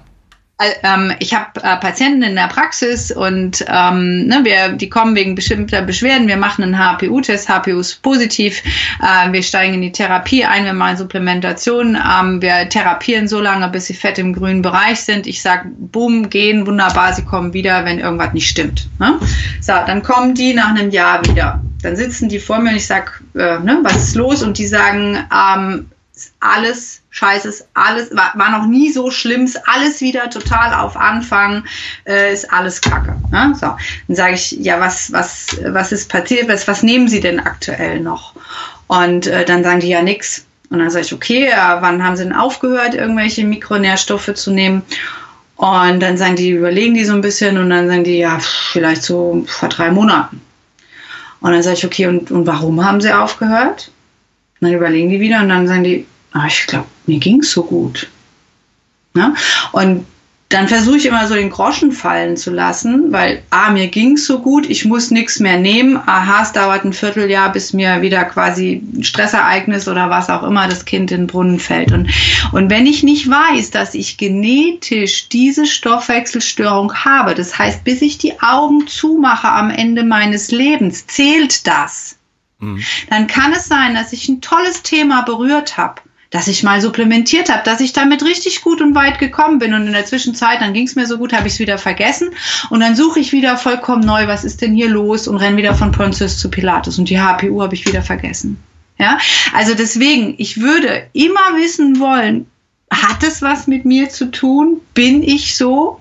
Ähm, 0.82 1.12
ich 1.18 1.34
habe 1.34 1.62
äh, 1.62 1.76
Patienten 1.76 2.22
in 2.22 2.34
der 2.34 2.48
Praxis 2.48 3.10
und 3.10 3.64
ähm, 3.66 4.26
ne, 4.26 4.40
wir, 4.42 4.72
die 4.72 4.90
kommen 4.90 5.14
wegen 5.14 5.34
bestimmter 5.34 5.82
Beschwerden. 5.82 6.28
Wir 6.28 6.36
machen 6.36 6.62
einen 6.62 6.78
HPU-Test, 6.78 7.48
HPU 7.48 7.80
ist 7.80 8.02
positiv. 8.02 8.62
Äh, 9.00 9.32
wir 9.32 9.42
steigen 9.42 9.74
in 9.74 9.82
die 9.82 9.92
Therapie 9.92 10.44
ein, 10.44 10.64
wir 10.64 10.72
machen 10.72 10.98
Supplementation. 10.98 11.96
Ähm, 11.96 12.42
wir 12.42 12.68
therapieren 12.68 13.28
so 13.28 13.40
lange, 13.40 13.68
bis 13.68 13.86
sie 13.86 13.94
fett 13.94 14.18
im 14.18 14.34
grünen 14.34 14.62
Bereich 14.62 15.00
sind. 15.00 15.26
Ich 15.26 15.40
sage, 15.40 15.70
boom, 15.78 16.28
gehen, 16.28 16.66
wunderbar, 16.66 17.12
sie 17.14 17.24
kommen 17.24 17.52
wieder, 17.52 17.84
wenn 17.84 17.98
irgendwas 17.98 18.34
nicht 18.34 18.48
stimmt. 18.48 18.88
Ne? 18.98 19.18
So, 19.60 19.72
dann 19.86 20.02
kommen 20.02 20.34
die 20.34 20.52
nach 20.52 20.70
einem 20.70 20.90
Jahr 20.90 21.24
wieder. 21.24 21.60
Dann 21.82 21.96
sitzen 21.96 22.28
die 22.28 22.38
vor 22.38 22.58
mir 22.58 22.70
und 22.70 22.76
ich 22.76 22.86
sage, 22.86 23.10
äh, 23.34 23.58
ne, 23.60 23.78
was 23.82 23.96
ist 23.96 24.16
los? 24.16 24.42
Und 24.42 24.58
die 24.58 24.66
sagen, 24.66 25.18
ähm, 25.32 25.86
alles 26.40 27.02
scheiße, 27.10 27.66
alles 27.74 28.14
war, 28.14 28.32
war 28.34 28.50
noch 28.50 28.66
nie 28.66 28.92
so 28.92 29.10
schlimm, 29.10 29.44
ist 29.44 29.68
alles 29.68 30.00
wieder 30.00 30.30
total 30.30 30.74
auf 30.74 30.96
Anfang, 30.96 31.64
äh, 32.06 32.32
ist 32.32 32.52
alles 32.52 32.80
Kacke. 32.80 33.16
Ne? 33.30 33.54
So, 33.58 33.66
dann 34.06 34.16
sage 34.16 34.34
ich, 34.34 34.52
ja, 34.52 34.80
was, 34.80 35.12
was, 35.12 35.58
was 35.66 35.92
ist 35.92 36.08
passiert, 36.08 36.48
was, 36.48 36.66
was 36.68 36.82
nehmen 36.82 37.08
Sie 37.08 37.20
denn 37.20 37.40
aktuell 37.40 38.00
noch? 38.00 38.34
Und 38.86 39.26
äh, 39.26 39.44
dann 39.44 39.62
sagen 39.64 39.80
die 39.80 39.88
ja 39.88 40.02
nix. 40.02 40.44
Und 40.70 40.78
dann 40.78 40.90
sage 40.90 41.04
ich, 41.04 41.12
okay, 41.12 41.46
äh, 41.48 41.56
wann 41.80 42.04
haben 42.04 42.16
Sie 42.16 42.24
denn 42.24 42.32
aufgehört, 42.32 42.94
irgendwelche 42.94 43.44
Mikronährstoffe 43.44 44.32
zu 44.34 44.52
nehmen? 44.52 44.82
Und 45.56 46.00
dann 46.00 46.16
sagen 46.16 46.36
die, 46.36 46.50
überlegen 46.52 46.94
die 46.94 47.04
so 47.04 47.12
ein 47.12 47.20
bisschen 47.20 47.58
und 47.58 47.68
dann 47.68 47.86
sagen 47.86 48.04
die, 48.04 48.18
ja, 48.18 48.38
vielleicht 48.38 49.02
so 49.02 49.44
vor 49.46 49.68
drei 49.68 49.90
Monaten. 49.90 50.40
Und 51.40 51.52
dann 51.52 51.62
sage 51.62 51.76
ich, 51.76 51.84
okay, 51.84 52.06
und, 52.06 52.30
und 52.30 52.46
warum 52.46 52.84
haben 52.84 53.00
sie 53.00 53.12
aufgehört? 53.12 53.90
Und 54.60 54.68
dann 54.68 54.76
überlegen 54.76 55.10
die 55.10 55.20
wieder 55.20 55.40
und 55.40 55.48
dann 55.48 55.66
sagen 55.66 55.84
die, 55.84 56.06
ah, 56.32 56.46
ich 56.46 56.66
glaube, 56.66 56.86
mir 57.06 57.18
ging 57.18 57.40
es 57.40 57.52
so 57.52 57.62
gut. 57.62 58.08
Ja? 59.14 59.34
Und 59.72 60.06
dann 60.50 60.66
versuche 60.66 60.96
ich 60.96 61.06
immer 61.06 61.28
so 61.28 61.34
den 61.36 61.48
Groschen 61.48 61.92
fallen 61.92 62.36
zu 62.36 62.50
lassen, 62.50 63.12
weil 63.12 63.40
A, 63.50 63.70
mir 63.70 63.86
ging 63.86 64.14
es 64.14 64.26
so 64.26 64.40
gut, 64.40 64.68
ich 64.68 64.84
muss 64.84 65.12
nichts 65.12 65.38
mehr 65.38 65.56
nehmen. 65.56 65.96
Aha, 65.96 66.42
es 66.42 66.50
dauert 66.50 66.84
ein 66.84 66.92
Vierteljahr, 66.92 67.52
bis 67.52 67.72
mir 67.72 68.02
wieder 68.02 68.24
quasi 68.24 68.82
ein 68.96 69.04
Stressereignis 69.04 69.86
oder 69.86 70.10
was 70.10 70.28
auch 70.28 70.42
immer 70.42 70.66
das 70.66 70.84
Kind 70.84 71.12
in 71.12 71.18
den 71.18 71.26
Brunnen 71.28 71.60
fällt. 71.60 71.92
Und, 71.92 72.10
und 72.50 72.68
wenn 72.68 72.84
ich 72.84 73.04
nicht 73.04 73.30
weiß, 73.30 73.70
dass 73.70 73.94
ich 73.94 74.16
genetisch 74.16 75.28
diese 75.28 75.66
Stoffwechselstörung 75.66 76.92
habe, 76.94 77.36
das 77.36 77.56
heißt, 77.56 77.84
bis 77.84 78.02
ich 78.02 78.18
die 78.18 78.40
Augen 78.40 78.88
zumache 78.88 79.48
am 79.48 79.70
Ende 79.70 80.02
meines 80.02 80.50
Lebens, 80.50 81.06
zählt 81.06 81.64
das. 81.68 82.16
Mhm. 82.58 82.82
Dann 83.08 83.28
kann 83.28 83.52
es 83.52 83.66
sein, 83.66 83.94
dass 83.94 84.12
ich 84.12 84.28
ein 84.28 84.40
tolles 84.40 84.82
Thema 84.82 85.22
berührt 85.22 85.76
habe 85.76 86.02
dass 86.30 86.46
ich 86.46 86.62
mal 86.62 86.80
supplementiert 86.80 87.50
habe, 87.50 87.62
dass 87.64 87.80
ich 87.80 87.92
damit 87.92 88.24
richtig 88.24 88.62
gut 88.62 88.80
und 88.80 88.94
weit 88.94 89.18
gekommen 89.18 89.58
bin. 89.58 89.74
Und 89.74 89.86
in 89.86 89.92
der 89.92 90.06
Zwischenzeit, 90.06 90.60
dann 90.60 90.72
ging 90.72 90.86
es 90.86 90.94
mir 90.94 91.06
so 91.06 91.18
gut, 91.18 91.32
habe 91.32 91.48
ich 91.48 91.54
es 91.54 91.58
wieder 91.58 91.76
vergessen. 91.76 92.30
Und 92.70 92.80
dann 92.80 92.94
suche 92.94 93.18
ich 93.18 93.32
wieder 93.32 93.56
vollkommen 93.56 94.04
neu, 94.04 94.28
was 94.28 94.44
ist 94.44 94.62
denn 94.62 94.74
hier 94.74 94.88
los 94.88 95.26
und 95.26 95.36
renne 95.36 95.56
wieder 95.56 95.74
von 95.74 95.90
Pontius 95.90 96.38
zu 96.38 96.48
Pilatus. 96.48 96.98
Und 96.98 97.10
die 97.10 97.20
HPU 97.20 97.62
habe 97.62 97.74
ich 97.74 97.84
wieder 97.84 98.02
vergessen. 98.02 98.62
Ja, 98.98 99.18
also 99.54 99.74
deswegen, 99.74 100.34
ich 100.38 100.60
würde 100.60 101.08
immer 101.14 101.56
wissen 101.56 101.98
wollen, 101.98 102.46
hat 102.92 103.22
es 103.22 103.40
was 103.40 103.66
mit 103.66 103.84
mir 103.84 104.10
zu 104.10 104.30
tun? 104.30 104.80
Bin 104.94 105.22
ich 105.22 105.56
so? 105.56 106.00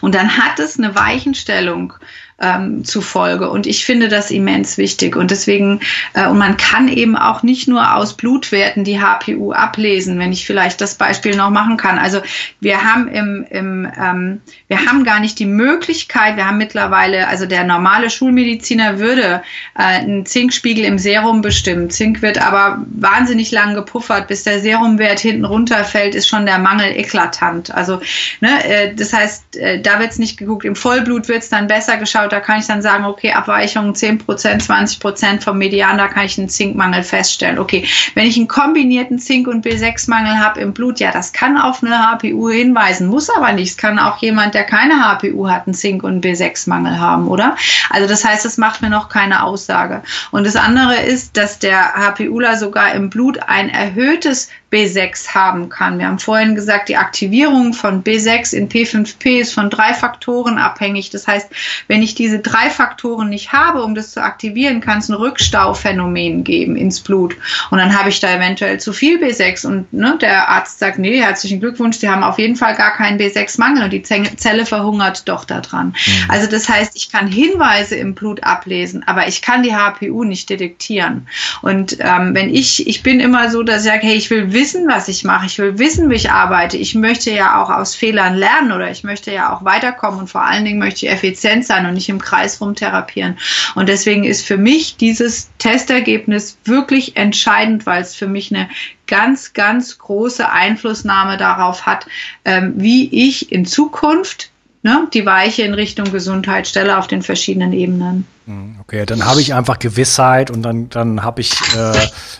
Und 0.00 0.14
dann 0.14 0.36
hat 0.36 0.58
es 0.58 0.78
eine 0.78 0.94
Weichenstellung 0.94 1.92
ähm, 2.40 2.84
zufolge. 2.84 3.48
Und 3.48 3.66
ich 3.66 3.84
finde 3.84 4.08
das 4.08 4.30
immens 4.30 4.76
wichtig. 4.76 5.16
Und 5.16 5.30
deswegen, 5.30 5.80
äh, 6.14 6.26
und 6.26 6.38
man 6.38 6.56
kann 6.56 6.88
eben 6.88 7.16
auch 7.16 7.42
nicht 7.42 7.68
nur 7.68 7.94
aus 7.94 8.14
Blutwerten 8.14 8.84
die 8.84 9.00
HPU 9.00 9.52
ablesen, 9.52 10.18
wenn 10.18 10.32
ich 10.32 10.46
vielleicht 10.46 10.80
das 10.80 10.96
Beispiel 10.96 11.36
noch 11.36 11.50
machen 11.50 11.76
kann. 11.76 11.98
Also 11.98 12.20
wir 12.60 12.82
haben 12.82 13.08
im, 13.08 13.46
im 13.50 13.92
ähm, 13.96 14.40
wir 14.66 14.86
haben 14.86 15.04
gar 15.04 15.20
nicht 15.20 15.38
die 15.38 15.46
Möglichkeit, 15.46 16.36
wir 16.36 16.46
haben 16.46 16.58
mittlerweile, 16.58 17.28
also 17.28 17.46
der 17.46 17.64
normale 17.64 18.10
Schulmediziner 18.10 18.98
würde 18.98 19.42
äh, 19.76 19.82
einen 19.82 20.26
Zinkspiegel 20.26 20.84
im 20.84 20.98
Serum 20.98 21.40
bestimmen. 21.40 21.90
Zink 21.90 22.20
wird 22.20 22.44
aber 22.44 22.84
wahnsinnig 22.86 23.52
lang 23.52 23.74
gepuffert, 23.74 24.26
bis 24.26 24.42
der 24.42 24.60
Serumwert 24.60 25.20
hinten 25.20 25.44
runterfällt, 25.44 26.14
ist 26.14 26.28
schon 26.28 26.46
der 26.46 26.58
Mangel 26.58 26.96
eklatant. 26.96 27.72
Also 27.72 28.00
ne, 28.40 28.64
äh, 28.64 28.94
das 28.94 29.12
heißt, 29.12 29.56
äh, 29.56 29.80
da 29.80 30.00
wird 30.00 30.10
es 30.10 30.18
nicht 30.18 30.36
geguckt. 30.36 30.64
Im 30.64 30.74
Vollblut 30.74 31.28
wird 31.28 31.42
es 31.42 31.48
dann 31.48 31.68
besser 31.68 31.96
geschaut. 31.96 32.23
Da 32.28 32.40
kann 32.40 32.58
ich 32.58 32.66
dann 32.66 32.82
sagen, 32.82 33.04
okay, 33.04 33.32
Abweichungen 33.32 33.94
10 33.94 34.22
20 34.26 35.42
vom 35.42 35.58
Median, 35.58 35.98
da 35.98 36.08
kann 36.08 36.26
ich 36.26 36.38
einen 36.38 36.48
Zinkmangel 36.48 37.02
feststellen. 37.02 37.58
Okay, 37.58 37.86
wenn 38.14 38.26
ich 38.26 38.36
einen 38.36 38.48
kombinierten 38.48 39.18
Zink- 39.18 39.48
und 39.48 39.64
B6-Mangel 39.64 40.38
habe 40.38 40.60
im 40.60 40.72
Blut, 40.72 41.00
ja, 41.00 41.10
das 41.10 41.32
kann 41.32 41.56
auf 41.56 41.82
eine 41.82 41.98
HPU 41.98 42.50
hinweisen, 42.50 43.08
muss 43.08 43.30
aber 43.30 43.52
nicht. 43.52 43.70
Es 43.70 43.76
kann 43.76 43.98
auch 43.98 44.18
jemand, 44.18 44.54
der 44.54 44.64
keine 44.64 44.94
HPU 44.94 45.48
hat, 45.48 45.66
einen 45.66 45.74
Zink- 45.74 46.04
und 46.04 46.24
B6-Mangel 46.24 46.98
haben, 46.98 47.28
oder? 47.28 47.56
Also 47.90 48.08
das 48.08 48.24
heißt, 48.24 48.44
es 48.44 48.58
macht 48.58 48.82
mir 48.82 48.90
noch 48.90 49.08
keine 49.08 49.42
Aussage. 49.42 50.02
Und 50.30 50.46
das 50.46 50.56
andere 50.56 50.96
ist, 50.96 51.36
dass 51.36 51.58
der 51.58 51.94
HPUler 51.94 52.56
sogar 52.56 52.92
im 52.92 53.10
Blut 53.10 53.38
ein 53.46 53.68
erhöhtes 53.68 54.48
B6 54.74 55.28
haben 55.34 55.68
kann. 55.68 55.98
Wir 56.00 56.08
haben 56.08 56.18
vorhin 56.18 56.56
gesagt, 56.56 56.88
die 56.88 56.96
Aktivierung 56.96 57.74
von 57.74 58.02
B6 58.02 58.54
in 58.54 58.68
P5P 58.68 59.40
ist 59.40 59.54
von 59.54 59.70
drei 59.70 59.94
Faktoren 59.94 60.58
abhängig. 60.58 61.10
Das 61.10 61.28
heißt, 61.28 61.48
wenn 61.86 62.02
ich 62.02 62.16
diese 62.16 62.40
drei 62.40 62.70
Faktoren 62.70 63.28
nicht 63.28 63.52
habe, 63.52 63.84
um 63.84 63.94
das 63.94 64.10
zu 64.10 64.20
aktivieren, 64.20 64.80
kann 64.80 64.98
es 64.98 65.08
ein 65.08 65.14
Rückstauphänomen 65.14 66.42
geben 66.42 66.74
ins 66.74 67.00
Blut. 67.00 67.36
Und 67.70 67.78
dann 67.78 67.96
habe 67.96 68.08
ich 68.08 68.18
da 68.18 68.34
eventuell 68.34 68.80
zu 68.80 68.92
viel 68.92 69.22
B6 69.22 69.64
und 69.64 69.92
ne, 69.92 70.18
der 70.20 70.48
Arzt 70.48 70.80
sagt, 70.80 70.98
nee, 70.98 71.20
herzlichen 71.20 71.60
Glückwunsch, 71.60 71.98
Sie 71.98 72.08
haben 72.08 72.24
auf 72.24 72.40
jeden 72.40 72.56
Fall 72.56 72.74
gar 72.74 72.96
keinen 72.96 73.20
B6-Mangel 73.20 73.84
und 73.84 73.92
die 73.92 74.02
Zelle 74.02 74.66
verhungert 74.66 75.28
doch 75.28 75.44
daran. 75.44 75.88
Mhm. 75.88 76.30
Also 76.30 76.50
das 76.50 76.68
heißt, 76.68 76.96
ich 76.96 77.12
kann 77.12 77.28
Hinweise 77.28 77.94
im 77.94 78.14
Blut 78.14 78.42
ablesen, 78.42 79.06
aber 79.06 79.28
ich 79.28 79.40
kann 79.40 79.62
die 79.62 79.74
HPU 79.74 80.24
nicht 80.24 80.50
detektieren. 80.50 81.28
Und 81.62 81.98
ähm, 82.00 82.34
wenn 82.34 82.52
ich, 82.52 82.88
ich 82.88 83.04
bin 83.04 83.20
immer 83.20 83.50
so, 83.50 83.62
dass 83.62 83.84
ich 83.84 83.90
sage, 83.90 84.06
hey, 84.06 84.16
ich 84.16 84.30
will 84.30 84.52
wissen, 84.52 84.63
wissen, 84.64 84.88
was 84.88 85.08
ich 85.08 85.24
mache. 85.24 85.44
Ich 85.44 85.58
will 85.58 85.78
wissen, 85.78 86.08
wie 86.08 86.14
ich 86.14 86.30
arbeite. 86.30 86.78
Ich 86.78 86.94
möchte 86.94 87.30
ja 87.30 87.62
auch 87.62 87.68
aus 87.68 87.94
Fehlern 87.94 88.34
lernen 88.34 88.72
oder 88.72 88.90
ich 88.90 89.04
möchte 89.04 89.30
ja 89.30 89.54
auch 89.54 89.62
weiterkommen 89.62 90.20
und 90.20 90.28
vor 90.28 90.42
allen 90.42 90.64
Dingen 90.64 90.78
möchte 90.78 91.04
ich 91.04 91.12
effizient 91.12 91.66
sein 91.66 91.84
und 91.84 91.92
nicht 91.92 92.08
im 92.08 92.18
Kreis 92.18 92.62
rumtherapieren. 92.62 93.36
Und 93.74 93.90
deswegen 93.90 94.24
ist 94.24 94.46
für 94.46 94.56
mich 94.56 94.96
dieses 94.96 95.50
Testergebnis 95.58 96.56
wirklich 96.64 97.18
entscheidend, 97.18 97.84
weil 97.84 98.00
es 98.00 98.14
für 98.14 98.26
mich 98.26 98.54
eine 98.54 98.70
ganz, 99.06 99.52
ganz 99.52 99.98
große 99.98 100.50
Einflussnahme 100.50 101.36
darauf 101.36 101.84
hat, 101.84 102.06
ähm, 102.46 102.72
wie 102.76 103.28
ich 103.28 103.52
in 103.52 103.66
Zukunft 103.66 104.50
ne, 104.84 105.08
die 105.12 105.26
Weiche 105.26 105.62
in 105.62 105.74
Richtung 105.74 106.12
Gesundheit 106.12 106.68
stelle 106.68 106.98
auf 106.98 107.08
den 107.08 107.22
verschiedenen 107.22 107.72
Ebenen. 107.72 108.26
Hm, 108.46 108.76
okay, 108.80 109.04
dann 109.06 109.24
habe 109.24 109.40
ich 109.40 109.54
einfach 109.54 109.78
Gewissheit 109.78 110.50
und 110.50 110.62
dann, 110.62 110.88
dann 110.90 111.24
habe 111.24 111.40
ich 111.40 111.52
äh, 111.74 111.92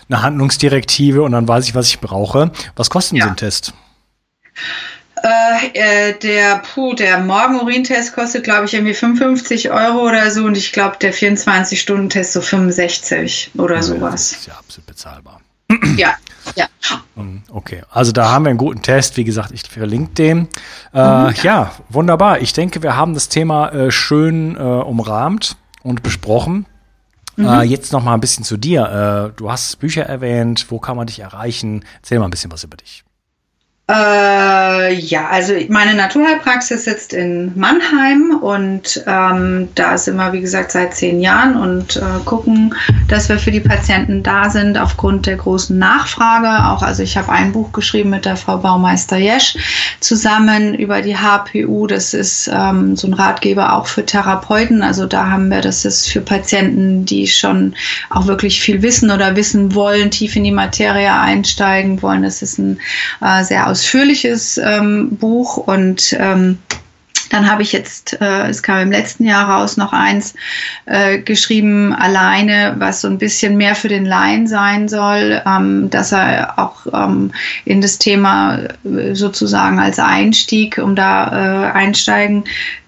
eine 0.09 0.21
Handlungsdirektive 0.21 1.23
und 1.23 1.33
dann 1.33 1.47
weiß 1.47 1.67
ich, 1.67 1.75
was 1.75 1.87
ich 1.87 1.99
brauche. 1.99 2.51
Was 2.75 2.89
kostet 2.89 3.17
ja. 3.17 3.25
so 3.25 3.29
ein 3.31 3.35
Test? 3.35 3.73
Äh, 5.23 6.09
äh, 6.09 6.19
der, 6.19 6.59
puh, 6.59 6.93
der 6.93 7.19
Morgen-Urin-Test 7.19 8.13
kostet, 8.13 8.43
glaube 8.43 8.65
ich, 8.65 8.75
irgendwie 8.75 8.93
55 8.93 9.71
Euro 9.71 10.07
oder 10.07 10.29
so 10.29 10.43
und 10.43 10.55
ich 10.55 10.71
glaube, 10.71 10.97
der 11.01 11.13
24-Stunden-Test 11.13 12.33
so 12.33 12.41
65 12.41 13.51
oder 13.57 13.75
ja, 13.75 13.81
sowas. 13.81 14.29
Das 14.29 14.39
ist 14.39 14.47
ja 14.47 14.53
absolut 14.53 14.85
bezahlbar. 14.85 15.41
Ja, 15.97 16.15
ja. 16.55 16.67
Hm, 17.15 17.43
okay, 17.49 17.81
also 17.89 18.11
da 18.11 18.31
haben 18.31 18.45
wir 18.45 18.49
einen 18.49 18.57
guten 18.57 18.81
Test. 18.81 19.17
Wie 19.17 19.23
gesagt, 19.23 19.51
ich 19.51 19.63
verlinke 19.63 20.13
den. 20.13 20.47
Äh, 20.93 21.29
mhm. 21.29 21.33
Ja, 21.43 21.71
wunderbar. 21.89 22.41
Ich 22.41 22.53
denke, 22.53 22.83
wir 22.83 22.95
haben 22.95 23.13
das 23.13 23.29
Thema 23.29 23.69
äh, 23.69 23.91
schön 23.91 24.55
äh, 24.55 24.59
umrahmt 24.59 25.55
und 25.81 26.03
besprochen. 26.03 26.65
Mhm. 27.37 27.45
Äh, 27.45 27.61
jetzt 27.63 27.93
noch 27.93 28.03
mal 28.03 28.13
ein 28.13 28.19
bisschen 28.19 28.43
zu 28.43 28.57
dir. 28.57 29.31
Äh, 29.33 29.37
du 29.37 29.49
hast 29.51 29.79
Bücher 29.79 30.03
erwähnt. 30.03 30.67
Wo 30.69 30.79
kann 30.79 30.97
man 30.97 31.07
dich 31.07 31.19
erreichen? 31.19 31.85
Erzähl 31.97 32.19
mal 32.19 32.25
ein 32.25 32.31
bisschen 32.31 32.51
was 32.51 32.63
über 32.63 32.77
dich. 32.77 33.04
Äh, 33.87 34.95
ja, 34.95 35.27
also 35.29 35.53
meine 35.69 35.93
Naturheilpraxis 35.93 36.85
sitzt 36.85 37.13
in 37.13 37.51
Mannheim 37.55 38.39
und 38.41 39.03
ähm, 39.05 39.69
da 39.75 39.95
sind 39.99 40.15
wir, 40.15 40.33
wie 40.33 40.41
gesagt, 40.41 40.71
seit 40.71 40.95
zehn 40.95 41.21
Jahren 41.21 41.55
und 41.55 41.97
äh, 41.97 42.01
gucken, 42.25 42.73
dass 43.07 43.29
wir 43.29 43.37
für 43.37 43.51
die 43.51 43.59
Patienten 43.59 44.23
da 44.23 44.49
sind 44.49 44.79
aufgrund 44.79 45.27
der 45.27 45.35
großen 45.37 45.77
Nachfrage. 45.77 46.67
Auch, 46.67 46.81
also 46.81 47.03
ich 47.03 47.15
habe 47.15 47.31
ein 47.31 47.51
Buch 47.51 47.73
geschrieben 47.73 48.09
mit 48.09 48.25
der 48.25 48.37
Frau 48.37 48.57
Baumeister 48.57 49.17
Jesch 49.17 49.55
zusammen 49.99 50.73
über 50.73 51.03
die 51.03 51.17
HPU. 51.17 51.85
Das 51.85 52.15
ist 52.15 52.49
ähm, 52.51 52.95
so 52.95 53.05
ein 53.05 53.13
Ratgeber 53.13 53.73
auch 53.73 53.85
für 53.85 54.03
Therapeuten. 54.03 54.81
Also 54.81 55.05
da 55.05 55.29
haben 55.29 55.49
wir, 55.49 55.61
das 55.61 55.85
ist 55.85 56.07
für 56.07 56.21
Patienten, 56.21 57.05
die 57.05 57.27
schon 57.27 57.75
auch 58.09 58.25
wirklich 58.25 58.61
viel 58.61 58.81
wissen 58.81 59.11
oder 59.11 59.35
wissen 59.35 59.75
wollen, 59.75 60.09
tief 60.09 60.35
in 60.35 60.43
die 60.43 60.51
Materie 60.51 61.13
einsteigen 61.13 62.01
wollen. 62.01 62.23
Das 62.23 62.41
ist 62.41 62.57
ein 62.57 62.79
äh, 63.21 63.43
sehr 63.43 63.74
ausführliches 63.75 64.57
ähm, 64.57 65.17
Buch 65.17 65.57
und 65.57 66.15
ähm, 66.17 66.59
dann 67.29 67.51
habe 67.51 67.61
ich 67.61 67.73
jetzt, 67.73 68.21
äh, 68.21 68.47
es 68.47 68.63
kam 68.63 68.83
im 68.83 68.91
letzten 68.91 69.25
Jahr 69.25 69.49
raus, 69.49 69.75
noch 69.75 69.91
eins 69.91 70.33
äh, 70.85 71.17
geschrieben, 71.17 71.93
alleine, 71.93 72.75
was 72.77 73.01
so 73.01 73.09
ein 73.09 73.17
bisschen 73.17 73.57
mehr 73.57 73.75
für 73.75 73.89
den 73.89 74.05
Laien 74.05 74.47
sein 74.47 74.87
soll, 74.87 75.41
ähm, 75.45 75.89
dass 75.89 76.13
er 76.13 76.57
auch 76.57 76.85
ähm, 76.93 77.33
in 77.65 77.81
das 77.81 77.97
Thema 77.97 78.59
äh, 78.85 79.13
sozusagen 79.13 79.77
als 79.77 79.99
Einstieg, 79.99 80.77
um 80.77 80.95
da 80.95 81.67
äh, 81.67 81.71
einsteigen 81.73 82.45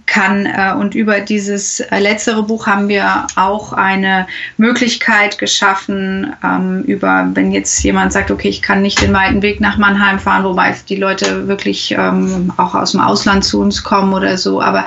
kann. 0.07 0.45
Äh, 0.45 0.73
und 0.79 0.95
über 0.95 1.19
dieses 1.19 1.79
äh, 1.79 1.99
letztere 1.99 2.41
Buch 2.43 2.65
haben 2.65 2.87
wir 2.87 3.27
auch 3.35 3.73
eine 3.73 4.25
Möglichkeit 4.57 5.37
geschaffen, 5.37 6.33
ähm, 6.43 6.81
über, 6.83 7.29
wenn 7.33 7.51
jetzt 7.51 7.83
jemand 7.83 8.13
sagt, 8.13 8.31
okay, 8.31 8.47
ich 8.47 8.61
kann 8.61 8.81
nicht 8.81 9.01
den 9.01 9.13
weiten 9.13 9.41
Weg 9.41 9.61
nach 9.61 9.77
Mannheim 9.77 10.17
fahren, 10.17 10.43
wobei 10.43 10.73
die 10.89 10.95
Leute 10.95 11.47
wirklich 11.47 11.93
ähm, 11.97 12.51
auch 12.57 12.73
aus 12.73 12.91
dem 12.91 13.01
Ausland 13.01 13.43
zu 13.43 13.59
uns 13.61 13.83
kommen 13.83 14.13
oder 14.13 14.37
so, 14.37 14.61
aber 14.61 14.85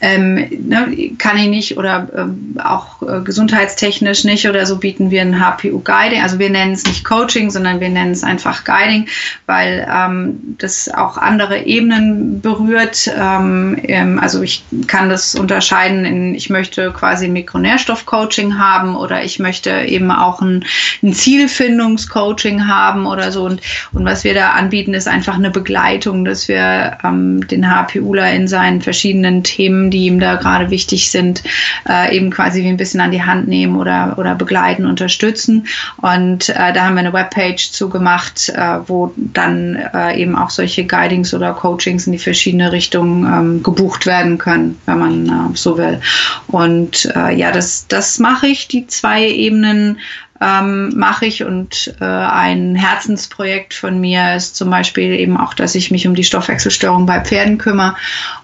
ähm, 0.00 0.34
ne, 0.34 1.12
kann 1.18 1.36
ich 1.36 1.48
nicht 1.48 1.76
oder 1.76 2.30
auch 2.64 3.02
äh, 3.02 3.20
gesundheitstechnisch 3.22 4.24
nicht 4.24 4.48
oder 4.48 4.64
so 4.64 4.78
bieten 4.78 5.10
wir 5.10 5.22
ein 5.22 5.40
HPU 5.40 5.80
Guiding. 5.80 6.22
Also 6.22 6.38
wir 6.38 6.50
nennen 6.50 6.72
es 6.72 6.86
nicht 6.86 7.04
Coaching, 7.04 7.50
sondern 7.50 7.80
wir 7.80 7.88
nennen 7.88 8.12
es 8.12 8.22
einfach 8.22 8.64
Guiding, 8.64 9.08
weil 9.46 9.86
das 10.58 10.88
auch 10.88 11.16
andere 11.16 11.64
Ebenen 11.64 12.40
berührt. 12.40 13.08
Also 13.08 14.42
ich 14.42 14.59
kann 14.86 15.08
das 15.08 15.34
unterscheiden 15.34 16.04
in, 16.04 16.34
ich 16.34 16.50
möchte 16.50 16.92
quasi 16.92 17.28
Mikronährstoff-Coaching 17.28 18.58
haben 18.58 18.96
oder 18.96 19.24
ich 19.24 19.38
möchte 19.38 19.70
eben 19.70 20.10
auch 20.10 20.40
ein, 20.40 20.64
ein 21.02 21.12
Zielfindungscoaching 21.12 22.66
haben 22.66 23.06
oder 23.06 23.32
so. 23.32 23.44
Und, 23.44 23.60
und 23.92 24.04
was 24.04 24.24
wir 24.24 24.34
da 24.34 24.50
anbieten, 24.50 24.94
ist 24.94 25.08
einfach 25.08 25.34
eine 25.34 25.50
Begleitung, 25.50 26.24
dass 26.24 26.48
wir 26.48 26.98
ähm, 27.02 27.46
den 27.48 27.68
HPUler 27.68 28.32
in 28.32 28.48
seinen 28.48 28.80
verschiedenen 28.80 29.42
Themen, 29.42 29.90
die 29.90 30.06
ihm 30.06 30.20
da 30.20 30.36
gerade 30.36 30.70
wichtig 30.70 31.10
sind, 31.10 31.42
äh, 31.88 32.16
eben 32.16 32.30
quasi 32.30 32.62
wie 32.62 32.68
ein 32.68 32.76
bisschen 32.76 33.00
an 33.00 33.10
die 33.10 33.22
Hand 33.22 33.48
nehmen 33.48 33.76
oder, 33.76 34.14
oder 34.18 34.34
begleiten, 34.34 34.86
unterstützen. 34.86 35.66
Und 35.96 36.48
äh, 36.50 36.72
da 36.72 36.84
haben 36.84 36.94
wir 36.94 37.00
eine 37.00 37.12
Webpage 37.12 37.72
zugemacht, 37.72 38.50
äh, 38.50 38.78
wo 38.86 39.12
dann 39.16 39.76
äh, 39.76 40.20
eben 40.20 40.36
auch 40.36 40.50
solche 40.50 40.84
Guidings 40.84 41.34
oder 41.34 41.52
Coachings 41.54 42.06
in 42.06 42.12
die 42.12 42.18
verschiedene 42.18 42.72
Richtungen 42.72 43.24
ähm, 43.24 43.62
gebucht 43.62 44.06
werden 44.06 44.38
können 44.38 44.49
können, 44.50 44.78
wenn 44.86 44.98
man 44.98 45.26
äh, 45.28 45.56
so 45.56 45.78
will. 45.78 46.00
Und 46.48 47.10
äh, 47.14 47.34
ja, 47.34 47.52
das, 47.52 47.86
das 47.88 48.18
mache 48.18 48.48
ich, 48.48 48.68
die 48.68 48.86
zwei 48.86 49.28
Ebenen 49.28 49.98
ähm, 50.40 50.92
mache 50.96 51.26
ich 51.26 51.44
und 51.44 51.94
äh, 52.00 52.04
ein 52.04 52.74
Herzensprojekt 52.74 53.74
von 53.74 54.00
mir 54.00 54.36
ist 54.36 54.56
zum 54.56 54.70
Beispiel 54.70 55.12
eben 55.12 55.36
auch, 55.36 55.52
dass 55.52 55.74
ich 55.74 55.90
mich 55.90 56.06
um 56.06 56.14
die 56.14 56.24
Stoffwechselstörung 56.24 57.04
bei 57.04 57.20
Pferden 57.20 57.58
kümmere 57.58 57.94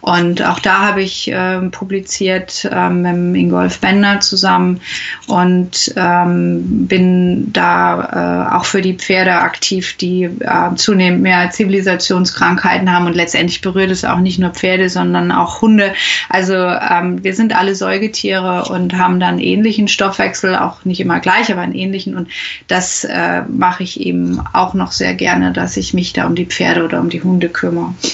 und 0.02 0.42
auch 0.44 0.58
da 0.58 0.80
habe 0.80 1.02
ich 1.02 1.32
äh, 1.32 1.60
publiziert 1.70 2.68
ähm, 2.70 3.32
mit 3.32 3.40
Ingolf 3.40 3.80
Bender 3.80 4.20
zusammen 4.20 4.80
und 5.26 5.94
ähm, 5.96 6.86
bin 6.86 7.52
da 7.52 8.48
äh, 8.50 8.54
auch 8.54 8.66
für 8.66 8.82
die 8.82 8.94
Pferde 8.94 9.32
aktiv, 9.32 9.96
die 9.96 10.24
äh, 10.24 10.74
zunehmend 10.74 11.22
mehr 11.22 11.50
Zivilisationskrankheiten 11.50 12.92
haben 12.92 13.06
und 13.06 13.16
letztendlich 13.16 13.62
berührt 13.62 13.90
es 13.90 14.04
auch 14.04 14.18
nicht 14.18 14.38
nur 14.38 14.50
Pferde, 14.50 14.90
sondern 14.90 15.32
auch 15.32 15.62
Hunde. 15.62 15.94
Also 16.28 16.54
ähm, 16.54 17.24
wir 17.24 17.34
sind 17.34 17.56
alle 17.56 17.74
Säugetiere 17.74 18.66
und 18.66 18.98
haben 18.98 19.18
dann 19.18 19.38
ähnlichen 19.38 19.88
Stoffwechsel, 19.88 20.56
auch 20.56 20.84
nicht 20.84 21.00
immer 21.00 21.20
gleich, 21.20 21.50
aber 21.50 21.62
einen 21.62 21.74
ähnlichen 21.74 21.85
Ähnlichen. 21.86 22.16
Und 22.16 22.28
das 22.68 23.04
äh, 23.04 23.42
mache 23.42 23.82
ich 23.82 24.00
eben 24.00 24.40
auch 24.52 24.74
noch 24.74 24.92
sehr 24.92 25.14
gerne, 25.14 25.52
dass 25.52 25.76
ich 25.76 25.94
mich 25.94 26.12
da 26.12 26.26
um 26.26 26.34
die 26.34 26.46
Pferde 26.46 26.84
oder 26.84 27.00
um 27.00 27.08
die 27.08 27.22
Hunde 27.22 27.48
kümmere. 27.48 27.94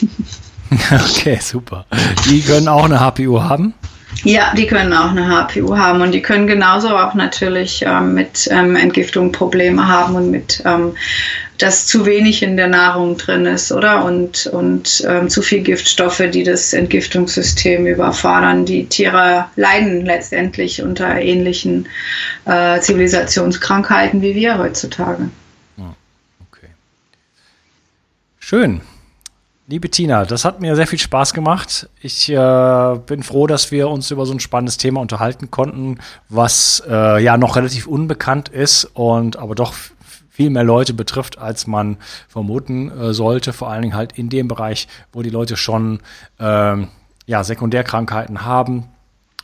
Okay, 0.91 1.39
super. 1.39 1.85
Die 2.31 2.41
können 2.41 2.66
auch 2.66 2.87
eine 2.87 2.99
HPU 2.99 3.43
haben? 3.43 3.75
Ja, 4.25 4.55
die 4.55 4.66
können 4.66 4.93
auch 4.93 5.11
eine 5.11 5.27
HPU 5.27 5.77
haben 5.77 6.01
und 6.01 6.12
die 6.12 6.23
können 6.23 6.47
genauso 6.47 6.97
auch 6.97 7.14
natürlich 7.14 7.83
ähm, 7.87 8.14
mit 8.14 8.49
ähm, 8.51 8.77
Entgiftung 8.77 9.33
Probleme 9.33 9.87
haben 9.87 10.14
und 10.14 10.31
mit, 10.31 10.62
ähm, 10.64 10.95
dass 11.62 11.86
zu 11.86 12.06
wenig 12.06 12.42
in 12.42 12.56
der 12.56 12.66
Nahrung 12.66 13.16
drin 13.16 13.46
ist, 13.46 13.70
oder? 13.70 14.04
Und, 14.04 14.48
und 14.48 15.04
ähm, 15.08 15.28
zu 15.28 15.42
viel 15.42 15.62
Giftstoffe, 15.62 16.22
die 16.32 16.42
das 16.42 16.72
Entgiftungssystem 16.72 17.86
überfordern. 17.86 18.64
Die 18.64 18.86
Tiere 18.86 19.46
leiden 19.54 20.04
letztendlich 20.04 20.82
unter 20.82 21.20
ähnlichen 21.20 21.86
äh, 22.46 22.80
Zivilisationskrankheiten 22.80 24.22
wie 24.22 24.34
wir 24.34 24.58
heutzutage. 24.58 25.28
Okay. 25.78 26.68
Schön. 28.40 28.80
Liebe 29.68 29.88
Tina, 29.88 30.24
das 30.24 30.44
hat 30.44 30.60
mir 30.60 30.74
sehr 30.74 30.88
viel 30.88 30.98
Spaß 30.98 31.32
gemacht. 31.32 31.88
Ich 32.00 32.28
äh, 32.28 32.98
bin 33.06 33.22
froh, 33.22 33.46
dass 33.46 33.70
wir 33.70 33.88
uns 33.88 34.10
über 34.10 34.26
so 34.26 34.32
ein 34.32 34.40
spannendes 34.40 34.78
Thema 34.78 35.00
unterhalten 35.00 35.52
konnten, 35.52 36.00
was 36.28 36.82
äh, 36.88 37.22
ja 37.22 37.36
noch 37.36 37.54
relativ 37.54 37.86
unbekannt 37.86 38.48
ist 38.48 38.84
und 38.94 39.36
aber 39.36 39.54
doch 39.54 39.72
viel 40.33 40.49
mehr 40.49 40.64
Leute 40.64 40.95
betrifft, 40.95 41.39
als 41.39 41.66
man 41.66 41.99
vermuten 42.26 42.91
äh, 42.91 43.12
sollte. 43.12 43.53
Vor 43.53 43.70
allen 43.70 43.83
Dingen 43.83 43.95
halt 43.95 44.18
in 44.18 44.30
dem 44.30 44.49
Bereich, 44.49 44.89
wo 45.12 45.20
die 45.20 45.30
Leute 45.30 45.59
schon 45.59 46.01
ähm, 46.41 46.89
ja, 47.26 47.45
Sekundärkrankheiten 47.45 48.43
haben, 48.43 48.89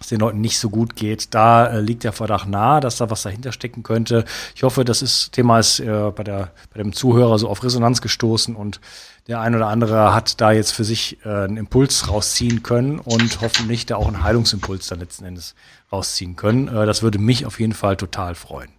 es 0.00 0.06
den 0.06 0.20
Leuten 0.20 0.40
nicht 0.40 0.58
so 0.58 0.70
gut 0.70 0.96
geht. 0.96 1.34
Da 1.34 1.66
äh, 1.66 1.80
liegt 1.80 2.04
der 2.04 2.12
Verdacht 2.12 2.48
nahe, 2.48 2.80
dass 2.80 2.96
da 2.96 3.10
was 3.10 3.22
dahinter 3.22 3.52
stecken 3.52 3.82
könnte. 3.82 4.24
Ich 4.54 4.62
hoffe, 4.62 4.84
das 4.86 5.02
ist, 5.02 5.32
Thema 5.32 5.58
ist 5.58 5.78
äh, 5.80 6.10
bei, 6.14 6.24
der, 6.24 6.52
bei 6.72 6.78
dem 6.78 6.94
Zuhörer 6.94 7.38
so 7.38 7.50
auf 7.50 7.62
Resonanz 7.62 8.00
gestoßen 8.00 8.56
und 8.56 8.80
der 9.26 9.40
ein 9.40 9.54
oder 9.54 9.66
andere 9.66 10.14
hat 10.14 10.40
da 10.40 10.52
jetzt 10.52 10.72
für 10.72 10.84
sich 10.84 11.18
äh, 11.26 11.28
einen 11.28 11.58
Impuls 11.58 12.08
rausziehen 12.08 12.62
können 12.62 12.98
und 12.98 13.42
hoffentlich 13.42 13.84
da 13.84 13.96
auch 13.96 14.06
einen 14.06 14.22
Heilungsimpuls 14.22 14.86
dann 14.86 15.00
letzten 15.00 15.26
Endes 15.26 15.54
rausziehen 15.92 16.36
können. 16.36 16.68
Äh, 16.68 16.86
das 16.86 17.02
würde 17.02 17.18
mich 17.18 17.44
auf 17.44 17.60
jeden 17.60 17.74
Fall 17.74 17.96
total 17.96 18.34
freuen. 18.34 18.70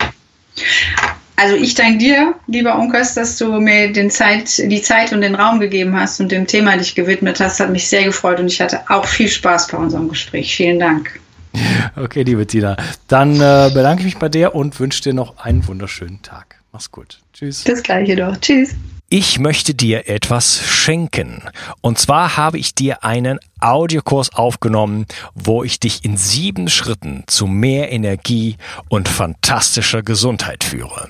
Also 1.40 1.56
ich 1.56 1.74
danke 1.74 2.00
dir, 2.00 2.36
lieber 2.48 2.78
Unkas, 2.78 3.14
dass 3.14 3.38
du 3.38 3.62
mir 3.62 3.94
den 3.94 4.12
Zeit, 4.12 4.58
die 4.58 4.82
Zeit 4.82 5.14
und 5.14 5.22
den 5.22 5.36
Raum 5.36 5.62
gegeben 5.62 5.98
hast 5.98 6.20
und 6.20 6.34
dem 6.34 6.48
Thema 6.48 6.76
dich 6.76 6.96
gewidmet 6.96 7.40
hast. 7.40 7.62
Hat 7.62 7.70
mich 7.70 7.88
sehr 7.88 8.04
gefreut 8.04 8.42
und 8.42 8.48
ich 8.48 8.60
hatte 8.60 8.82
auch 8.90 9.06
viel 9.06 9.30
Spaß 9.30 9.68
bei 9.68 9.78
unserem 9.78 10.10
Gespräch. 10.10 10.54
Vielen 10.56 10.80
Dank. 10.80 11.20
Okay, 11.96 12.24
liebe 12.24 12.46
Tina. 12.46 12.78
Dann 13.08 13.36
äh, 13.36 13.72
bedanke 13.74 14.02
ich 14.02 14.06
mich 14.06 14.18
bei 14.18 14.30
dir 14.30 14.54
und 14.54 14.80
wünsche 14.80 15.02
dir 15.02 15.14
noch 15.14 15.38
einen 15.38 15.68
wunderschönen 15.68 16.22
Tag. 16.22 16.62
Mach's 16.72 16.92
gut. 16.92 17.20
Tschüss. 17.34 17.64
Das 17.64 17.84
gleiche 17.84 18.16
doch. 18.16 18.38
Tschüss. 18.38 18.76
Ich 19.10 19.40
möchte 19.40 19.74
dir 19.74 20.08
etwas 20.08 20.62
schenken. 20.64 21.42
Und 21.82 21.98
zwar 21.98 22.38
habe 22.38 22.60
ich 22.60 22.76
dir 22.76 23.04
einen 23.04 23.40
Audiokurs 23.60 24.34
aufgenommen, 24.34 25.08
wo 25.34 25.64
ich 25.64 25.80
dich 25.80 26.06
in 26.06 26.16
sieben 26.16 26.70
Schritten 26.70 27.24
zu 27.26 27.48
mehr 27.48 27.92
Energie 27.92 28.58
und 28.88 29.10
fantastischer 29.10 30.04
Gesundheit 30.04 30.64
führe. 30.64 31.10